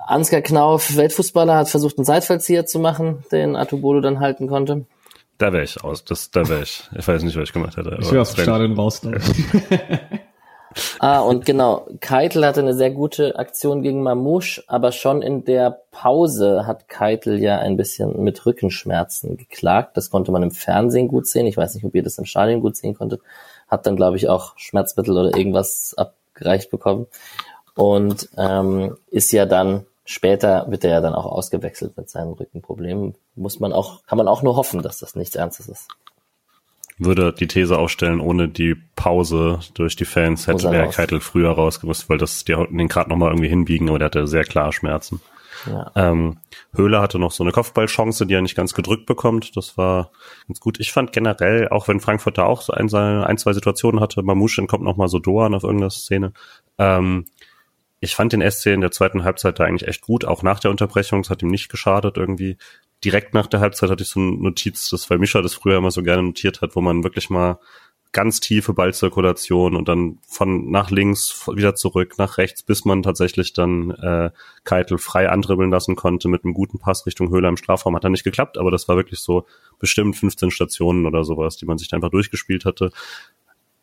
[0.05, 4.85] Ansgar Knauf, Weltfußballer, hat versucht, einen Seitfallzieher zu machen, den Atubolo dann halten konnte.
[5.37, 6.03] Da wäre ich aus.
[6.03, 6.89] Das, da wäre ich.
[6.97, 7.97] Ich weiß nicht, was ich gemacht hätte.
[8.01, 9.01] Ich will aus dem Stadion raus.
[10.99, 15.81] Ah, und genau, Keitel hatte eine sehr gute Aktion gegen Mamouche, aber schon in der
[15.91, 19.97] Pause hat Keitel ja ein bisschen mit Rückenschmerzen geklagt.
[19.97, 21.47] Das konnte man im Fernsehen gut sehen.
[21.47, 23.21] Ich weiß nicht, ob ihr das im Stadion gut sehen konntet.
[23.67, 27.07] Hat dann, glaube ich, auch Schmerzmittel oder irgendwas abgereicht bekommen.
[27.75, 33.15] Und ähm, ist ja dann, später wird er ja dann auch ausgewechselt mit seinen Rückenproblemen.
[33.35, 35.87] Muss man auch, kann man auch nur hoffen, dass das nichts Ernstes ist.
[36.97, 40.95] Würde die These aufstellen, ohne die Pause durch die Fans hätte er der raus.
[40.95, 44.43] Keitel früher rausgemusst, weil das die den gerade nochmal irgendwie hinbiegen, aber der hatte sehr
[44.43, 45.21] klar Schmerzen.
[45.65, 45.91] Ja.
[45.95, 46.39] Ähm,
[46.73, 49.55] Höhler hatte noch so eine Kopfballchance, die er nicht ganz gedrückt bekommt.
[49.57, 50.11] Das war
[50.47, 50.79] ganz gut.
[50.79, 54.65] Ich fand generell, auch wenn Frankfurt da auch so ein, ein zwei Situationen hatte, Mamouche
[54.67, 56.33] kommt noch mal so Doan auf irgendeine Szene.
[56.77, 57.25] Ähm,
[57.99, 60.71] ich fand den SC in der zweiten Halbzeit da eigentlich echt gut, auch nach der
[60.71, 61.21] Unterbrechung.
[61.21, 62.57] Es hat ihm nicht geschadet irgendwie.
[63.03, 65.91] Direkt nach der Halbzeit hatte ich so eine Notiz, das weil Mischa das früher immer
[65.91, 67.59] so gerne notiert hat, wo man wirklich mal
[68.17, 73.53] ganz tiefe Ballzirkulation und dann von nach links wieder zurück nach rechts, bis man tatsächlich
[73.53, 74.31] dann äh,
[74.63, 77.95] Keitel frei andribbeln lassen konnte mit einem guten Pass Richtung Höhler im Strafraum.
[77.95, 79.45] Hat dann nicht geklappt, aber das war wirklich so
[79.77, 82.89] bestimmt 15 Stationen oder sowas, die man sich da einfach durchgespielt hatte.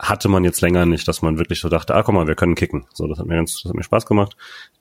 [0.00, 2.56] Hatte man jetzt länger nicht, dass man wirklich so dachte, ah, guck mal, wir können
[2.56, 2.86] kicken.
[2.92, 4.36] So, das hat mir ganz, das hat mir Spaß gemacht.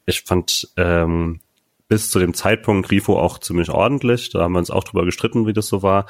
[0.08, 1.41] Ich fand ähm,
[1.88, 4.32] bis zu dem Zeitpunkt Grifo auch ziemlich ordentlich.
[4.32, 6.08] Da haben wir uns auch drüber gestritten, wie das so war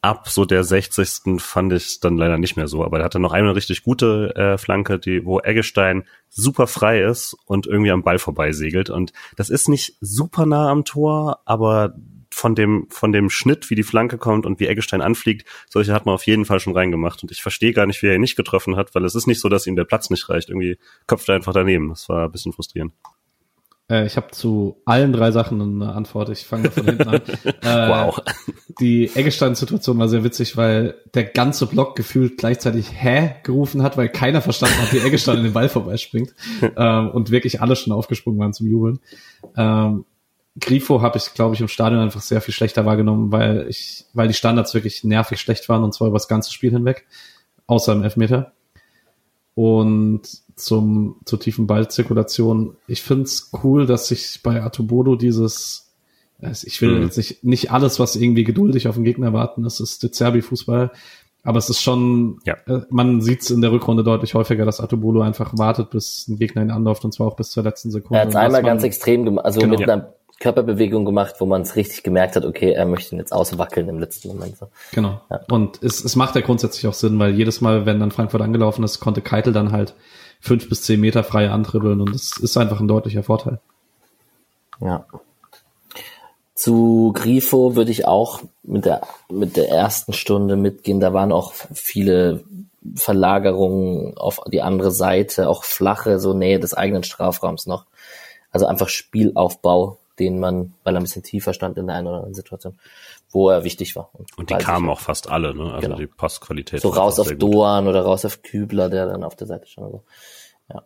[0.00, 1.40] ab so der 60.
[1.40, 2.84] fand ich dann leider nicht mehr so.
[2.84, 7.36] Aber er hatte noch eine richtig gute äh, Flanke, die, wo Eggestein super frei ist
[7.46, 8.90] und irgendwie am Ball vorbeisegelt.
[8.90, 11.94] Und das ist nicht super nah am Tor, aber
[12.30, 16.06] von dem, von dem Schnitt, wie die Flanke kommt und wie Eggestein anfliegt, solche hat
[16.06, 17.22] man auf jeden Fall schon reingemacht.
[17.22, 19.40] Und ich verstehe gar nicht, wie er ihn nicht getroffen hat, weil es ist nicht
[19.40, 20.48] so, dass ihm der Platz nicht reicht.
[20.48, 21.88] Irgendwie köpft er einfach daneben.
[21.88, 22.92] Das war ein bisschen frustrierend.
[23.90, 26.28] Äh, ich habe zu allen drei Sachen eine Antwort.
[26.28, 27.20] Ich fange von hinten an.
[27.62, 28.20] Äh, Wow.
[28.80, 34.08] Die Eggestein-Situation war sehr witzig, weil der ganze Block gefühlt gleichzeitig Hä gerufen hat, weil
[34.08, 36.34] keiner verstanden hat, wie Eggestein in den Ball vorbeispringt.
[36.76, 39.00] ähm, und wirklich alle schon aufgesprungen waren zum Jubeln.
[39.56, 40.04] Ähm,
[40.60, 44.28] Grifo habe ich, glaube ich, im Stadion einfach sehr viel schlechter wahrgenommen, weil ich, weil
[44.28, 47.06] die Standards wirklich nervig schlecht waren und zwar über das ganze Spiel hinweg,
[47.66, 48.52] außer im Elfmeter.
[49.54, 50.22] Und
[50.58, 52.76] zum, zur tiefen Ballzirkulation.
[52.86, 55.90] Ich find's cool, dass sich bei Atubodo dieses,
[56.64, 57.02] ich will Mhm.
[57.04, 60.90] jetzt nicht, nicht alles, was irgendwie geduldig auf den Gegner warten, das ist der Zerbi-Fußball.
[61.44, 62.56] Aber es ist schon, Ja.
[62.66, 66.62] äh, man sieht's in der Rückrunde deutlich häufiger, dass Atubolo einfach wartet, bis ein Gegner
[66.62, 68.18] ihn anläuft und zwar auch bis zur letzten Sekunde.
[68.18, 69.78] Er hat es einmal man- ganz extrem gemacht, also Genau.
[69.78, 73.32] mit einer Körperbewegung gemacht, wo man es richtig gemerkt hat, okay, er möchte ihn jetzt
[73.32, 74.56] auswackeln im letzten Moment.
[74.56, 74.68] So.
[74.92, 75.20] Genau.
[75.30, 75.40] Ja.
[75.50, 78.84] Und es, es macht ja grundsätzlich auch Sinn, weil jedes Mal, wenn dann Frankfurt angelaufen
[78.84, 79.94] ist, konnte Keitel dann halt
[80.40, 83.60] fünf bis zehn Meter frei antribbeln und das ist einfach ein deutlicher Vorteil.
[84.80, 85.06] Ja.
[86.54, 90.98] Zu Grifo würde ich auch mit der, mit der ersten Stunde mitgehen.
[90.98, 92.42] Da waren auch viele
[92.94, 97.86] Verlagerungen auf die andere Seite, auch flache, so Nähe des eigenen Strafraums noch.
[98.50, 102.16] Also einfach Spielaufbau, den man, weil er ein bisschen tiefer stand in der einen oder
[102.16, 102.78] anderen Situation,
[103.30, 104.10] wo er wichtig war.
[104.36, 105.64] Und die weil kamen sich- auch fast alle, ne?
[105.72, 105.96] Also Genau.
[105.96, 106.80] die Passqualität.
[106.80, 107.42] so raus auf gut.
[107.42, 109.86] Doan oder raus auf Kübler, der dann auf der Seite stand.
[109.86, 110.04] Also,
[110.72, 110.82] ja.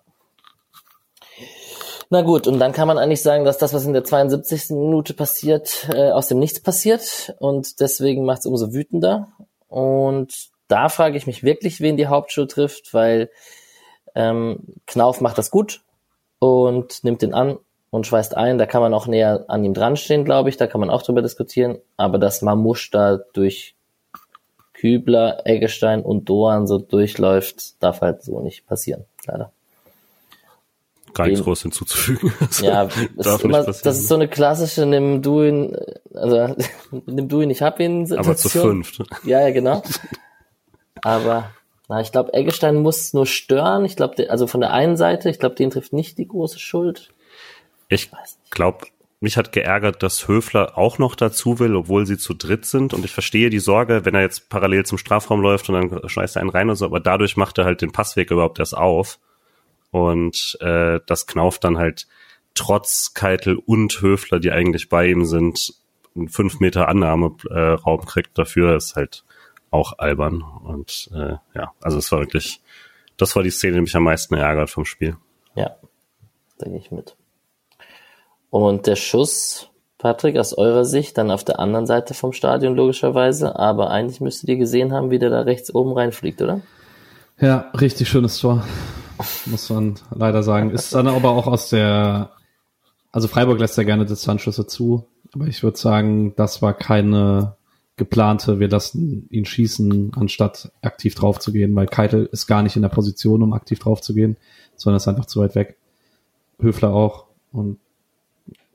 [2.10, 4.70] Na gut, und dann kann man eigentlich sagen, dass das, was in der 72.
[4.76, 9.28] Minute passiert, äh, aus dem Nichts passiert und deswegen macht es umso wütender.
[9.68, 13.30] Und da frage ich mich wirklich, wen die Hauptschuld trifft, weil
[14.14, 15.80] ähm, Knauf macht das gut
[16.38, 17.58] und nimmt den an
[17.92, 18.56] und schweißt ein.
[18.56, 20.56] Da kann man auch näher an ihm dran stehen, glaube ich.
[20.56, 21.78] Da kann man auch drüber diskutieren.
[21.98, 23.76] Aber dass Mamusch da durch
[24.72, 29.52] Kübler, Eggestein und Doan so durchläuft, darf halt so nicht passieren, leider.
[31.12, 32.32] Gar nichts groß hinzuzufügen.
[32.62, 35.76] Ja, es Darf ist immer, das ist so eine klassische nimm du ihn,
[36.14, 36.56] also
[37.06, 38.84] nimm du ihn, ich hab ihn Aber zu Situation.
[38.84, 39.02] fünft.
[39.24, 39.82] Ja, ja, genau.
[41.02, 41.50] Aber
[41.88, 43.84] na, ich glaube, Eggestein muss nur stören.
[43.84, 47.10] Ich glaube, also von der einen Seite, ich glaube, den trifft nicht die große Schuld.
[47.92, 48.10] Ich
[48.50, 48.86] glaube,
[49.20, 52.94] mich hat geärgert, dass Höfler auch noch dazu will, obwohl sie zu dritt sind.
[52.94, 56.36] Und ich verstehe die Sorge, wenn er jetzt parallel zum Strafraum läuft und dann schmeißt
[56.36, 59.20] er einen rein und so, aber dadurch macht er halt den Passweg überhaupt erst auf.
[59.90, 62.08] Und äh, das Knauf dann halt
[62.54, 65.74] trotz Keitel und Höfler, die eigentlich bei ihm sind,
[66.16, 68.38] einen fünf Meter Annahmeraum kriegt.
[68.38, 69.24] Dafür ist halt
[69.70, 70.42] auch albern.
[70.42, 72.62] Und äh, ja, also es war wirklich,
[73.18, 75.16] das war die Szene, die mich am meisten ärgert vom Spiel.
[75.54, 75.76] Ja,
[76.58, 77.16] gehe ich mit.
[78.52, 83.58] Und der Schuss, Patrick, aus eurer Sicht, dann auf der anderen Seite vom Stadion logischerweise,
[83.58, 86.60] aber eigentlich müsstet ihr gesehen haben, wie der da rechts oben reinfliegt, oder?
[87.40, 88.62] Ja, richtig schönes Tor.
[89.46, 90.68] Muss man leider sagen.
[90.68, 92.32] Ist dann aber auch aus der,
[93.10, 97.56] also Freiburg lässt ja gerne Distanzschüsse zu, aber ich würde sagen, das war keine
[97.96, 102.76] geplante, wir lassen ihn schießen, anstatt aktiv drauf zu gehen, weil Keitel ist gar nicht
[102.76, 104.36] in der Position, um aktiv drauf zu gehen,
[104.76, 105.78] sondern ist einfach zu weit weg.
[106.60, 107.28] Höfler auch.
[107.50, 107.78] Und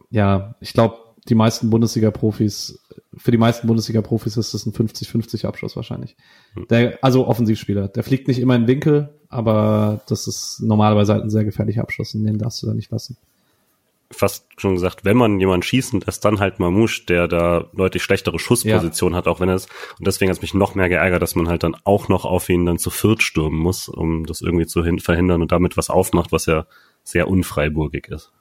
[0.09, 0.97] ja, ich glaube,
[1.27, 2.79] die meisten Bundesliga-Profis,
[3.17, 6.15] für die meisten Bundesliga-Profis ist es ein 50-50 Abschluss wahrscheinlich.
[6.53, 6.67] Hm.
[6.69, 7.87] Der, also Offensivspieler.
[7.89, 12.15] Der fliegt nicht immer in Winkel, aber das ist normalerweise halt ein sehr gefährlicher Abschluss
[12.15, 13.17] und den darfst du da nicht lassen
[14.11, 18.39] fast schon gesagt, wenn man jemanden schießen lässt, dann halt Mamouche, der da deutlich schlechtere
[18.39, 19.17] Schussposition ja.
[19.17, 19.65] hat, auch wenn er es.
[19.97, 22.47] Und deswegen hat es mich noch mehr geärgert, dass man halt dann auch noch auf
[22.49, 26.31] ihn dann zu viert stürmen muss, um das irgendwie zu verhindern und damit was aufmacht,
[26.31, 26.65] was ja
[27.03, 28.31] sehr unfreiburgig ist.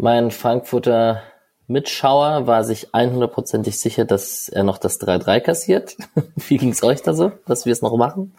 [0.00, 1.22] Mein Frankfurter
[1.66, 5.96] Mitschauer war sich 100%ig sicher, dass er noch das 3-3 kassiert.
[6.36, 8.32] Wie ging's euch da so, dass wir es noch machen?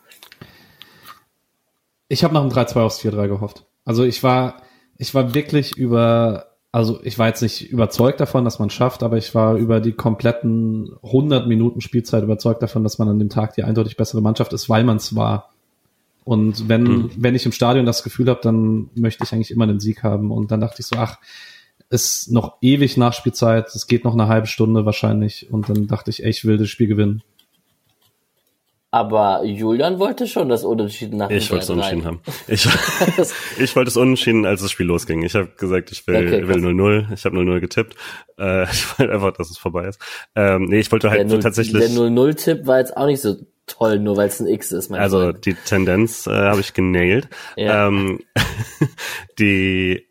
[2.07, 3.65] Ich habe nach dem 3-2 aufs 4-3 gehofft.
[3.83, 4.61] Also ich war,
[4.97, 9.17] ich war wirklich über, also ich war jetzt nicht überzeugt davon, dass man schafft, aber
[9.17, 13.53] ich war über die kompletten 100 Minuten Spielzeit überzeugt davon, dass man an dem Tag
[13.55, 15.49] die eindeutig bessere Mannschaft ist, weil man es war.
[16.29, 17.11] Und wenn, mhm.
[17.17, 20.29] wenn ich im Stadion das Gefühl habe, dann möchte ich eigentlich immer einen Sieg haben.
[20.29, 21.17] Und dann dachte ich so, ach,
[21.89, 25.51] ist noch ewig Nachspielzeit, es geht noch eine halbe Stunde wahrscheinlich.
[25.51, 27.23] Und dann dachte ich, ey, ich will das Spiel gewinnen.
[28.91, 32.21] Aber Julian wollte schon das Unentschieden nach Ich wollte es Unentschieden haben.
[32.47, 32.67] Ich,
[33.59, 35.21] ich wollte es Unentschieden, als das Spiel losging.
[35.23, 36.27] Ich habe gesagt, ich will 0-0.
[36.27, 37.95] Okay, will ich habe 0-0 getippt.
[38.39, 40.01] Äh, ich wollte einfach, dass es vorbei ist.
[40.35, 41.79] Ähm, nee, ich wollte halt der tatsächlich...
[41.79, 43.35] Der 0-0-Tipp war jetzt auch nicht so
[43.67, 44.91] toll, nur weil es ein X ist.
[44.91, 45.45] also Freund.
[45.45, 47.29] die Tendenz äh, habe ich genailt.
[47.55, 47.87] Ja.
[47.87, 48.21] Ähm,
[49.39, 50.08] die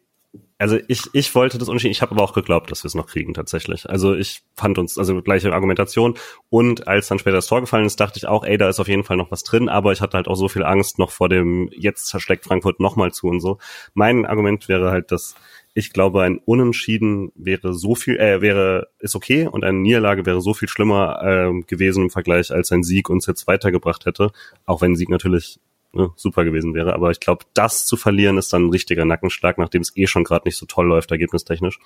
[0.59, 3.07] also ich, ich wollte das Unentschieden, ich habe aber auch geglaubt, dass wir es noch
[3.07, 3.89] kriegen tatsächlich.
[3.89, 6.15] Also ich fand uns, also gleiche Argumentation.
[6.51, 8.89] Und als dann später das Tor gefallen ist, dachte ich auch, ey, da ist auf
[8.89, 11.29] jeden Fall noch was drin, aber ich hatte halt auch so viel Angst noch vor
[11.29, 13.59] dem, jetzt schlägt Frankfurt nochmal zu und so.
[13.95, 15.37] Mein Argument wäre halt, dass
[15.75, 20.41] ich glaube, ein Unentschieden wäre so viel, äh, wäre, ist okay und eine Niederlage wäre
[20.41, 24.33] so viel schlimmer äh, gewesen im Vergleich, als ein Sieg uns jetzt weitergebracht hätte.
[24.67, 25.61] Auch wenn Sieg natürlich
[25.93, 26.95] ne, super gewesen wäre.
[26.95, 30.25] Aber ich glaube, das zu verlieren ist dann ein richtiger Nackenschlag, nachdem es eh schon
[30.25, 31.79] gerade nicht so toll läuft, ergebnistechnisch.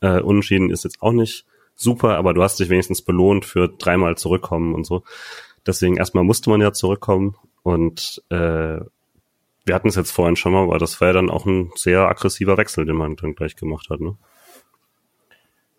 [0.00, 4.16] Äh, Unentschieden ist jetzt auch nicht super, aber du hast dich wenigstens belohnt für dreimal
[4.16, 5.02] zurückkommen und so.
[5.66, 8.80] Deswegen erstmal musste man ja zurückkommen und äh,
[9.66, 12.00] wir hatten es jetzt vorhin schon mal, aber das war ja dann auch ein sehr
[12.00, 14.00] aggressiver Wechsel, den man dann gleich gemacht hat.
[14.00, 14.16] Ne?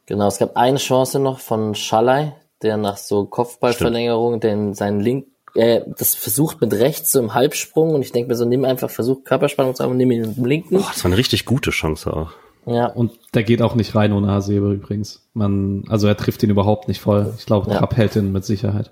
[0.07, 2.31] Genau, es gab eine Chance noch von Schalay,
[2.63, 7.95] der nach so Kopfballverlängerung den seinen Link äh, das versucht mit rechts so im Halbsprung
[7.95, 10.37] und ich denke mir so, nimm einfach, versuch Körperspannung zu haben und nimm ihn mit
[10.37, 10.75] dem linken.
[10.75, 12.31] Boah, das war eine richtig gute Chance auch.
[12.65, 12.87] Ja.
[12.87, 15.27] Und der geht auch nicht rein ohne Hasebe übrigens.
[15.33, 17.33] Man, also er trifft ihn überhaupt nicht voll.
[17.37, 17.77] Ich glaube, ja.
[17.77, 18.91] Trapp hält ihn mit Sicherheit.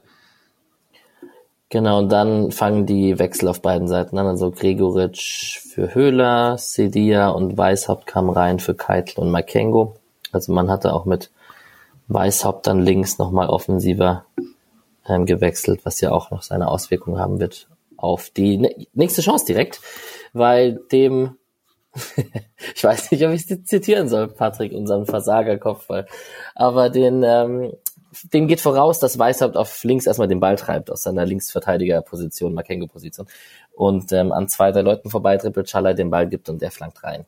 [1.70, 4.28] Genau, und dann fangen die Wechsel auf beiden Seiten an.
[4.28, 9.96] Also Gregoritsch für Höhler, Sedia und Weishaupt kam rein für Keitel und Makengo.
[10.32, 11.32] Also man hatte auch mit
[12.08, 14.26] Weishaupt dann links nochmal offensiver
[15.08, 19.80] ähm, gewechselt, was ja auch noch seine Auswirkungen haben wird auf die nächste Chance direkt,
[20.34, 21.38] weil dem,
[22.76, 26.08] ich weiß nicht, ob ich es zitieren soll, Patrick, unseren Versagerkopfball,
[26.54, 27.74] aber den, ähm,
[28.34, 33.28] dem geht voraus, dass Weißhaupt auf links erstmal den Ball treibt aus seiner Linksverteidigerposition, Makengo-Position
[33.74, 37.04] und ähm, an zwei der Leuten vorbei trippelt, Schaller den Ball gibt und der flankt
[37.04, 37.26] rein.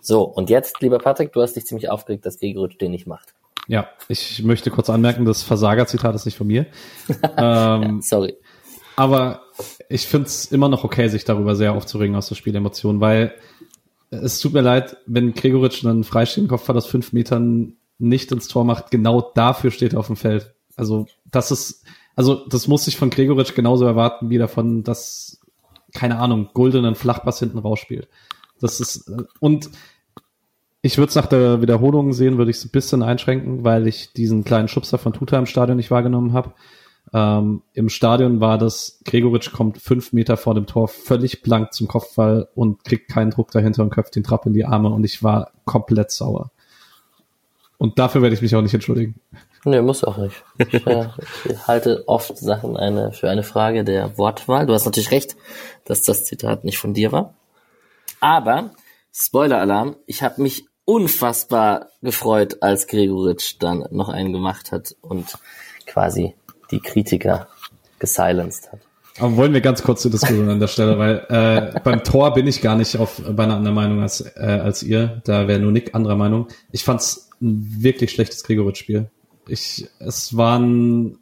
[0.00, 3.34] So, und jetzt, lieber Patrick, du hast dich ziemlich aufgeregt, dass Gregoritsch den nicht macht.
[3.66, 6.66] Ja, ich möchte kurz anmerken, das Versager-Zitat ist nicht von mir.
[7.36, 8.36] ähm, Sorry.
[8.96, 9.42] Aber
[9.88, 13.34] ich finde es immer noch okay, sich darüber sehr aufzuregen aus der Spielemotion, weil
[14.10, 18.64] es tut mir leid, wenn Gregoritsch einen freistehenden Kopfball aus fünf Metern nicht ins Tor
[18.64, 20.54] macht, genau dafür steht er auf dem Feld.
[20.76, 25.40] Also das ist, also das muss ich von Gregoritsch genauso erwarten, wie davon, dass,
[25.94, 28.08] keine Ahnung, Gulden einen Flachpass hinten rausspielt.
[28.60, 29.10] Das ist,
[29.40, 29.70] und
[30.86, 34.12] ich würde es nach der Wiederholung sehen, würde ich es ein bisschen einschränken, weil ich
[34.12, 36.52] diesen kleinen Schubser von Tuta im Stadion nicht wahrgenommen habe.
[37.12, 41.88] Ähm, Im Stadion war das, Gregoritsch kommt fünf Meter vor dem Tor völlig blank zum
[41.88, 45.22] Kopfball und kriegt keinen Druck dahinter und köpft den Trapp in die Arme und ich
[45.24, 46.50] war komplett sauer.
[47.78, 49.20] Und dafür werde ich mich auch nicht entschuldigen.
[49.64, 50.44] Nee, muss auch nicht.
[50.58, 51.08] Ich, äh,
[51.44, 54.66] ich halte oft Sachen eine, für eine Frage der Wortwahl.
[54.66, 55.36] Du hast natürlich recht,
[55.84, 57.34] dass das Zitat nicht von dir war.
[58.20, 58.70] Aber,
[59.12, 65.36] Spoiler-Alarm, ich habe mich unfassbar gefreut, als Gregoritsch dann noch einen gemacht hat und
[65.84, 66.34] quasi
[66.70, 67.48] die Kritiker
[67.98, 68.80] gesilenced hat.
[69.18, 72.46] Aber wollen wir ganz kurz zur Diskussion an der Stelle, weil äh, beim Tor bin
[72.46, 75.22] ich gar nicht auf bei einer anderen Meinung als äh, als ihr.
[75.24, 76.48] Da wäre nur Nick anderer Meinung.
[76.70, 79.10] Ich fand's ein wirklich schlechtes Gregoritsch-Spiel.
[79.48, 81.18] Ich es waren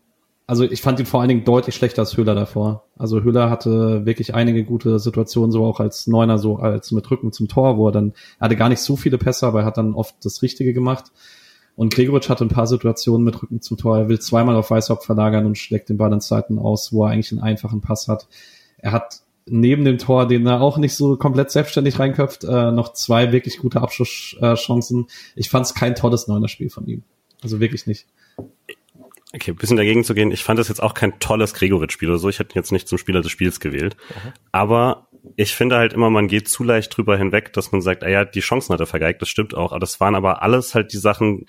[0.46, 2.84] also ich fand ihn vor allen Dingen deutlich schlechter als Höhler davor.
[2.96, 7.32] Also Höhler hatte wirklich einige gute Situationen, so auch als Neuner, so als mit Rücken
[7.32, 9.78] zum Tor, wo er dann, er hatte gar nicht so viele Pässe, aber er hat
[9.78, 11.06] dann oft das Richtige gemacht.
[11.76, 13.98] Und Gregoritsch hatte ein paar Situationen mit Rücken zum Tor.
[13.98, 17.10] Er will zweimal auf Weißhaupt verlagern und schlägt den Ball in Zeiten aus, wo er
[17.10, 18.28] eigentlich einen einfachen Pass hat.
[18.78, 22.92] Er hat neben dem Tor, den er auch nicht so komplett selbstständig reinköpft, äh, noch
[22.92, 25.06] zwei wirklich gute Abschlusschancen.
[25.34, 27.02] Ich fand es kein tolles Neuner-Spiel von ihm.
[27.42, 28.06] Also wirklich nicht.
[29.34, 30.30] Okay, ein bisschen dagegen zu gehen.
[30.30, 32.28] Ich fand das jetzt auch kein tolles Gregoritsch-Spiel oder so.
[32.28, 33.96] Ich hätte ihn jetzt nicht zum Spieler des Spiels gewählt.
[34.08, 34.32] Mhm.
[34.52, 38.08] Aber ich finde halt immer, man geht zu leicht drüber hinweg, dass man sagt, ah
[38.08, 39.20] ja, die Chancen hat er vergeigt.
[39.22, 39.72] Das stimmt auch.
[39.72, 41.46] Aber das waren aber alles halt die Sachen,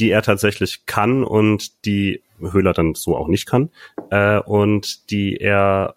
[0.00, 3.70] die er tatsächlich kann und die Höhler dann so auch nicht kann.
[4.10, 5.94] Äh, und die er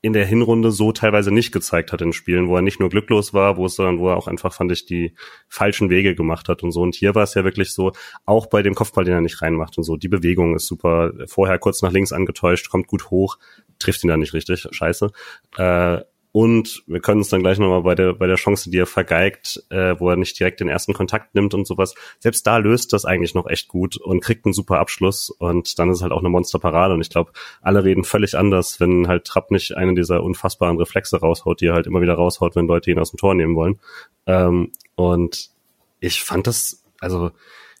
[0.00, 3.34] in der Hinrunde so teilweise nicht gezeigt hat in Spielen, wo er nicht nur glücklos
[3.34, 5.14] war, wo es sondern wo er auch einfach, fand ich, die
[5.48, 6.82] falschen Wege gemacht hat und so.
[6.82, 7.92] Und hier war es ja wirklich so,
[8.24, 11.58] auch bei dem Kopfball, den er nicht reinmacht und so, die Bewegung ist super, vorher
[11.58, 13.38] kurz nach links angetäuscht, kommt gut hoch,
[13.80, 15.10] trifft ihn da nicht richtig, scheiße.
[15.56, 16.00] Äh,
[16.32, 19.64] und wir können es dann gleich nochmal bei der, bei der Chance, die er vergeigt,
[19.70, 21.94] äh, wo er nicht direkt den ersten Kontakt nimmt und sowas.
[22.18, 25.30] Selbst da löst das eigentlich noch echt gut und kriegt einen super Abschluss.
[25.30, 26.92] Und dann ist es halt auch eine Monsterparade.
[26.92, 31.18] Und ich glaube, alle reden völlig anders, wenn halt Trapp nicht einen dieser unfassbaren Reflexe
[31.18, 33.80] raushaut, die er halt immer wieder raushaut, wenn Leute ihn aus dem Tor nehmen wollen.
[34.26, 35.50] Ähm, und
[35.98, 37.30] ich fand das, also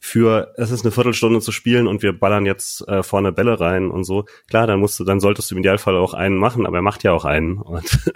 [0.00, 3.90] für es ist eine Viertelstunde zu spielen und wir ballern jetzt äh, vorne Bälle rein
[3.90, 4.24] und so.
[4.48, 7.02] Klar, dann musst du, dann solltest du im Idealfall auch einen machen, aber er macht
[7.02, 7.58] ja auch einen.
[7.68, 8.12] Und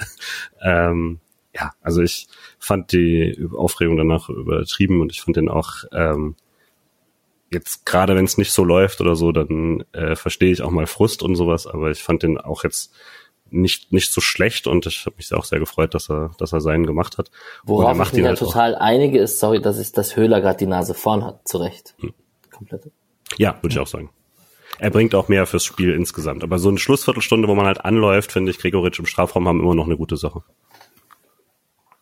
[0.63, 1.21] ähm,
[1.55, 2.29] ja, also ich
[2.59, 6.35] fand die Aufregung danach übertrieben und ich fand den auch ähm,
[7.51, 10.87] jetzt gerade wenn es nicht so läuft oder so, dann äh, verstehe ich auch mal
[10.87, 12.95] Frust und sowas, aber ich fand den auch jetzt
[13.53, 16.61] nicht, nicht so schlecht und ich habe mich auch sehr gefreut, dass er, dass er
[16.61, 17.31] seinen gemacht hat.
[17.65, 20.95] Worauf ich mir halt total einige ist, sorry, dass ich das Höhler gerade die Nase
[20.95, 21.95] vorn hat, zurecht.
[22.01, 22.15] Hm.
[22.51, 22.91] Komplett.
[23.39, 24.11] Ja, würde ich auch sagen.
[24.79, 26.43] Er bringt auch mehr fürs Spiel insgesamt.
[26.43, 29.75] Aber so eine Schlussviertelstunde, wo man halt anläuft, finde ich, Gregoritsch im Strafraum haben immer
[29.75, 30.43] noch eine gute Sache.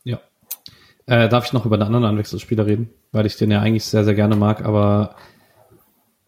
[0.05, 0.21] Ja.
[1.07, 2.91] Äh, darf ich noch über einen anderen Anwechselspieler reden?
[3.13, 5.17] Weil ich den ja eigentlich sehr, sehr gerne mag, aber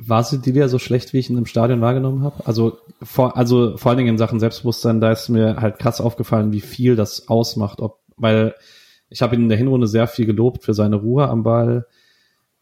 [0.09, 2.47] war Sedilia so schlecht, wie ich ihn im Stadion wahrgenommen habe?
[2.47, 6.53] Also vor, also vor allen Dingen in Sachen Selbstbewusstsein, da ist mir halt krass aufgefallen,
[6.53, 7.81] wie viel das ausmacht.
[7.81, 8.55] Ob, weil
[9.09, 11.87] ich habe ihn in der Hinrunde sehr viel gelobt für seine Ruhe am Ball.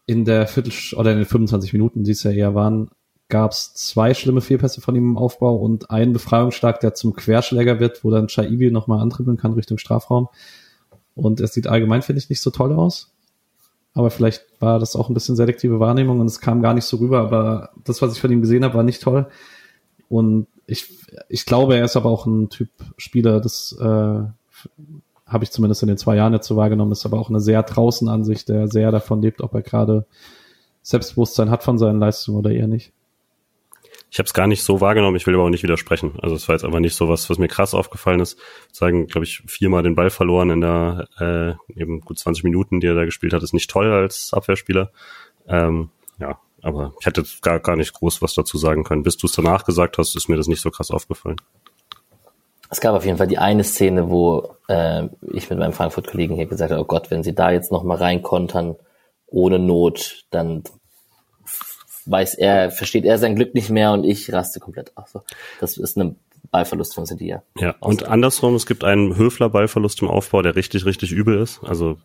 [0.05, 2.89] In der Viertel oder in den 25 Minuten, die es ja eher waren,
[3.29, 7.79] gab es zwei schlimme Fehlpässe von ihm im Aufbau und einen Befreiungsschlag, der zum Querschläger
[7.79, 10.27] wird, wo dann Shaibi nochmal antribbeln kann Richtung Strafraum.
[11.15, 13.10] Und es sieht allgemein, finde ich, nicht so toll aus
[13.93, 16.97] aber vielleicht war das auch ein bisschen selektive Wahrnehmung und es kam gar nicht so
[16.97, 19.27] rüber, aber das, was ich von ihm gesehen habe, war nicht toll.
[20.07, 25.51] Und ich, ich glaube, er ist aber auch ein Typ Spieler, das äh, habe ich
[25.51, 28.49] zumindest in den zwei Jahren jetzt so wahrgenommen, ist aber auch eine sehr draußen Ansicht,
[28.49, 30.05] der sehr davon lebt, ob er gerade
[30.81, 32.93] Selbstbewusstsein hat von seinen Leistungen oder eher nicht.
[34.11, 36.19] Ich habe es gar nicht so wahrgenommen, ich will aber auch nicht widersprechen.
[36.21, 38.37] Also es war jetzt einfach nicht so was, was mir krass aufgefallen ist.
[38.69, 42.87] Sagen, glaube ich, viermal den Ball verloren in der äh, eben gut 20 Minuten, die
[42.87, 44.91] er da gespielt hat, ist nicht toll als Abwehrspieler.
[45.47, 49.03] Ähm, ja, aber ich hätte gar, gar nicht groß was dazu sagen können.
[49.03, 51.37] Bis du es danach gesagt hast, ist mir das nicht so krass aufgefallen.
[52.69, 56.47] Es gab auf jeden Fall die eine Szene, wo äh, ich mit meinem Frankfurt-Kollegen hier
[56.47, 58.75] gesagt habe, oh Gott, wenn sie da jetzt noch mal reinkontern,
[59.27, 60.63] ohne Not, dann
[62.05, 65.13] weiß er, versteht er sein Glück nicht mehr und ich raste komplett aus.
[65.59, 66.15] Das ist ein
[66.49, 67.43] Ballverlust von Sedia.
[67.57, 71.61] Ja, und andersrum, es gibt einen Höfler-Ballverlust im Aufbau, der richtig, richtig übel ist.
[71.63, 71.97] Also,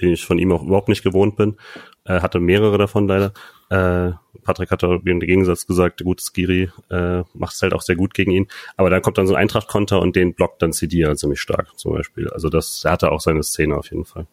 [0.00, 1.56] den ich von ihm auch überhaupt nicht gewohnt bin.
[2.04, 3.32] Er hatte mehrere davon leider.
[3.68, 4.12] Äh,
[4.44, 8.30] Patrick hatte im Gegensatz gesagt, gut, Skiri äh, macht es halt auch sehr gut gegen
[8.30, 8.46] ihn.
[8.76, 11.92] Aber dann kommt dann so ein Eintracht-Konter und den blockt dann Sedia ziemlich stark zum
[11.92, 12.28] Beispiel.
[12.30, 14.26] Also das, er hatte auch seine Szene auf jeden Fall.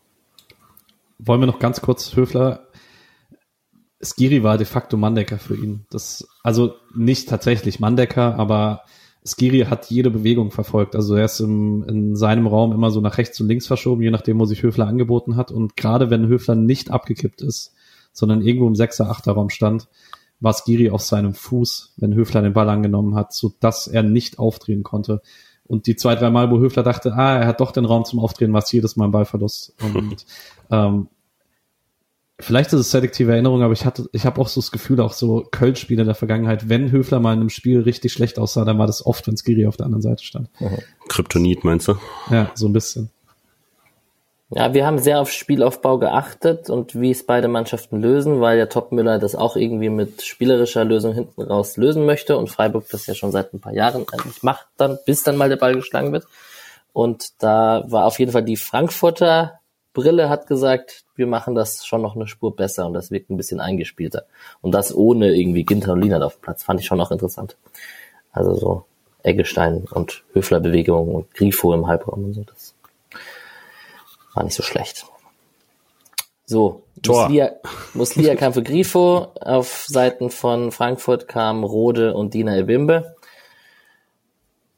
[1.18, 2.68] Wollen wir noch ganz kurz Höfler
[4.04, 5.86] Skiri war de facto Mandecker für ihn.
[5.90, 8.82] Das, also nicht tatsächlich Mandecker, aber
[9.26, 10.96] Skiri hat jede Bewegung verfolgt.
[10.96, 14.12] Also er ist im, in seinem Raum immer so nach rechts und links verschoben, je
[14.12, 15.52] nachdem, wo sich Höfler angeboten hat.
[15.52, 17.74] Und gerade wenn Höfler nicht abgekippt ist,
[18.12, 19.88] sondern irgendwo im 6er, 8er Raum stand,
[20.40, 24.40] war Skiri auf seinem Fuß, wenn Höfler den Ball angenommen hat, so dass er nicht
[24.40, 25.22] aufdrehen konnte.
[25.66, 28.20] Und die zwei, drei Mal, wo Höfler dachte, ah, er hat doch den Raum zum
[28.20, 29.74] Aufdrehen, war es jedes Mal ein Ballverlust.
[29.82, 30.26] Und
[30.70, 31.08] ähm,
[32.40, 35.14] Vielleicht ist es selektive Erinnerung, aber ich hatte, ich habe auch so das Gefühl, auch
[35.14, 38.88] so Köln-Spiele der Vergangenheit, wenn Höfler mal in einem Spiel richtig schlecht aussah, dann war
[38.88, 40.50] das oft, wenn Skiri auf der anderen Seite stand.
[41.10, 41.96] Kryptonit meinst du?
[42.32, 43.12] Ja, so ein bisschen.
[44.56, 48.68] Ja, wir haben sehr auf Spielaufbau geachtet und wie es beide Mannschaften lösen, weil ja
[48.68, 53.16] Topmüller das auch irgendwie mit spielerischer Lösung hinten raus lösen möchte und Freiburg das ja
[53.16, 56.26] schon seit ein paar Jahren eigentlich macht, dann, bis dann mal der Ball geschlagen wird.
[56.92, 59.60] Und da war auf jeden Fall die Frankfurter
[59.94, 63.38] Brille hat gesagt, wir machen das schon noch eine Spur besser und das wirkt ein
[63.38, 64.26] bisschen eingespielter.
[64.62, 67.56] Und das ohne irgendwie Ginter und Lienert auf dem Platz, fand ich schon auch interessant.
[68.32, 68.86] Also so
[69.22, 72.74] Eggestein und Höfler-Bewegungen und Grifo im Halbraum und so, das
[74.34, 75.06] war nicht so schlecht.
[76.46, 77.24] So, Tor.
[77.24, 77.52] Muslia,
[77.94, 83.16] Muslia kam für Grifo, auf Seiten von Frankfurt kamen Rode und Dina Ebimbe.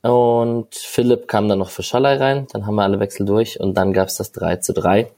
[0.06, 3.74] Und Philipp kam dann noch für Schallei rein, dann haben wir alle Wechsel durch und
[3.74, 5.10] dann gab's das 3 zu 3.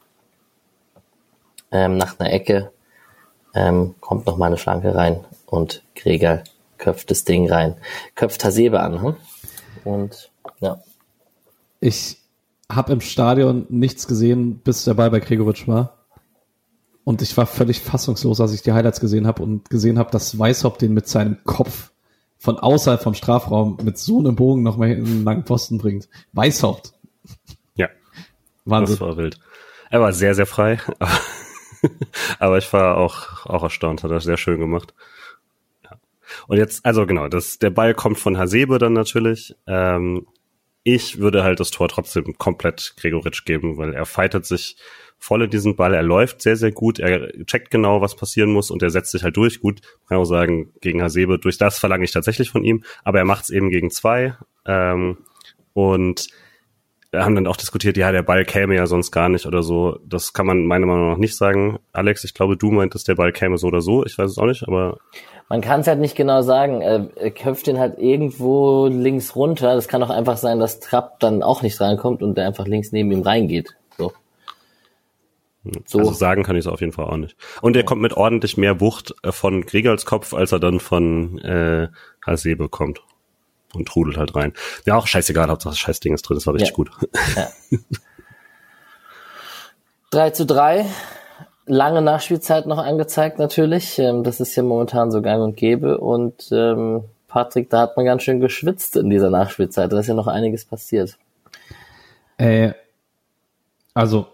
[1.71, 2.71] Ähm, nach einer Ecke
[3.53, 6.41] ähm, kommt noch mal eine Flanke rein und Gregor
[6.77, 7.75] köpft das Ding rein.
[8.15, 9.01] Köpft Hasebe an.
[9.01, 9.15] Hm?
[9.83, 10.31] Und
[10.61, 10.81] ja,
[11.81, 12.19] Ich
[12.71, 15.97] habe im Stadion nichts gesehen, bis der Ball bei Gregoritsch war.
[17.03, 20.39] Und ich war völlig fassungslos, als ich die Highlights gesehen habe und gesehen habe, dass
[20.39, 21.91] Weißhaupt den mit seinem Kopf
[22.37, 26.07] von außerhalb vom Strafraum mit so einem Bogen nochmal in einen langen Posten bringt.
[26.33, 26.93] Weißhaupt.
[27.75, 28.25] Ja, das
[28.65, 28.99] Wahnsinn.
[28.99, 29.39] war wild.
[29.89, 31.19] Er war sehr, sehr frei, aber,
[32.39, 34.93] aber ich war auch, auch erstaunt, hat er sehr schön gemacht.
[35.83, 35.97] Ja.
[36.47, 39.55] Und jetzt, also genau, das, der Ball kommt von Hasebe dann natürlich.
[39.65, 40.27] Ähm,
[40.83, 44.77] ich würde halt das Tor trotzdem komplett Gregoritsch geben, weil er fightet sich
[45.19, 48.71] voll in diesen Ball, er läuft sehr, sehr gut, er checkt genau, was passieren muss
[48.71, 49.61] und er setzt sich halt durch.
[49.61, 53.25] Gut, kann auch sagen, gegen Hasebe, durch das verlange ich tatsächlich von ihm, aber er
[53.25, 54.35] macht es eben gegen zwei.
[54.65, 55.17] Ähm,
[55.73, 56.27] und
[57.15, 59.99] haben dann auch diskutiert, ja, der Ball käme ja sonst gar nicht oder so.
[60.05, 61.79] Das kann man meiner Meinung nach nicht sagen.
[61.93, 64.05] Alex, ich glaube, du meintest, der Ball käme so oder so.
[64.05, 64.97] Ich weiß es auch nicht, aber
[65.49, 66.81] man kann es halt nicht genau sagen.
[66.81, 69.75] Er köpft den halt irgendwo links runter.
[69.75, 72.91] Das kann auch einfach sein, dass Trapp dann auch nicht reinkommt und der einfach links
[72.91, 73.77] neben ihm reingeht.
[75.85, 75.99] So.
[75.99, 75.99] So.
[75.99, 77.35] also sagen kann ich es auf jeden Fall auch nicht.
[77.61, 81.37] Und er kommt mit ordentlich mehr Wucht äh, von Gregals Kopf, als er dann von
[81.39, 81.87] äh,
[82.25, 83.01] Hasebe kommt.
[83.73, 84.53] Und trudelt halt rein.
[84.85, 86.75] Ja, auch scheißegal, Hauptsache das Scheißding ist drin, das war richtig Ja.
[86.75, 86.89] gut.
[87.35, 87.49] Ja.
[90.11, 90.85] 3 zu 3.
[91.65, 93.99] Lange Nachspielzeit noch angezeigt natürlich.
[93.99, 95.97] Ähm, Das ist ja momentan so gang und gäbe.
[95.97, 99.91] Und ähm, Patrick, da hat man ganz schön geschwitzt in dieser Nachspielzeit.
[99.91, 101.17] Da ist ja noch einiges passiert.
[102.37, 102.71] Äh,
[103.93, 104.27] also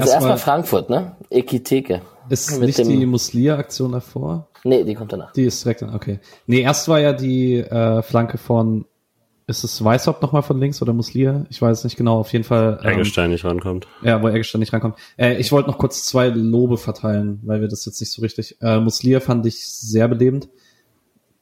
[0.00, 1.16] Also Erstmal- erstmal Frankfurt, ne?
[1.30, 2.02] Ekiteke.
[2.28, 4.48] ist Mit nicht dem- die Muslia-Aktion davor?
[4.64, 5.32] Nee, die kommt danach.
[5.32, 6.18] Die ist direkt dann, okay.
[6.46, 8.84] Nee, erst war ja die äh, Flanke von,
[9.46, 11.46] ist es Weißhaupt nochmal von links oder Muslia?
[11.50, 12.80] Ich weiß es nicht genau, auf jeden Fall.
[12.82, 13.86] ähm, Eggestein nicht rankommt.
[14.02, 14.96] Ja, wo Eggestein nicht rankommt.
[15.16, 18.56] Äh, ich wollte noch kurz zwei Lobe verteilen, weil wir das jetzt nicht so richtig.
[18.60, 20.48] Äh, Muslia fand ich sehr belebend.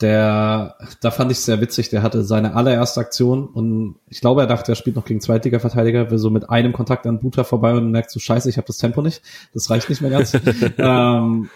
[0.05, 4.47] Der, da fand ich sehr witzig, der hatte seine allererste Aktion und ich glaube, er
[4.47, 7.91] dachte, er spielt noch gegen Zweitliga-Verteidiger, will so mit einem Kontakt an Buta vorbei und
[7.91, 9.23] merkt so, scheiße, ich habe das Tempo nicht,
[9.55, 10.37] das reicht nicht mehr ganz.
[10.77, 11.49] ähm,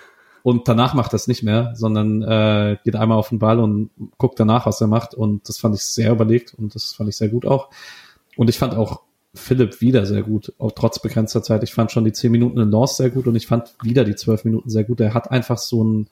[0.43, 3.91] und danach macht er es nicht mehr, sondern äh, geht einmal auf den Ball und
[4.17, 7.19] guckt danach, was er macht und das fand ich sehr überlegt und das fand ich
[7.19, 7.69] sehr gut auch.
[8.39, 9.03] Und ich fand auch
[9.35, 11.63] Philipp wieder sehr gut, auch trotz begrenzter Zeit.
[11.65, 14.17] Ich fand schon die 10 Minuten in Lost sehr gut und ich fand wieder die
[14.17, 15.01] 12 Minuten sehr gut.
[15.01, 16.09] Er hat einfach so ein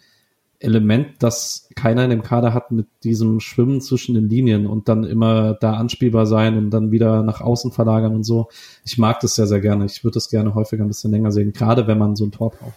[0.60, 5.04] Element, das keiner in dem Kader hat mit diesem Schwimmen zwischen den Linien und dann
[5.04, 8.48] immer da anspielbar sein und dann wieder nach außen verlagern und so.
[8.84, 9.86] Ich mag das sehr, sehr gerne.
[9.86, 12.50] Ich würde das gerne häufiger ein bisschen länger sehen, gerade wenn man so ein Tor
[12.50, 12.74] braucht.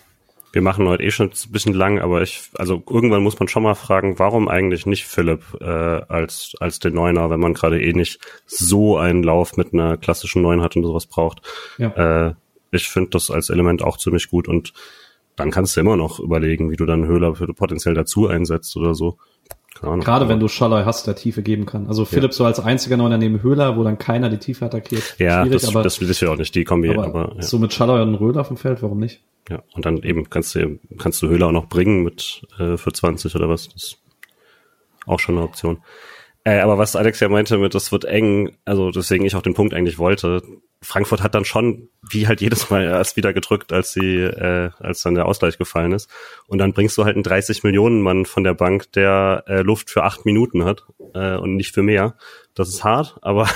[0.52, 3.62] Wir machen heute eh schon ein bisschen lang, aber ich, also irgendwann muss man schon
[3.62, 7.94] mal fragen, warum eigentlich nicht Philipp äh, als als den Neuner, wenn man gerade eh
[7.94, 11.42] nicht so einen Lauf mit einer klassischen Neun hat und sowas braucht.
[11.78, 12.30] Ja.
[12.30, 12.34] Äh,
[12.72, 14.74] ich finde das als Element auch ziemlich gut und
[15.40, 18.94] dann kannst du immer noch überlegen, wie du dann Höhler für potenziell dazu einsetzt oder
[18.94, 19.18] so.
[19.82, 21.88] Gerade wenn du Schalloy hast, der Tiefe geben kann.
[21.88, 25.16] Also Philipp so als einziger Neuner neben Höhler, wo dann keiner die Tiefe attackiert.
[25.20, 27.42] ja, Schwierig, das, aber, das will ich ja auch nicht, die Kombi, aber, aber, ja.
[27.42, 29.22] so mit Schalloy und Röhl auf dem Feld, warum nicht?
[29.50, 32.92] Ja, und dann eben kannst du kannst du Höhler auch noch bringen mit äh, für
[32.92, 33.70] 20 oder was.
[33.70, 33.98] Das ist
[35.06, 35.78] auch schon eine Option.
[36.50, 39.54] Äh, aber was Alex ja meinte mit, das wird eng, also deswegen ich auch den
[39.54, 40.42] Punkt eigentlich wollte.
[40.82, 45.04] Frankfurt hat dann schon, wie halt jedes Mal erst wieder gedrückt, als sie, äh, als
[45.04, 46.10] dann der Ausgleich gefallen ist.
[46.48, 49.92] Und dann bringst du halt einen 30 Millionen Mann von der Bank, der äh, Luft
[49.92, 52.16] für acht Minuten hat äh, und nicht für mehr.
[52.56, 53.48] Das ist hart, aber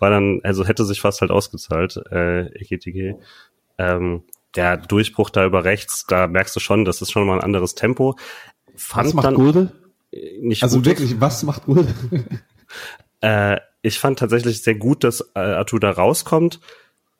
[0.00, 3.14] war dann, also hätte sich fast halt ausgezahlt, äh, EGTG.
[3.78, 4.24] Ähm,
[4.56, 7.76] der Durchbruch da über rechts, da merkst du schon, das ist schon mal ein anderes
[7.76, 8.16] Tempo.
[8.74, 9.72] Fand Was macht dann Gulde?
[10.40, 10.86] Nicht Also gut.
[10.86, 11.94] wirklich, was macht Gulde?
[13.22, 16.60] Äh, ich fand tatsächlich sehr gut, dass äh, Arthur da rauskommt.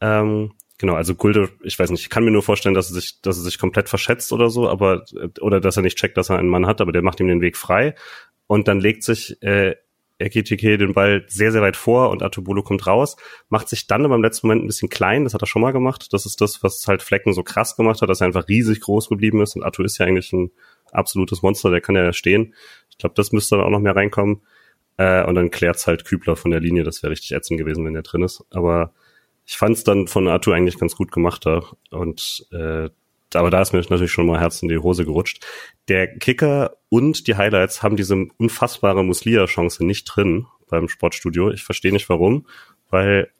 [0.00, 3.22] Ähm, genau, also Gulde, ich weiß nicht, ich kann mir nur vorstellen, dass er sich,
[3.22, 5.04] dass er sich komplett verschätzt oder so, aber
[5.40, 7.40] oder dass er nicht checkt, dass er einen Mann hat, aber der macht ihm den
[7.40, 7.94] Weg frei
[8.46, 9.76] und dann legt sich äh,
[10.18, 13.16] Ekitike den Ball sehr, sehr weit vor und Atubolo kommt raus,
[13.48, 15.72] macht sich dann aber im letzten Moment ein bisschen klein, das hat er schon mal
[15.72, 16.12] gemacht.
[16.12, 19.08] Das ist das, was halt Flecken so krass gemacht hat, dass er einfach riesig groß
[19.08, 20.50] geblieben ist und Atu ist ja eigentlich ein
[20.92, 22.54] absolutes Monster, der kann ja stehen.
[22.96, 24.42] Ich glaube, das müsste dann auch noch mehr reinkommen.
[24.96, 27.92] Äh, und dann klärt's halt Kübler von der Linie, das wäre richtig ätzend gewesen, wenn
[27.92, 28.44] der drin ist.
[28.50, 28.92] Aber
[29.44, 31.62] ich fand's dann von Atu eigentlich ganz gut gemacht da.
[31.90, 32.88] Und äh,
[33.34, 35.44] aber da ist mir natürlich schon mal Herz in die Hose gerutscht.
[35.88, 41.50] Der Kicker und die Highlights haben diese unfassbare Muslia-Chance nicht drin beim Sportstudio.
[41.50, 42.46] Ich verstehe nicht warum,
[42.88, 43.30] weil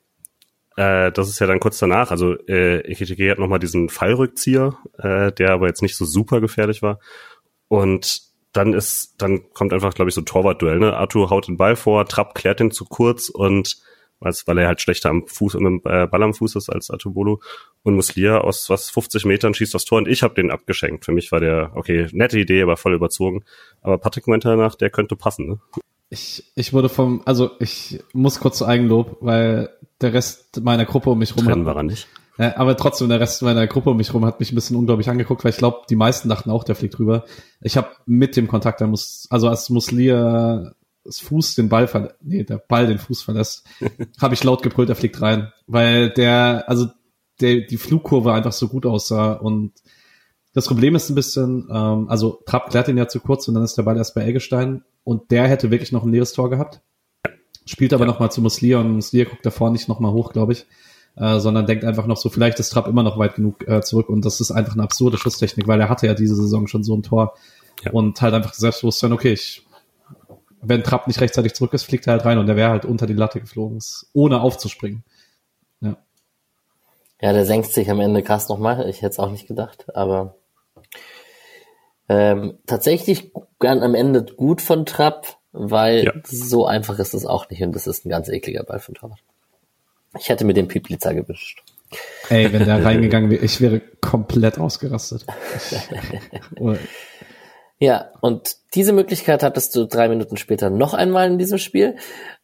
[0.75, 2.11] äh, das ist ja dann kurz danach.
[2.11, 6.81] Also äh, Ekitike hat nochmal diesen Fallrückzieher, äh, der aber jetzt nicht so super gefährlich
[6.81, 6.99] war.
[7.69, 8.26] Und
[8.57, 10.79] dann ist, dann kommt einfach, glaube ich, so ein Torwartduell.
[10.79, 10.95] Ne?
[10.95, 13.77] Arthur haut den Ball vor, Trapp klärt den zu kurz und
[14.19, 17.39] weil er halt schlechter am Fuß mit dem äh, Ball am Fuß ist als Atubolo
[17.83, 21.05] und Muslia aus was 50 Metern schießt das Tor und ich habe den abgeschenkt.
[21.05, 23.43] Für mich war der okay, nette Idee, aber voll überzogen.
[23.81, 25.47] Aber Patrick meinte danach, der könnte passen.
[25.47, 25.59] Ne?
[26.09, 29.69] Ich, ich wurde vom, also ich muss kurz zu Eigenlob, weil
[30.01, 32.07] der Rest meiner Gruppe um mich rum Trennen hat, war er nicht.
[32.37, 35.09] Ja, aber trotzdem, der Rest meiner Gruppe um mich rum hat mich ein bisschen unglaublich
[35.09, 37.25] angeguckt, weil ich glaube, die meisten dachten auch, der fliegt drüber.
[37.61, 40.73] Ich habe mit dem Kontakt, der muss, also als Muslia
[41.03, 43.65] das Fuß den Ball verlässt, nee, der Ball den Fuß verlässt,
[44.21, 45.51] habe ich laut gebrüllt, er fliegt rein.
[45.65, 46.87] Weil der, also
[47.41, 49.73] der, die Flugkurve einfach so gut aussah und
[50.53, 53.63] das Problem ist ein bisschen, ähm, also Trapp klärt ihn ja zu kurz und dann
[53.63, 56.81] ist der Ball erst bei Eggestein und der hätte wirklich noch ein leeres Tor gehabt.
[57.65, 58.11] Spielt aber ja.
[58.11, 60.65] nochmal zu Muslia und Muslia guckt davor nicht nochmal hoch, glaube ich,
[61.17, 64.09] äh, sondern denkt einfach noch so, vielleicht ist Trapp immer noch weit genug äh, zurück
[64.09, 66.95] und das ist einfach eine absurde Schusstechnik, weil er hatte ja diese Saison schon so
[66.95, 67.35] ein Tor
[67.83, 67.91] ja.
[67.91, 69.63] und halt einfach Selbstbewusstsein, okay, ich
[70.61, 73.05] wenn Trapp nicht rechtzeitig zurück ist, fliegt er halt rein und der wäre halt unter
[73.05, 73.79] die Latte geflogen,
[74.13, 75.03] ohne aufzuspringen.
[75.81, 75.97] Ja.
[77.21, 78.89] Ja, der senkt sich am Ende krass nochmal.
[78.89, 80.35] Ich hätte es auch nicht gedacht, aber
[82.09, 86.13] ähm, tatsächlich gern am Ende gut von Trapp, weil ja.
[86.25, 89.13] so einfach ist es auch nicht und das ist ein ganz ekliger Ball von Trapp.
[90.17, 91.63] Ich hätte mir den Pieplitzer gewischt.
[92.29, 95.25] Ey, wenn der reingegangen wäre, ich wäre komplett ausgerastet.
[97.79, 101.95] Ja, und diese Möglichkeit hattest du drei Minuten später noch einmal in diesem Spiel,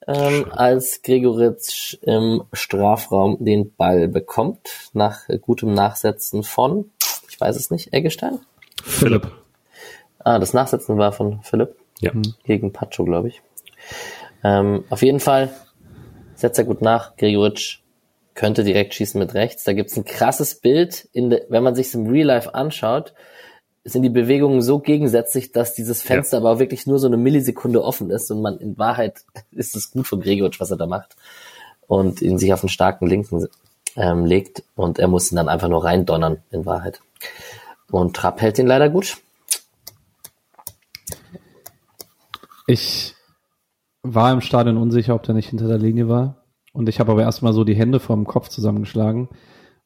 [0.06, 6.92] ähm, als Gregoritsch im Strafraum den Ball bekommt, nach gutem Nachsetzen von,
[7.28, 8.42] ich weiß es nicht, Eggestein?
[8.84, 9.32] Philipp.
[10.20, 11.76] Ah, das Nachsetzen war von Philipp.
[12.00, 12.12] Ja.
[12.44, 13.42] Gegen Pacho, glaube ich.
[14.44, 15.50] Ähm, auf jeden Fall
[16.44, 17.16] setzt er gut nach.
[17.16, 17.80] Gregoritsch
[18.36, 19.64] könnte direkt schießen mit rechts.
[19.64, 23.14] Da gibt's ein krasses Bild, de, wenn man sich im Real Life anschaut,
[23.86, 26.44] sind die Bewegungen so gegensätzlich, dass dieses Fenster ja.
[26.44, 29.22] aber wirklich nur so eine Millisekunde offen ist und man in Wahrheit
[29.52, 31.16] ist es gut von Gregoric, was er da macht
[31.88, 33.48] und ihn sich auf einen starken Linken
[33.96, 37.00] ähm, legt und er muss ihn dann einfach nur reindonnern in Wahrheit.
[37.90, 39.18] Und Trapp hält ihn leider gut.
[42.68, 43.16] Ich
[44.04, 46.44] war im Stadion unsicher, ob der nicht hinter der Linie war.
[46.74, 49.30] Und ich habe aber erstmal so die Hände vom Kopf zusammengeschlagen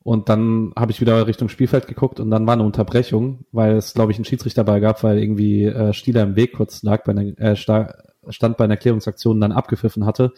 [0.07, 3.93] und dann habe ich wieder Richtung Spielfeld geguckt und dann war eine Unterbrechung, weil es,
[3.93, 7.11] glaube ich, einen Schiedsrichter dabei gab, weil irgendwie äh, Stieler im Weg kurz lag bei
[7.11, 10.31] einer, äh, stand bei einer Klärungsaktion und dann abgepfiffen hatte.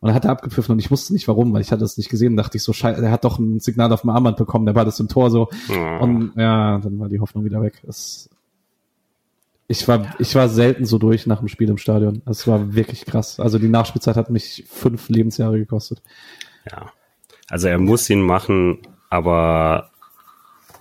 [0.00, 2.08] Und dann hat er abgepfiffen und ich wusste nicht warum, weil ich hatte es nicht
[2.08, 2.34] gesehen.
[2.34, 4.86] dachte ich so, scheiße, er hat doch ein Signal auf dem Armband bekommen, der war
[4.86, 5.50] das im Tor so.
[5.68, 5.98] Ja.
[5.98, 7.82] Und ja, dann war die Hoffnung wieder weg.
[7.86, 8.29] Es,
[9.70, 12.22] ich war, ich war selten so durch nach dem Spiel im Stadion.
[12.26, 13.38] Es war wirklich krass.
[13.38, 16.02] Also die Nachspielzeit hat mich fünf Lebensjahre gekostet.
[16.68, 16.92] Ja.
[17.48, 18.78] Also er muss ihn machen,
[19.10, 19.92] aber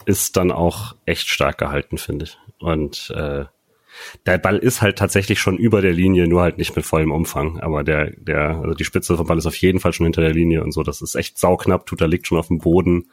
[0.06, 2.40] ist dann auch echt stark gehalten, finde ich.
[2.58, 3.46] Und äh,
[4.26, 7.60] der Ball ist halt tatsächlich schon über der Linie, nur halt nicht mit vollem Umfang.
[7.60, 10.34] Aber der, der, also die Spitze vom Ball ist auf jeden Fall schon hinter der
[10.34, 10.82] Linie und so.
[10.82, 11.86] Das ist echt sauknapp.
[11.86, 13.12] Tuta liegt schon auf dem Boden.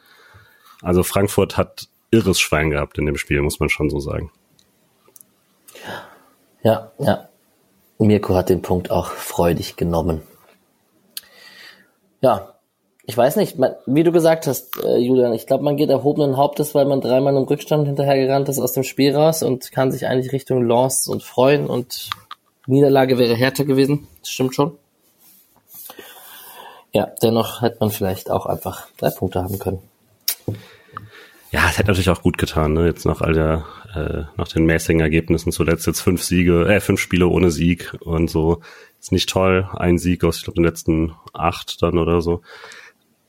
[0.81, 4.31] Also Frankfurt hat irres Schwein gehabt in dem Spiel, muss man schon so sagen.
[6.63, 7.29] Ja, ja.
[7.99, 10.21] Mirko hat den Punkt auch freudig genommen.
[12.21, 12.53] Ja,
[13.05, 16.75] ich weiß nicht, wie du gesagt hast, äh, Julian, ich glaube, man geht erhobenen Hauptes,
[16.75, 20.33] weil man dreimal im Rückstand hinterhergerannt ist aus dem Spiel raus und kann sich eigentlich
[20.33, 22.09] Richtung Lance und freuen und
[22.65, 24.07] Niederlage wäre härter gewesen.
[24.19, 24.77] Das stimmt schon.
[26.91, 29.79] Ja, dennoch hätte man vielleicht auch einfach drei Punkte haben können.
[31.51, 32.85] Ja, es hätte natürlich auch gut getan, ne?
[32.85, 33.65] Jetzt nach all der,
[33.95, 38.29] äh, nach den mäßigen Ergebnissen zuletzt jetzt fünf Siege, äh, fünf Spiele ohne Sieg und
[38.29, 38.61] so.
[38.99, 39.69] Ist nicht toll.
[39.73, 42.41] Ein Sieg aus, ich glaube, den letzten acht dann oder so.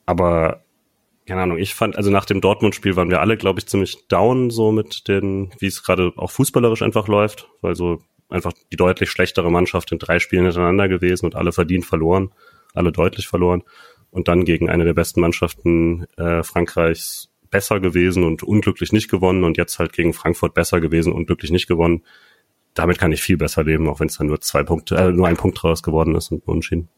[0.04, 0.62] Aber
[1.26, 4.50] keine Ahnung, ich fand, also nach dem Dortmund-Spiel waren wir alle, glaube ich, ziemlich down,
[4.50, 8.00] so mit den, wie es gerade auch fußballerisch einfach läuft, weil so
[8.30, 12.32] einfach die deutlich schlechtere Mannschaft in drei Spielen hintereinander gewesen und alle verdient verloren,
[12.74, 13.62] alle deutlich verloren
[14.10, 19.44] und dann gegen eine der besten Mannschaften äh, Frankreichs besser gewesen und unglücklich nicht gewonnen
[19.44, 22.02] und jetzt halt gegen Frankfurt besser gewesen und glücklich nicht gewonnen
[22.78, 25.26] damit kann ich viel besser leben, auch wenn es dann nur zwei Punkte, äh, nur
[25.26, 26.88] ein Punkt draus geworden ist und unentschieden.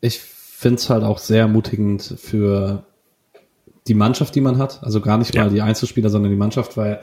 [0.00, 2.86] Ich finde es halt auch sehr ermutigend für
[3.86, 4.82] die Mannschaft, die man hat.
[4.82, 5.44] Also gar nicht ja.
[5.44, 7.00] mal die Einzelspieler, sondern die Mannschaft, weil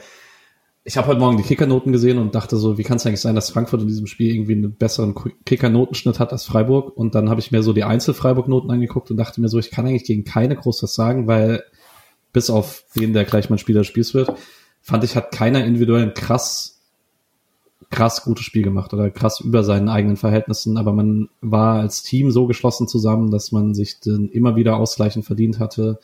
[0.82, 3.34] ich habe heute Morgen die Kickernoten gesehen und dachte so, wie kann es eigentlich sein,
[3.34, 5.14] dass Frankfurt in diesem Spiel irgendwie einen besseren
[5.46, 6.94] Kickernotenschnitt hat als Freiburg?
[6.94, 9.86] Und dann habe ich mir so die Einzel-Freiburg-Noten angeguckt und dachte mir so, ich kann
[9.86, 11.62] eigentlich gegen keine groß was sagen, weil
[12.34, 14.36] bis auf den, der gleich mein Spieler spiels wird,
[14.82, 16.82] fand ich, hat keiner individuell ein krass,
[17.90, 22.30] krass gutes Spiel gemacht oder krass über seinen eigenen Verhältnissen, aber man war als Team
[22.30, 26.00] so geschlossen zusammen, dass man sich den immer wieder Ausgleichen verdient hatte,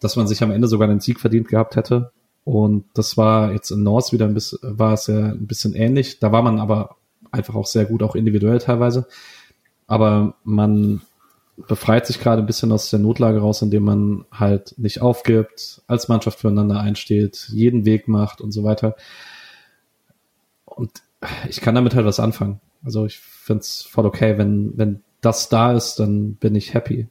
[0.00, 2.10] dass man sich am Ende sogar den Sieg verdient gehabt hätte.
[2.44, 6.18] Und das war jetzt in North wieder ein bisschen, war es ja ein bisschen ähnlich.
[6.18, 6.96] Da war man aber
[7.30, 9.06] einfach auch sehr gut, auch individuell teilweise.
[9.86, 11.02] Aber man
[11.66, 16.08] befreit sich gerade ein bisschen aus der Notlage raus, indem man halt nicht aufgibt, als
[16.08, 18.96] Mannschaft füreinander einsteht, jeden Weg macht und so weiter.
[20.64, 21.02] Und
[21.48, 22.60] ich kann damit halt was anfangen.
[22.84, 27.08] Also ich finde es voll okay, wenn, wenn das da ist, dann bin ich happy.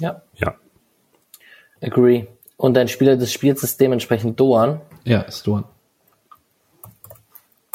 [0.00, 0.22] Ja.
[0.34, 0.56] Ja.
[1.80, 2.26] Agree.
[2.56, 4.80] Und dein Spieler des Spiels ist dementsprechend Doan.
[5.04, 5.64] Ja, ist Doan.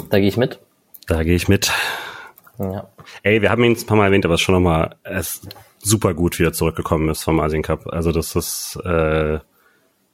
[0.10, 0.60] Da gehe ich mit.
[1.08, 1.72] Da gehe ich mit.
[2.60, 2.88] Ja.
[3.24, 5.48] Ey, wir haben ihn ein paar Mal erwähnt, aber schon nochmal, er ist
[5.80, 7.88] super gut wieder zurückgekommen ist vom Asien Cup.
[7.88, 9.40] Also das ist, äh,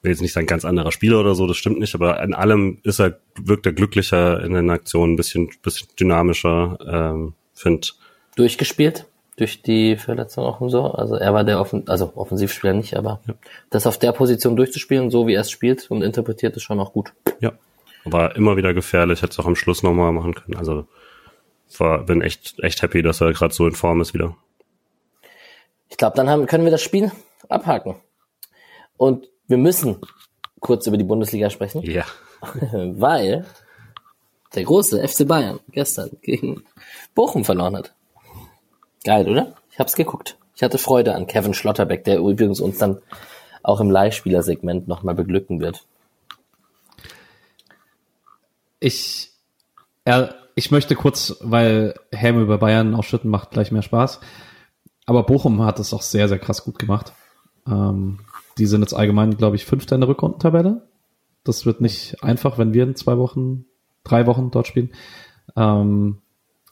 [0.01, 2.79] will jetzt nicht sein ganz anderer Spieler oder so, das stimmt nicht, aber in allem
[2.83, 7.97] ist er, wirkt er glücklicher in den Aktionen, ein bisschen, bisschen dynamischer, ähm, find.
[8.35, 9.05] Durchgespielt?
[9.37, 10.91] durch die Verletzung auch und so.
[10.91, 13.35] Also er war der Offen also Offensivspieler nicht, aber ja.
[13.69, 16.91] das auf der Position durchzuspielen, so wie er es spielt und interpretiert, ist schon auch
[16.91, 17.13] gut.
[17.39, 17.53] Ja.
[18.03, 20.57] War immer wieder gefährlich, hätte es auch am Schluss nochmal machen können.
[20.57, 20.87] Also
[21.77, 24.35] war, bin echt, echt happy, dass er gerade so in Form ist wieder.
[25.89, 27.11] Ich glaube, dann haben, können wir das Spiel
[27.49, 27.95] abhaken.
[28.97, 30.01] Und wir müssen
[30.59, 31.81] kurz über die Bundesliga sprechen.
[31.83, 32.05] Ja.
[32.71, 33.45] Weil
[34.55, 36.63] der große FC Bayern gestern gegen
[37.15, 37.93] Bochum verloren hat.
[39.03, 39.55] Geil, oder?
[39.71, 40.37] Ich hab's geguckt.
[40.55, 43.01] Ich hatte Freude an Kevin Schlotterbeck, der übrigens uns dann
[43.61, 45.85] auch im Live-Spieler-Segment nochmal beglücken wird.
[48.79, 49.31] Ich,
[50.05, 54.19] er, ich möchte kurz, weil Helme über Bayern ausschütten macht gleich mehr Spaß.
[55.05, 57.13] Aber Bochum hat es auch sehr, sehr krass gut gemacht.
[57.67, 58.21] Ähm,
[58.57, 60.87] die sind jetzt allgemein, glaube ich, Fünfter in der Rückrundentabelle.
[61.43, 63.65] Das wird nicht einfach, wenn wir in zwei Wochen,
[64.03, 64.89] drei Wochen dort spielen.
[65.55, 66.23] Ähm,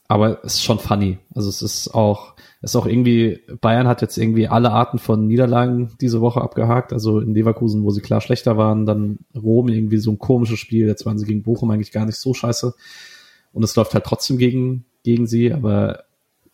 [0.07, 1.19] aber es ist schon funny.
[1.35, 2.33] Also es ist auch,
[2.63, 6.91] es ist auch irgendwie, Bayern hat jetzt irgendwie alle Arten von Niederlagen diese Woche abgehakt.
[6.91, 10.87] Also in Leverkusen, wo sie klar schlechter waren, dann Rom irgendwie so ein komisches Spiel.
[10.87, 12.73] Jetzt waren sie gegen Bochum eigentlich gar nicht so scheiße.
[13.55, 15.53] Und es läuft halt trotzdem gegen, gegen sie.
[15.53, 16.03] Aber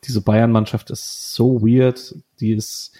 [0.03, 2.15] diese Bayern-Mannschaft ist so weird.
[2.39, 2.95] Die ist,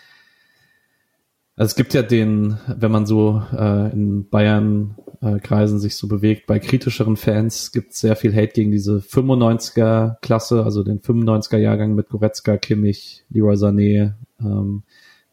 [1.56, 6.48] also es gibt ja den, wenn man so äh, in Bayern-Kreisen äh, sich so bewegt,
[6.48, 12.10] bei kritischeren Fans gibt es sehr viel Hate gegen diese 95er-Klasse, also den 95er-Jahrgang mit
[12.10, 14.82] Goretzka, Kimmich, Leroy Sané, ähm,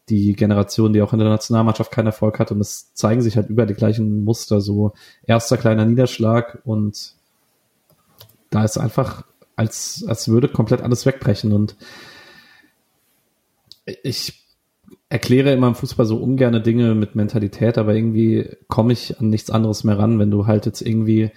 [0.09, 2.51] die Generation, die auch in der Nationalmannschaft keinen Erfolg hat.
[2.51, 4.93] Und es zeigen sich halt über die gleichen Muster, so
[5.23, 7.17] erster kleiner Niederschlag und
[8.49, 11.51] da ist einfach, als, als würde komplett alles wegbrechen.
[11.51, 11.75] Und
[14.03, 14.45] ich
[15.09, 19.49] erkläre immer im Fußball so ungerne Dinge mit Mentalität, aber irgendwie komme ich an nichts
[19.49, 21.31] anderes mehr ran, wenn du halt jetzt irgendwie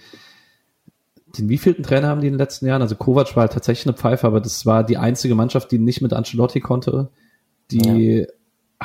[1.37, 2.83] den wievielten Trainer haben die in den letzten Jahren?
[2.83, 6.01] Also Kovac war halt tatsächlich eine Pfeife, aber das war die einzige Mannschaft, die nicht
[6.01, 7.09] mit Ancelotti konnte.
[7.71, 8.25] Die ja.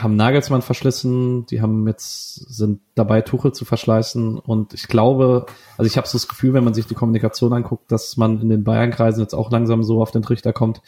[0.02, 5.46] Haben Nagelsmann verschlissen, die haben jetzt, sind dabei, Tuchel zu verschleißen und ich glaube,
[5.76, 8.48] also ich habe so das Gefühl, wenn man sich die Kommunikation anguckt, dass man in
[8.48, 10.82] den Bayern-Kreisen jetzt auch langsam so auf den Trichter kommt,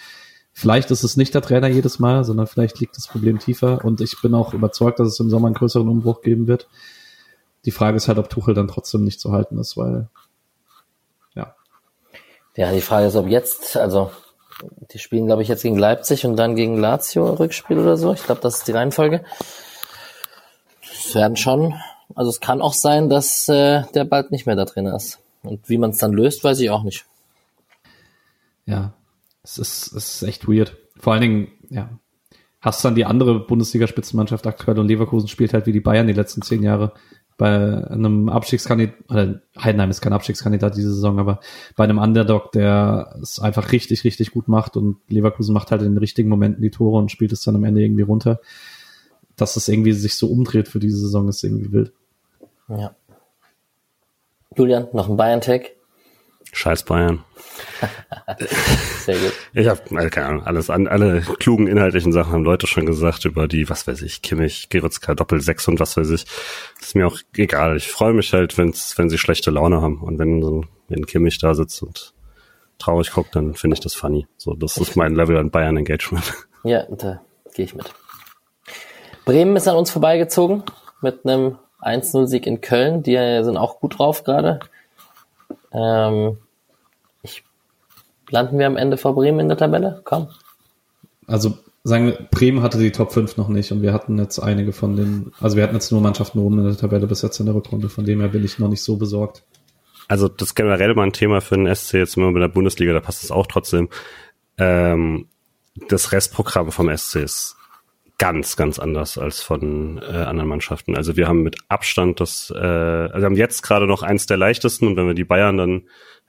[0.53, 3.85] Vielleicht ist es nicht der Trainer jedes Mal, sondern vielleicht liegt das Problem tiefer.
[3.85, 6.69] Und ich bin auch überzeugt, dass es im Sommer einen größeren Umbruch geben wird.
[7.65, 10.09] Die Frage ist halt, ob Tuchel dann trotzdem nicht zu halten ist, weil
[11.35, 11.55] ja.
[12.57, 14.11] Ja, die Frage ist, ob jetzt, also
[14.93, 18.13] die spielen, glaube ich, jetzt gegen Leipzig und dann gegen Lazio Rückspiel oder so.
[18.13, 19.25] Ich glaube, das ist die Reihenfolge.
[20.83, 21.75] Es werden schon,
[22.15, 25.19] also es kann auch sein, dass äh, der bald nicht mehr da drin ist.
[25.43, 27.07] Und wie man es dann löst, weiß ich auch nicht.
[28.67, 28.93] Ja,
[29.43, 30.77] es ist, es ist echt weird.
[30.99, 31.89] Vor allen Dingen, ja,
[32.61, 36.43] hast dann die andere Bundesliga-Spitzenmannschaft aktuell und Leverkusen spielt halt wie die Bayern die letzten
[36.43, 36.93] zehn Jahre.
[37.41, 41.41] Bei einem Abstiegskandidat, oder Heidenheim ist kein Abstiegskandidat diese Saison, aber
[41.75, 45.95] bei einem Underdog, der es einfach richtig, richtig gut macht und Leverkusen macht halt in
[45.95, 48.41] den richtigen Momenten die Tore und spielt es dann am Ende irgendwie runter.
[49.37, 51.95] Dass es irgendwie sich so umdreht für diese Saison ist irgendwie wild.
[52.69, 52.95] Ja.
[54.55, 55.71] Julian, noch ein Bayern-Tag?
[56.53, 57.25] Scheiß Bayern.
[59.05, 59.33] Sehr gut.
[59.53, 63.49] Ich habe keine Ahnung, alles an, alle klugen inhaltlichen Sachen haben Leute schon gesagt über
[63.49, 66.25] die, was weiß ich, Kimmich, Geritzka, Doppel 6 und was weiß ich.
[66.81, 67.77] ist mir auch egal.
[67.77, 71.39] Ich freue mich halt, wenn's, wenn sie schlechte Laune haben und wenn so wenn Kimmich
[71.39, 72.13] da sitzt und
[72.79, 74.27] traurig guckt, dann finde ich das funny.
[74.37, 76.25] So, das ist mein Level an Bayern Engagement.
[76.63, 77.23] Ja, da
[77.55, 77.91] gehe ich mit.
[79.25, 80.63] Bremen ist an uns vorbeigezogen
[81.01, 83.03] mit einem 1-0-Sieg in Köln.
[83.03, 84.61] Die sind auch gut drauf gerade.
[85.73, 86.39] Ähm,
[87.23, 87.45] ich,
[88.31, 90.01] landen wir am Ende vor Bremen in der Tabelle?
[90.05, 90.29] Komm.
[91.27, 94.73] Also sagen wir, Bremen hatte die Top 5 noch nicht und wir hatten jetzt einige
[94.73, 97.47] von den, also wir hatten jetzt nur Mannschaften oben in der Tabelle bis jetzt in
[97.47, 99.45] der Rückrunde, von dem her bin ich noch nicht so besorgt.
[100.09, 102.93] Also das ist generell mal ein Thema für den SC jetzt immer mit der Bundesliga,
[102.93, 103.89] da passt es auch trotzdem.
[104.59, 105.29] Ähm,
[105.89, 107.57] das Restprogramm vom SC ist
[108.21, 110.95] ganz, ganz anders als von äh, anderen Mannschaften.
[110.95, 114.37] Also wir haben mit Abstand das, äh, also wir haben jetzt gerade noch eins der
[114.37, 115.83] leichtesten und wenn wir die Bayern dann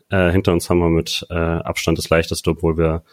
[0.10, 3.04] äh, hinter uns haben, wir mit äh, Abstand das leichteste, obwohl wir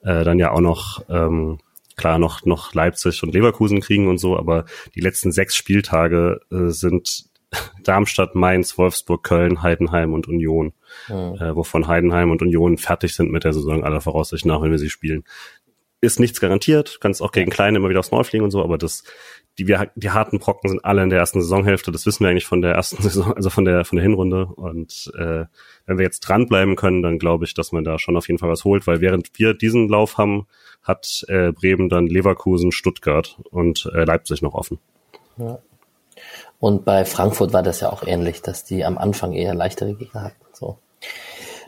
[0.00, 1.58] äh, dann ja auch noch ähm,
[1.96, 4.64] klar noch noch Leipzig und Leverkusen kriegen und so, aber
[4.94, 7.26] die letzten sechs Spieltage äh, sind
[7.84, 10.72] Darmstadt, Mainz, Wolfsburg, Köln, Heidenheim und Union,
[11.06, 11.36] mhm.
[11.38, 14.78] äh, wovon Heidenheim und Union fertig sind mit der Saison aller Voraussicht nach, wenn wir
[14.78, 15.24] sie spielen
[16.02, 18.76] ist nichts garantiert, kannst auch gegen Kleine immer wieder aufs Maul fliegen und so, aber
[18.76, 19.04] das,
[19.56, 22.44] die, wir, die harten Brocken sind alle in der ersten Saisonhälfte, das wissen wir eigentlich
[22.44, 24.46] von der ersten Saison, also von der, von der Hinrunde.
[24.46, 25.44] Und äh,
[25.86, 28.50] wenn wir jetzt dranbleiben können, dann glaube ich, dass man da schon auf jeden Fall
[28.50, 30.48] was holt, weil während wir diesen Lauf haben,
[30.82, 34.80] hat äh, Bremen dann Leverkusen, Stuttgart und äh, Leipzig noch offen.
[35.36, 35.60] Ja.
[36.58, 40.22] Und bei Frankfurt war das ja auch ähnlich, dass die am Anfang eher leichtere Gegner
[40.22, 40.44] hatten.
[40.52, 40.78] So.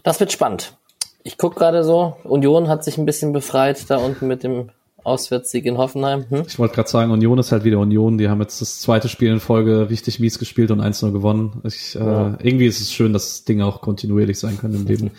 [0.03, 0.77] Das wird spannend.
[1.27, 4.69] Ich guck gerade so, Union hat sich ein bisschen befreit da unten mit dem
[5.05, 6.27] Auswärtssieg in Hoffenheim.
[6.29, 6.45] Hm?
[6.47, 8.19] Ich wollte gerade sagen, Union ist halt wieder Union.
[8.19, 11.63] Die haben jetzt das zweite Spiel in Folge richtig mies gespielt und 1-0 gewonnen.
[11.65, 12.35] Ich, ja.
[12.35, 15.11] äh, irgendwie ist es schön, dass Dinge auch kontinuierlich sein können im Leben.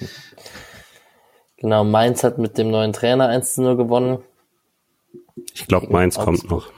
[1.58, 4.20] genau, Mainz hat mit dem neuen Trainer 1-0 gewonnen.
[5.56, 6.72] Ich glaube, Mainz kommt noch.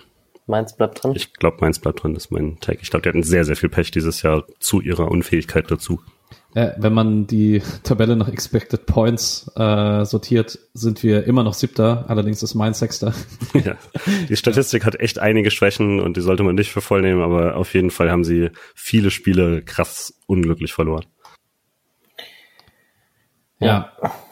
[0.46, 1.12] Mainz bleibt drin?
[1.16, 2.80] Ich glaube, Mainz bleibt drin, das ist mein Take.
[2.82, 6.00] Ich glaube, die hatten sehr, sehr viel Pech dieses Jahr zu ihrer Unfähigkeit dazu.
[6.58, 12.06] Äh, wenn man die Tabelle nach Expected Points äh, sortiert, sind wir immer noch siebter,
[12.08, 13.14] allerdings ist mein Sechster.
[13.54, 13.76] Ja,
[14.28, 17.58] die Statistik hat echt einige Schwächen und die sollte man nicht für voll nehmen, aber
[17.58, 21.06] auf jeden Fall haben sie viele Spiele krass unglücklich verloren.
[23.60, 23.92] Ja,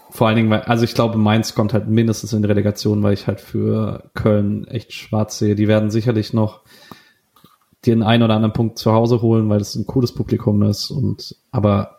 [0.10, 3.14] vor allen Dingen, weil, also ich glaube, Mainz kommt halt mindestens in die Relegation, weil
[3.14, 5.56] ich halt für Köln echt schwarz sehe.
[5.56, 6.61] Die werden sicherlich noch
[7.85, 11.35] den einen oder anderen Punkt zu Hause holen, weil es ein cooles Publikum ist und
[11.52, 11.95] aber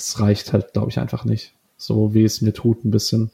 [0.00, 1.54] es reicht halt, glaube ich, einfach nicht.
[1.76, 3.30] So wie es mir tut ein bisschen.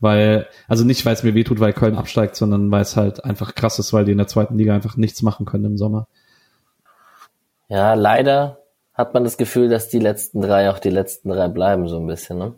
[0.00, 3.24] Weil, also nicht, weil es mir weh tut, weil Köln absteigt, sondern weil es halt
[3.24, 6.06] einfach krass ist, weil die in der zweiten Liga einfach nichts machen können im Sommer.
[7.68, 8.58] Ja, leider
[8.92, 12.06] hat man das Gefühl, dass die letzten drei auch die letzten drei bleiben, so ein
[12.06, 12.54] bisschen, ne?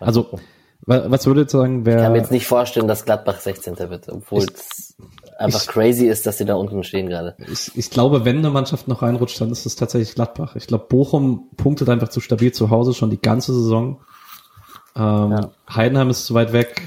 [0.00, 0.38] Also,
[0.86, 1.96] was würdet ihr sagen, wer.
[1.96, 3.78] Ich kann mir jetzt nicht vorstellen, dass Gladbach 16.
[3.90, 4.96] wird, obwohl es
[5.38, 7.36] einfach ich, crazy ist, dass sie da unten stehen gerade.
[7.50, 10.56] Ich, ich glaube, wenn eine Mannschaft noch reinrutscht, dann ist es tatsächlich Gladbach.
[10.56, 14.00] Ich glaube, Bochum punktet einfach zu stabil zu Hause schon die ganze Saison.
[14.96, 15.50] Ähm, ja.
[15.68, 16.82] Heidenheim ist zu weit weg.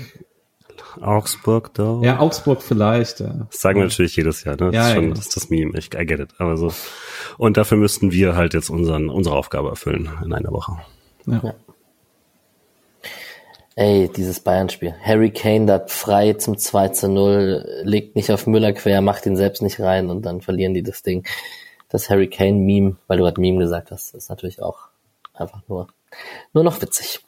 [1.02, 2.00] Augsburg da.
[2.02, 3.20] Ja, Augsburg vielleicht.
[3.20, 3.48] Ja.
[3.50, 4.72] Das sagen wir natürlich jedes Jahr, ne?
[4.72, 5.10] Das ja, ist schon ja.
[5.12, 5.78] das, ist das Meme.
[5.78, 6.30] Ich I get it.
[6.40, 6.74] Aber so.
[7.38, 10.78] Und dafür müssten wir halt jetzt unseren, unsere Aufgabe erfüllen in einer Woche.
[11.26, 11.42] Ja.
[11.44, 11.54] ja.
[13.80, 14.96] Ey, dieses Bayern-Spiel.
[15.04, 19.36] Harry Kane da frei zum 2 zu 0, legt nicht auf Müller quer, macht ihn
[19.36, 21.28] selbst nicht rein und dann verlieren die das Ding.
[21.88, 24.88] Das Harry Kane-Meme, weil du gerade Meme gesagt hast, ist natürlich auch
[25.32, 25.90] einfach nur,
[26.54, 27.20] nur noch witzig.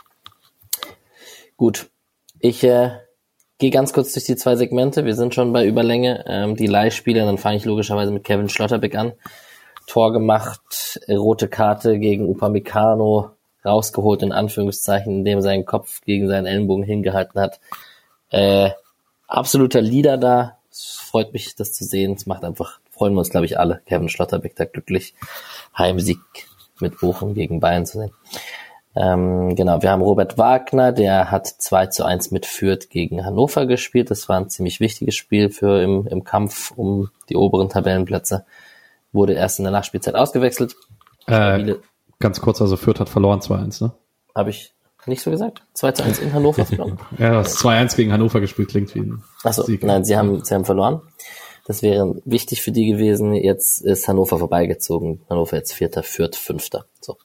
[1.55, 1.91] Gut.
[2.39, 2.93] Ich äh,
[3.59, 5.05] gehe ganz kurz durch die zwei Segmente.
[5.05, 6.25] Wir sind schon bei Überlänge.
[6.25, 9.13] Ähm, die Leihspiele, dann fange ich logischerweise mit Kevin Schlotterbeck an.
[9.85, 13.35] Tor gemacht, rote Karte gegen Upamecano,
[13.65, 17.59] rausgeholt, in Anführungszeichen, indem er seinen Kopf gegen seinen Ellenbogen hingehalten hat.
[18.29, 18.71] Äh,
[19.27, 20.57] absoluter Leader da.
[20.71, 22.13] Es freut mich, das zu sehen.
[22.13, 23.81] Es macht einfach, freuen wir uns, glaube ich, alle.
[23.85, 25.13] Kevin Schlotterbeck da glücklich.
[25.77, 26.19] Heimsieg
[26.79, 28.11] mit Bochum gegen Bayern zu sehen.
[28.95, 33.65] Ähm, genau, wir haben Robert Wagner, der hat 2 zu 1 mit Fürth gegen Hannover
[33.65, 34.09] gespielt.
[34.09, 38.45] Das war ein ziemlich wichtiges Spiel für im, im Kampf um die oberen Tabellenplätze.
[39.11, 40.75] Wurde erst in der Nachspielzeit ausgewechselt.
[41.27, 41.75] Äh,
[42.19, 43.91] Ganz kurz, also Fürth hat verloren 2-1, ne?
[44.35, 44.73] Habe ich
[45.05, 45.63] nicht so gesagt?
[45.73, 46.99] 2 zu 1 in Hannover verloren?
[47.17, 49.83] ja, das 2-1 gegen Hannover gespielt klingt wie ein Achso, Sieg.
[49.83, 51.01] nein, sie haben, sie haben verloren.
[51.65, 53.33] Das wäre wichtig für die gewesen.
[53.33, 55.21] Jetzt ist Hannover vorbeigezogen.
[55.29, 56.85] Hannover jetzt Vierter, Fürth Fünfter.
[56.99, 57.17] So.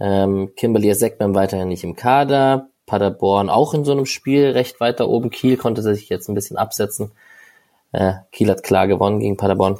[0.00, 2.68] Ähm, Kimberly Seckmann weiterhin nicht im Kader.
[2.86, 5.28] Paderborn auch in so einem Spiel recht weiter oben.
[5.30, 7.12] Kiel konnte sich jetzt ein bisschen absetzen.
[7.92, 9.78] Äh, Kiel hat klar gewonnen gegen Paderborn.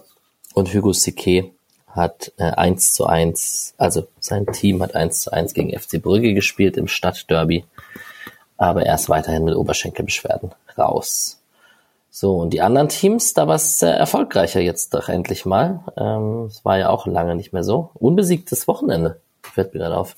[0.52, 1.52] Und Hugo Sique
[1.91, 6.35] hat äh, 1 zu 1, also sein Team hat 1 zu 1 gegen FC Brügge
[6.35, 7.65] gespielt im Stadtderby,
[8.57, 11.41] aber er ist weiterhin mit Oberschenkelbeschwerden raus.
[12.11, 15.85] So, und die anderen Teams, da war es sehr erfolgreicher jetzt doch endlich mal.
[15.97, 17.91] Ähm, es war ja auch lange nicht mehr so.
[17.95, 20.17] Unbesiegtes Wochenende, fällt mir dann auf.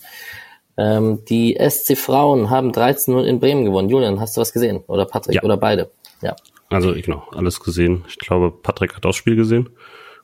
[0.78, 3.90] Ähm, die SC Frauen haben 13-0 in Bremen gewonnen.
[3.90, 4.82] Julian, hast du was gesehen?
[4.86, 5.36] Oder Patrick?
[5.36, 5.42] Ja.
[5.42, 5.90] Oder beide?
[6.22, 6.34] Ja.
[6.70, 8.04] Also genau, alles gesehen.
[8.08, 9.68] Ich glaube, Patrick hat das Spiel gesehen.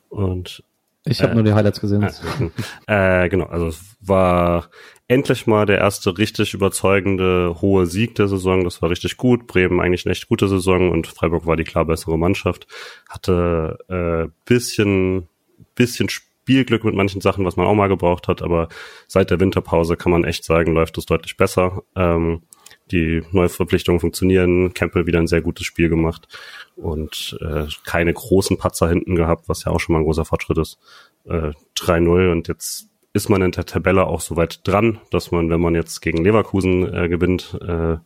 [0.09, 0.63] Und
[1.09, 2.07] Ich habe Äh, nur die Highlights gesehen.
[2.87, 4.69] äh, genau, also es war
[5.07, 8.63] endlich mal der erste richtig überzeugende hohe Sieg der Saison.
[8.63, 9.47] Das war richtig gut.
[9.47, 12.67] Bremen eigentlich eine echt gute Saison und Freiburg war die klar bessere Mannschaft.
[13.09, 15.27] Hatte äh, bisschen
[15.75, 18.69] bisschen Spielglück mit manchen Sachen, was man auch mal gebraucht hat, aber
[19.07, 21.83] seit der Winterpause kann man echt sagen, läuft es deutlich besser.
[21.95, 22.43] Ähm,
[22.91, 24.73] die Neuverpflichtungen funktionieren.
[24.73, 26.27] Campbell wieder ein sehr gutes Spiel gemacht
[26.81, 30.57] und äh, keine großen Patzer hinten gehabt, was ja auch schon mal ein großer Fortschritt
[30.57, 30.79] ist.
[31.25, 35.49] Äh, 3-0 und jetzt ist man in der Tabelle auch so weit dran, dass man,
[35.49, 37.97] wenn man jetzt gegen Leverkusen äh, gewinnt, äh,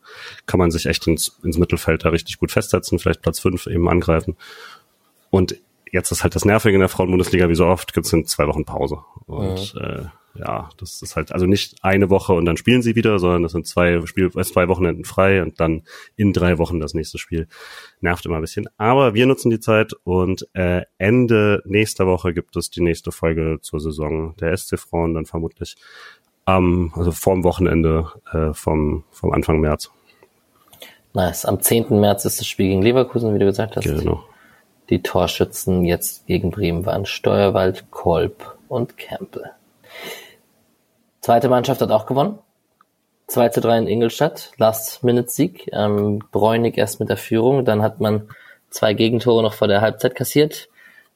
[0.45, 3.89] kann man sich echt ins, ins Mittelfeld da richtig gut festsetzen, vielleicht Platz 5 eben
[3.89, 4.37] angreifen.
[5.29, 5.57] Und
[5.91, 8.65] jetzt ist halt das Nervige in der Frauenbundesliga, wie so oft, gibt's in zwei Wochen
[8.65, 8.99] Pause.
[9.25, 13.19] Und äh, ja, das ist halt also nicht eine Woche und dann spielen sie wieder,
[13.19, 15.83] sondern das sind zwei Spiel, äh, zwei Wochenenden frei und dann
[16.15, 17.47] in drei Wochen das nächste Spiel.
[18.01, 18.67] Nervt immer ein bisschen.
[18.77, 23.59] Aber wir nutzen die Zeit und äh, Ende nächster Woche gibt es die nächste Folge
[23.61, 25.75] zur Saison der SC Frauen dann vermutlich
[26.45, 29.91] am, also vorm Wochenende äh, vom, vom Anfang März.
[31.13, 31.45] Nice.
[31.45, 31.99] Am 10.
[31.99, 33.83] März ist das Spiel gegen Leverkusen, wie du gesagt hast.
[33.83, 34.23] Genau.
[34.89, 39.51] Die Torschützen jetzt gegen Bremen waren Steuerwald, Kolb und Campbell.
[41.23, 42.37] Zweite Mannschaft hat auch gewonnen.
[43.27, 45.69] 2 zu 3 in Ingolstadt, Last-Minute-Sieg.
[45.71, 48.27] Ähm, Bräunig erst mit der Führung, dann hat man
[48.69, 50.67] zwei Gegentore noch vor der Halbzeit kassiert.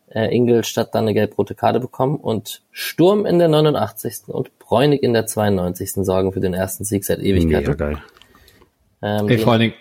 [0.08, 4.28] Äh, Ingolstadt dann eine gelb-rote Karte bekommen und Sturm in der 89.
[4.28, 6.06] und Bräunig in der 92.
[6.06, 7.78] sorgen für den ersten Sieg seit Mega Ewigkeiten.
[7.78, 8.02] geil.
[9.02, 9.74] Ähm, Ey, vor allen Dingen,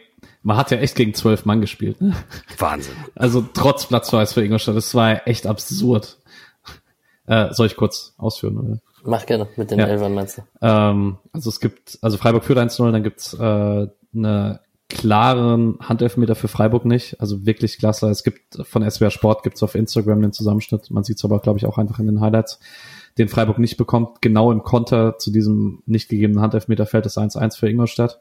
[0.42, 2.00] man hat ja echt gegen zwölf Mann gespielt.
[2.00, 2.16] Ne?
[2.58, 2.96] Wahnsinn.
[3.14, 6.18] Also trotz Platzverweis für Ingolstadt, das war echt absurd.
[7.28, 8.58] Äh, soll ich kurz ausführen?
[8.58, 8.78] Oder?
[9.06, 9.86] Mach gerne mit den Ja.
[9.86, 10.42] Elfern, meinst du?
[10.60, 16.48] Ähm, also es gibt, also Freiburg führt 1-0, dann gibt's äh, eine klaren Handelfmeter für
[16.48, 17.20] Freiburg nicht.
[17.20, 18.08] Also wirklich klasse.
[18.08, 20.90] Es gibt von SWR Sport gibt's auf Instagram den Zusammenschnitt.
[20.90, 22.60] Man sieht's aber, glaube ich, auch einfach in den Highlights.
[23.18, 24.22] Den Freiburg nicht bekommt.
[24.22, 28.20] Genau im Konter zu diesem nicht gegebenen Handelfmeter fällt es 1-1 für Ingolstadt.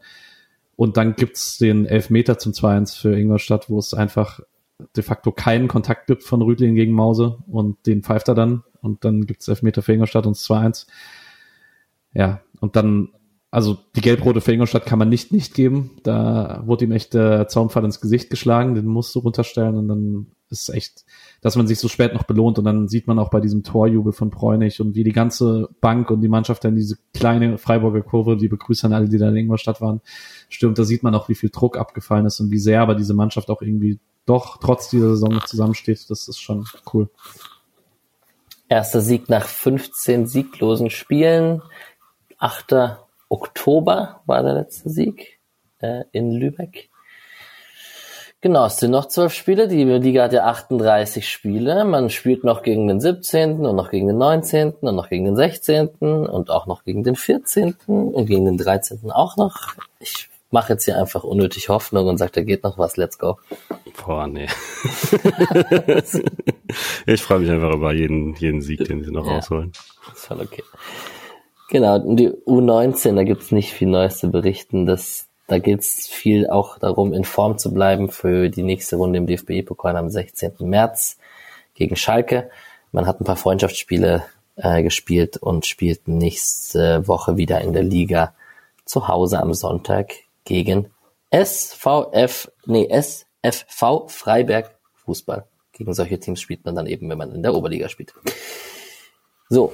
[0.76, 4.40] Und dann gibt's den Elfmeter zum 2-1 für Ingolstadt, wo es einfach
[4.96, 8.64] de facto keinen Kontakt gibt von Rüdlin gegen Mause und den pfeift er dann.
[8.86, 10.88] Und dann gibt's Elfmeter für Ingolstadt und es 2-1.
[12.14, 13.10] Ja, und dann,
[13.52, 15.98] also die gelb-rote für Ingolstadt kann man nicht nicht geben.
[16.04, 20.28] Da wurde ihm echt der Zaunpfahl ins Gesicht geschlagen, den musst du runterstellen und dann
[20.50, 21.06] ist echt,
[21.42, 24.14] dass man sich so spät noch belohnt und dann sieht man auch bei diesem Torjubel
[24.14, 28.38] von Bräunig und wie die ganze Bank und die Mannschaft dann diese kleine Freiburger Kurve,
[28.38, 30.02] die begrüßen alle, die da in Ingolstadt waren,
[30.50, 33.16] stürmt, da sieht man auch, wie viel Druck abgefallen ist und wie sehr aber diese
[33.16, 36.10] Mannschaft auch irgendwie doch trotz dieser Saison noch zusammensteht.
[36.10, 37.10] Das ist schon cool.
[38.68, 41.62] Erster Sieg nach 15 sieglosen Spielen.
[42.40, 42.98] 8.
[43.30, 45.40] Oktober war der letzte Sieg
[45.80, 46.90] äh, in Lübeck.
[48.42, 49.68] Genau, es sind noch zwölf Spiele.
[49.68, 51.84] Die Liga hat ja 38 Spiele.
[51.84, 53.66] Man spielt noch gegen den 17.
[53.66, 54.74] und noch gegen den 19.
[54.82, 55.88] und noch gegen den 16.
[55.98, 57.76] und auch noch gegen den 14.
[57.88, 59.10] und gegen den 13.
[59.10, 59.74] auch noch.
[60.00, 63.38] Ich mache jetzt hier einfach unnötig Hoffnung und sage, da geht noch was, let's go.
[64.06, 64.48] Boah, nee.
[67.06, 69.34] ich freue mich einfach über jeden, jeden Sieg, den sie noch Ja.
[69.36, 69.74] rausholen.
[70.14, 70.64] ist voll okay.
[71.70, 74.86] Genau, und die U19, da gibt's nicht viel Neues zu berichten.
[74.86, 79.28] Das, da geht's viel auch darum, in Form zu bleiben für die nächste Runde im
[79.28, 80.54] DFB-Pokal am 16.
[80.62, 81.18] März
[81.74, 82.50] gegen Schalke.
[82.94, 84.24] Man hat ein paar Freundschaftsspiele
[84.56, 88.34] äh, gespielt und spielt nächste Woche wieder in der Liga
[88.86, 90.14] zu Hause am Sonntag
[90.46, 90.92] gegen
[91.34, 95.46] SVF, nee, SFV Freiberg Fußball.
[95.74, 98.14] Gegen solche Teams spielt man dann eben, wenn man in der Oberliga spielt.
[99.50, 99.74] So,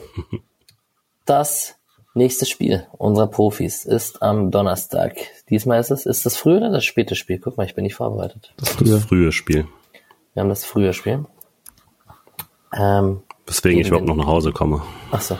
[1.25, 1.75] das
[2.13, 5.15] nächste Spiel unserer Profis ist am Donnerstag.
[5.49, 7.39] Diesmal ist es, ist das frühe oder das späte Spiel?
[7.39, 8.53] Guck mal, ich bin nicht vorbereitet.
[8.57, 9.67] Das Das frühe Spiel.
[10.33, 11.25] Wir haben das frühe Spiel.
[12.73, 14.81] Ähm, Weswegen ich überhaupt den- noch nach Hause komme.
[15.11, 15.37] ach so.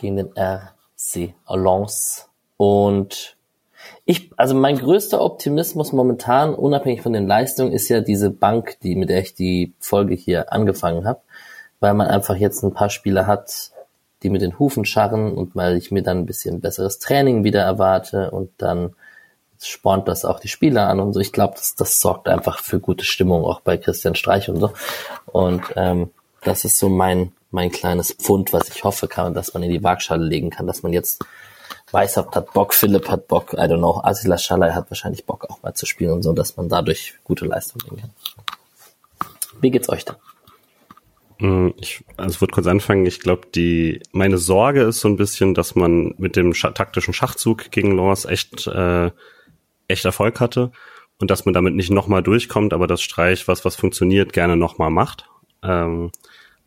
[0.00, 2.24] Gegen den RC Alliance.
[2.56, 3.36] Und
[4.04, 8.96] ich, also mein größter Optimismus momentan, unabhängig von den Leistungen, ist ja diese Bank, die,
[8.96, 11.20] mit der ich die Folge hier angefangen habe,
[11.80, 13.72] weil man einfach jetzt ein paar Spieler hat,
[14.22, 17.62] die mit den Hufen scharren und weil ich mir dann ein bisschen besseres Training wieder
[17.62, 18.94] erwarte und dann
[19.58, 21.20] spornt das auch die Spieler an und so.
[21.20, 24.72] Ich glaube, das, das sorgt einfach für gute Stimmung, auch bei Christian Streich und so.
[25.26, 26.10] Und ähm,
[26.42, 29.82] das ist so mein, mein kleines Pfund, was ich hoffe kann, dass man in die
[29.82, 31.24] Waagschale legen kann, dass man jetzt
[31.94, 35.62] Weißhaupt hat Bock, Philipp hat Bock, I don't know, Asila Schalay hat wahrscheinlich Bock auch
[35.62, 38.10] mal zu spielen und so, dass man dadurch gute Leistung bringen kann.
[39.60, 40.16] Wie geht's euch da?
[41.38, 43.06] Mm, ich, also ich würde kurz anfangen.
[43.06, 47.14] Ich glaube, die meine Sorge ist so ein bisschen, dass man mit dem Scha taktischen
[47.14, 49.10] Schachzug gegen Lawrence echt äh,
[49.86, 50.72] echt Erfolg hatte
[51.20, 54.90] und dass man damit nicht nochmal durchkommt, aber das Streich, was was funktioniert, gerne nochmal
[54.90, 55.28] macht.
[55.62, 56.10] Ähm,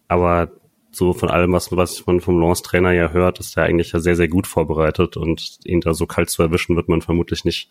[0.08, 0.52] aber
[0.98, 4.16] so von allem, was, was man vom Lance-Trainer ja hört, ist er eigentlich ja sehr,
[4.16, 7.70] sehr gut vorbereitet und ihn da so kalt zu erwischen, wird man vermutlich nicht,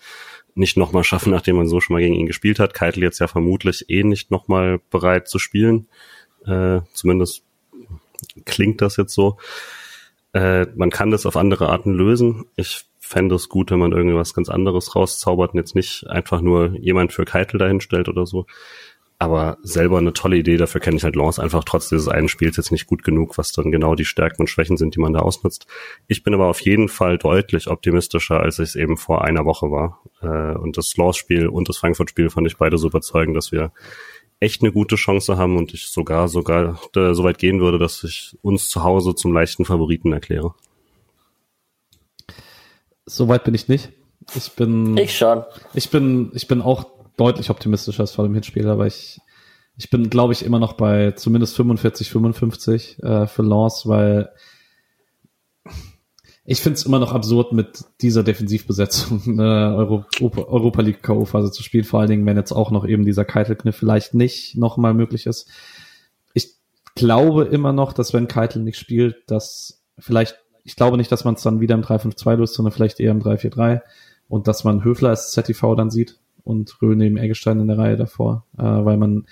[0.55, 2.73] nicht nochmal schaffen, nachdem man so schon mal gegen ihn gespielt hat.
[2.73, 5.89] Keitel jetzt ja vermutlich eh nicht nochmal bereit zu spielen.
[6.47, 7.43] Äh, zumindest
[8.45, 9.39] klingt das jetzt so.
[10.33, 12.45] Äh, man kann das auf andere Arten lösen.
[12.57, 16.77] Ich fände es gut, wenn man irgendwas ganz anderes rauszaubert und jetzt nicht einfach nur
[16.79, 18.47] jemand für Keitel dahinstellt oder so.
[19.19, 22.59] Aber selber eine tolle Idee, dafür kenne ich halt Lance einfach trotz dieses einen Spiels
[22.59, 25.21] jetzt nicht gut genug, was dann genau die Stärken und Schwächen sind, die man da
[25.21, 25.67] ausnutzt.
[26.07, 29.71] Ich bin aber auf jeden Fall deutlich optimistischer, als ich es eben vor einer Woche
[29.71, 30.03] war.
[30.21, 33.73] Äh, und das Lance-Spiel und das Frankfurt-Spiel fand ich beide so überzeugend, dass wir
[34.39, 38.37] echt eine gute Chance haben und ich sogar sogar so weit gehen würde, dass ich
[38.43, 40.55] uns zu Hause zum leichten Favoriten erkläre.
[43.07, 43.91] Soweit bin ich nicht.
[44.35, 44.97] Ich bin.
[44.97, 45.45] Ich schon.
[45.73, 49.21] Ich bin, ich bin auch deutlich optimistischer als vor dem Hinspiel, aber ich,
[49.77, 54.31] ich bin, glaube ich, immer noch bei zumindest 45, 55 äh, für Lance, weil
[56.49, 61.63] ich finde es immer noch absurd, mit dieser Defensivbesetzung eine Europa, Europa League K.O.-Phase zu
[61.63, 65.27] spielen, vor allen Dingen, wenn jetzt auch noch eben dieser Keitel-Kniff vielleicht nicht nochmal möglich
[65.27, 65.49] ist.
[66.35, 66.55] Ich
[66.95, 71.35] glaube immer noch, dass wenn Keitel nicht spielt, dass vielleicht, ich glaube nicht, dass man
[71.35, 73.81] es dann wieder im 3-5-2 löst, sondern vielleicht eher im 3-4-3
[74.29, 77.97] und dass man Höfler als ZTV dann sieht und Röhl neben Eggestein in der Reihe
[77.97, 79.27] davor, äh, weil man,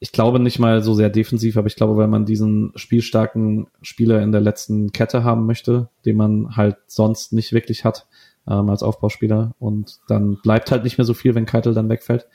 [0.00, 4.20] ich glaube nicht mal so sehr defensiv, aber ich glaube, weil man diesen spielstarken Spieler
[4.20, 8.06] in der letzten Kette haben möchte, den man halt sonst nicht wirklich hat
[8.48, 12.26] ähm, als Aufbauspieler und dann bleibt halt nicht mehr so viel, wenn Keitel dann wegfällt.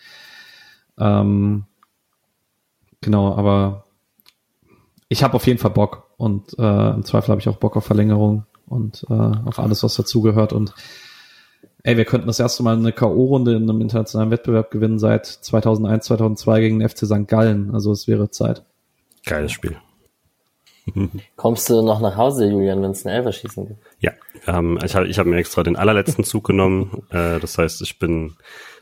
[0.98, 1.66] Ähm,
[3.02, 3.86] genau, aber
[5.10, 7.86] ich habe auf jeden Fall Bock und äh, im Zweifel habe ich auch Bock auf
[7.86, 10.74] Verlängerung und äh, auf alles, was dazugehört und
[11.84, 16.06] Ey, wir könnten das erste Mal eine K.O.-Runde in einem internationalen Wettbewerb gewinnen seit 2001,
[16.06, 17.28] 2002 gegen den FC St.
[17.28, 17.74] Gallen.
[17.74, 18.64] Also es wäre Zeit.
[19.26, 19.78] Geiles Spiel.
[21.36, 23.80] Kommst du noch nach Hause, Julian, wenn es ein Elferschießen gibt?
[24.00, 24.12] Ja,
[24.48, 27.04] ähm, ich habe ich hab mir extra den allerletzten Zug genommen.
[27.10, 28.36] Äh, das heißt, ich bin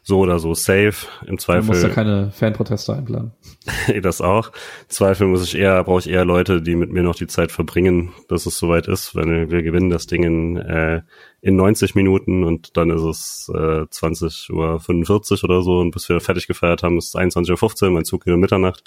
[0.07, 1.05] so oder so safe.
[1.25, 1.63] Im Zweifel.
[1.63, 3.33] Du musst ja keine Fanproteste einplanen.
[4.01, 4.47] das auch.
[4.47, 7.51] Im Zweifel muss ich eher, brauche ich eher Leute, die mit mir noch die Zeit
[7.51, 9.15] verbringen, dass es soweit ist.
[9.15, 11.01] Wenn wir gewinnen das Ding in, äh,
[11.41, 16.07] in 90 Minuten und dann ist es äh, 20 Uhr 45 oder so und bis
[16.07, 18.85] wir fertig gefeiert haben, ist es 21.15 Uhr, mein Zug geht um Mitternacht.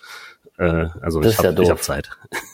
[0.60, 2.10] Äh, also das ich habe ja hab Zeit.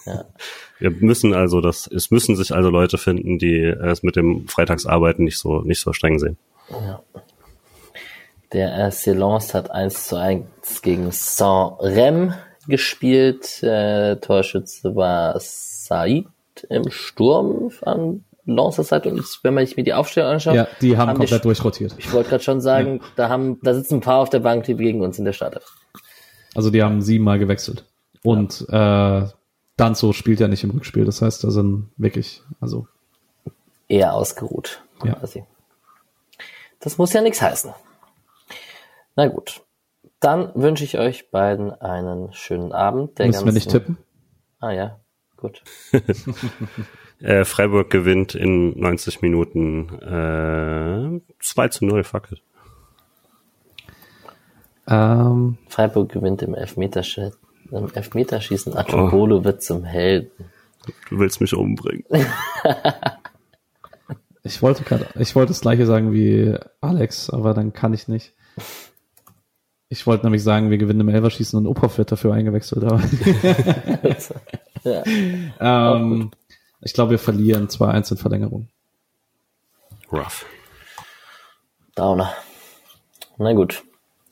[0.07, 0.24] Ja.
[0.78, 5.24] Wir müssen also das, es müssen sich also Leute finden, die es mit dem Freitagsarbeiten
[5.24, 6.37] nicht so, nicht so streng sehen.
[6.70, 7.03] Ja.
[8.53, 12.35] Der RC Lens hat 1 zu 1 gegen Saint-Rem
[12.69, 13.62] gespielt.
[13.62, 16.27] Äh, Torschütze war Said
[16.69, 20.55] im Sturm an Lancer Seite und wenn man sich mir die Aufstellung anschaut.
[20.55, 21.95] Ja, die haben, haben komplett die, durchrotiert.
[21.99, 23.09] Ich wollte gerade schon sagen, ja.
[23.16, 25.61] da haben, da sitzen ein paar auf der Bank, die gegen uns in der Stadt.
[26.55, 27.85] Also die haben siebenmal gewechselt.
[28.27, 29.23] Und ja.
[29.23, 29.28] äh,
[29.77, 32.89] Danzo spielt ja nicht im Rückspiel, das heißt, da sind wirklich, also.
[33.89, 34.82] Eher ausgeruht.
[35.05, 35.15] Ja.
[35.15, 35.44] Quasi.
[36.81, 37.73] Das muss ja nichts heißen.
[39.15, 39.62] Na gut.
[40.19, 43.16] Dann wünsche ich euch beiden einen schönen Abend.
[43.19, 43.97] Der Müssen wir nicht tippen?
[44.59, 44.98] Ah ja,
[45.36, 45.62] gut.
[47.20, 52.43] äh, Freiburg gewinnt in 90 Minuten äh, 2 zu 0, fuck it.
[54.89, 57.45] Ähm, Freiburg gewinnt im Elfmeterschießen.
[57.71, 58.77] Im Elfmeterschießen.
[58.77, 59.45] Atobolo oh.
[59.45, 60.31] wird zum Helden.
[61.09, 62.05] Du willst mich umbringen.
[64.43, 68.35] ich wollte gerade, ich wollte das gleiche sagen wie Alex, aber dann kann ich nicht.
[69.89, 72.85] Ich wollte nämlich sagen, wir gewinnen im Elverschießen und Ophoff wird dafür eingewechselt.
[72.85, 73.01] Aber
[74.85, 75.05] ja.
[75.95, 76.31] ähm,
[76.81, 78.69] ich glaube, wir verlieren 2-1 in Verlängerung.
[80.13, 80.47] Rough.
[81.95, 82.33] Downer.
[83.39, 83.85] Na gut.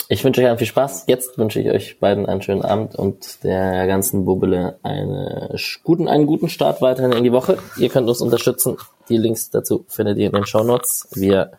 [0.08, 1.04] Ich wünsche euch viel Spaß.
[1.06, 6.26] Jetzt wünsche ich euch beiden einen schönen Abend und der ganzen Bubbele eine guten, einen
[6.26, 7.58] guten Start weiterhin in die Woche.
[7.78, 8.76] Ihr könnt uns unterstützen.
[9.08, 11.08] Die Links dazu findet ihr in den Show Notes.
[11.14, 11.52] Wir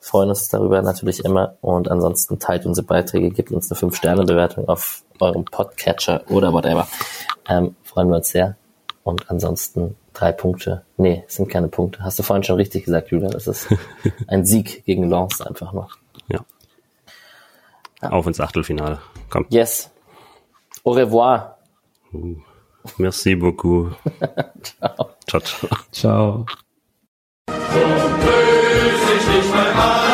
[0.00, 1.56] freuen uns darüber natürlich immer.
[1.60, 6.88] Und ansonsten teilt unsere Beiträge, gebt uns eine 5-Sterne-Bewertung auf eurem Podcatcher oder whatever.
[7.48, 8.56] Ähm, freuen wir uns sehr.
[9.02, 10.82] Und ansonsten drei Punkte.
[10.96, 12.02] Nee, sind keine Punkte.
[12.02, 13.32] Hast du vorhin schon richtig gesagt, Julian.
[13.32, 13.68] Das ist
[14.26, 15.96] ein Sieg gegen Lens einfach noch.
[16.28, 16.40] Ja.
[18.04, 18.10] Ja.
[18.10, 18.98] Auf ins Achtelfinale.
[19.30, 19.46] Komm.
[19.50, 19.90] Yes.
[20.84, 21.56] Au revoir.
[22.12, 22.36] Uh.
[22.98, 23.88] Merci beaucoup.
[24.62, 25.10] Ciao.
[25.26, 25.70] Ciao, ciao.
[25.90, 26.46] Ciao.
[27.48, 27.80] So
[28.20, 30.13] böse ich nicht mehr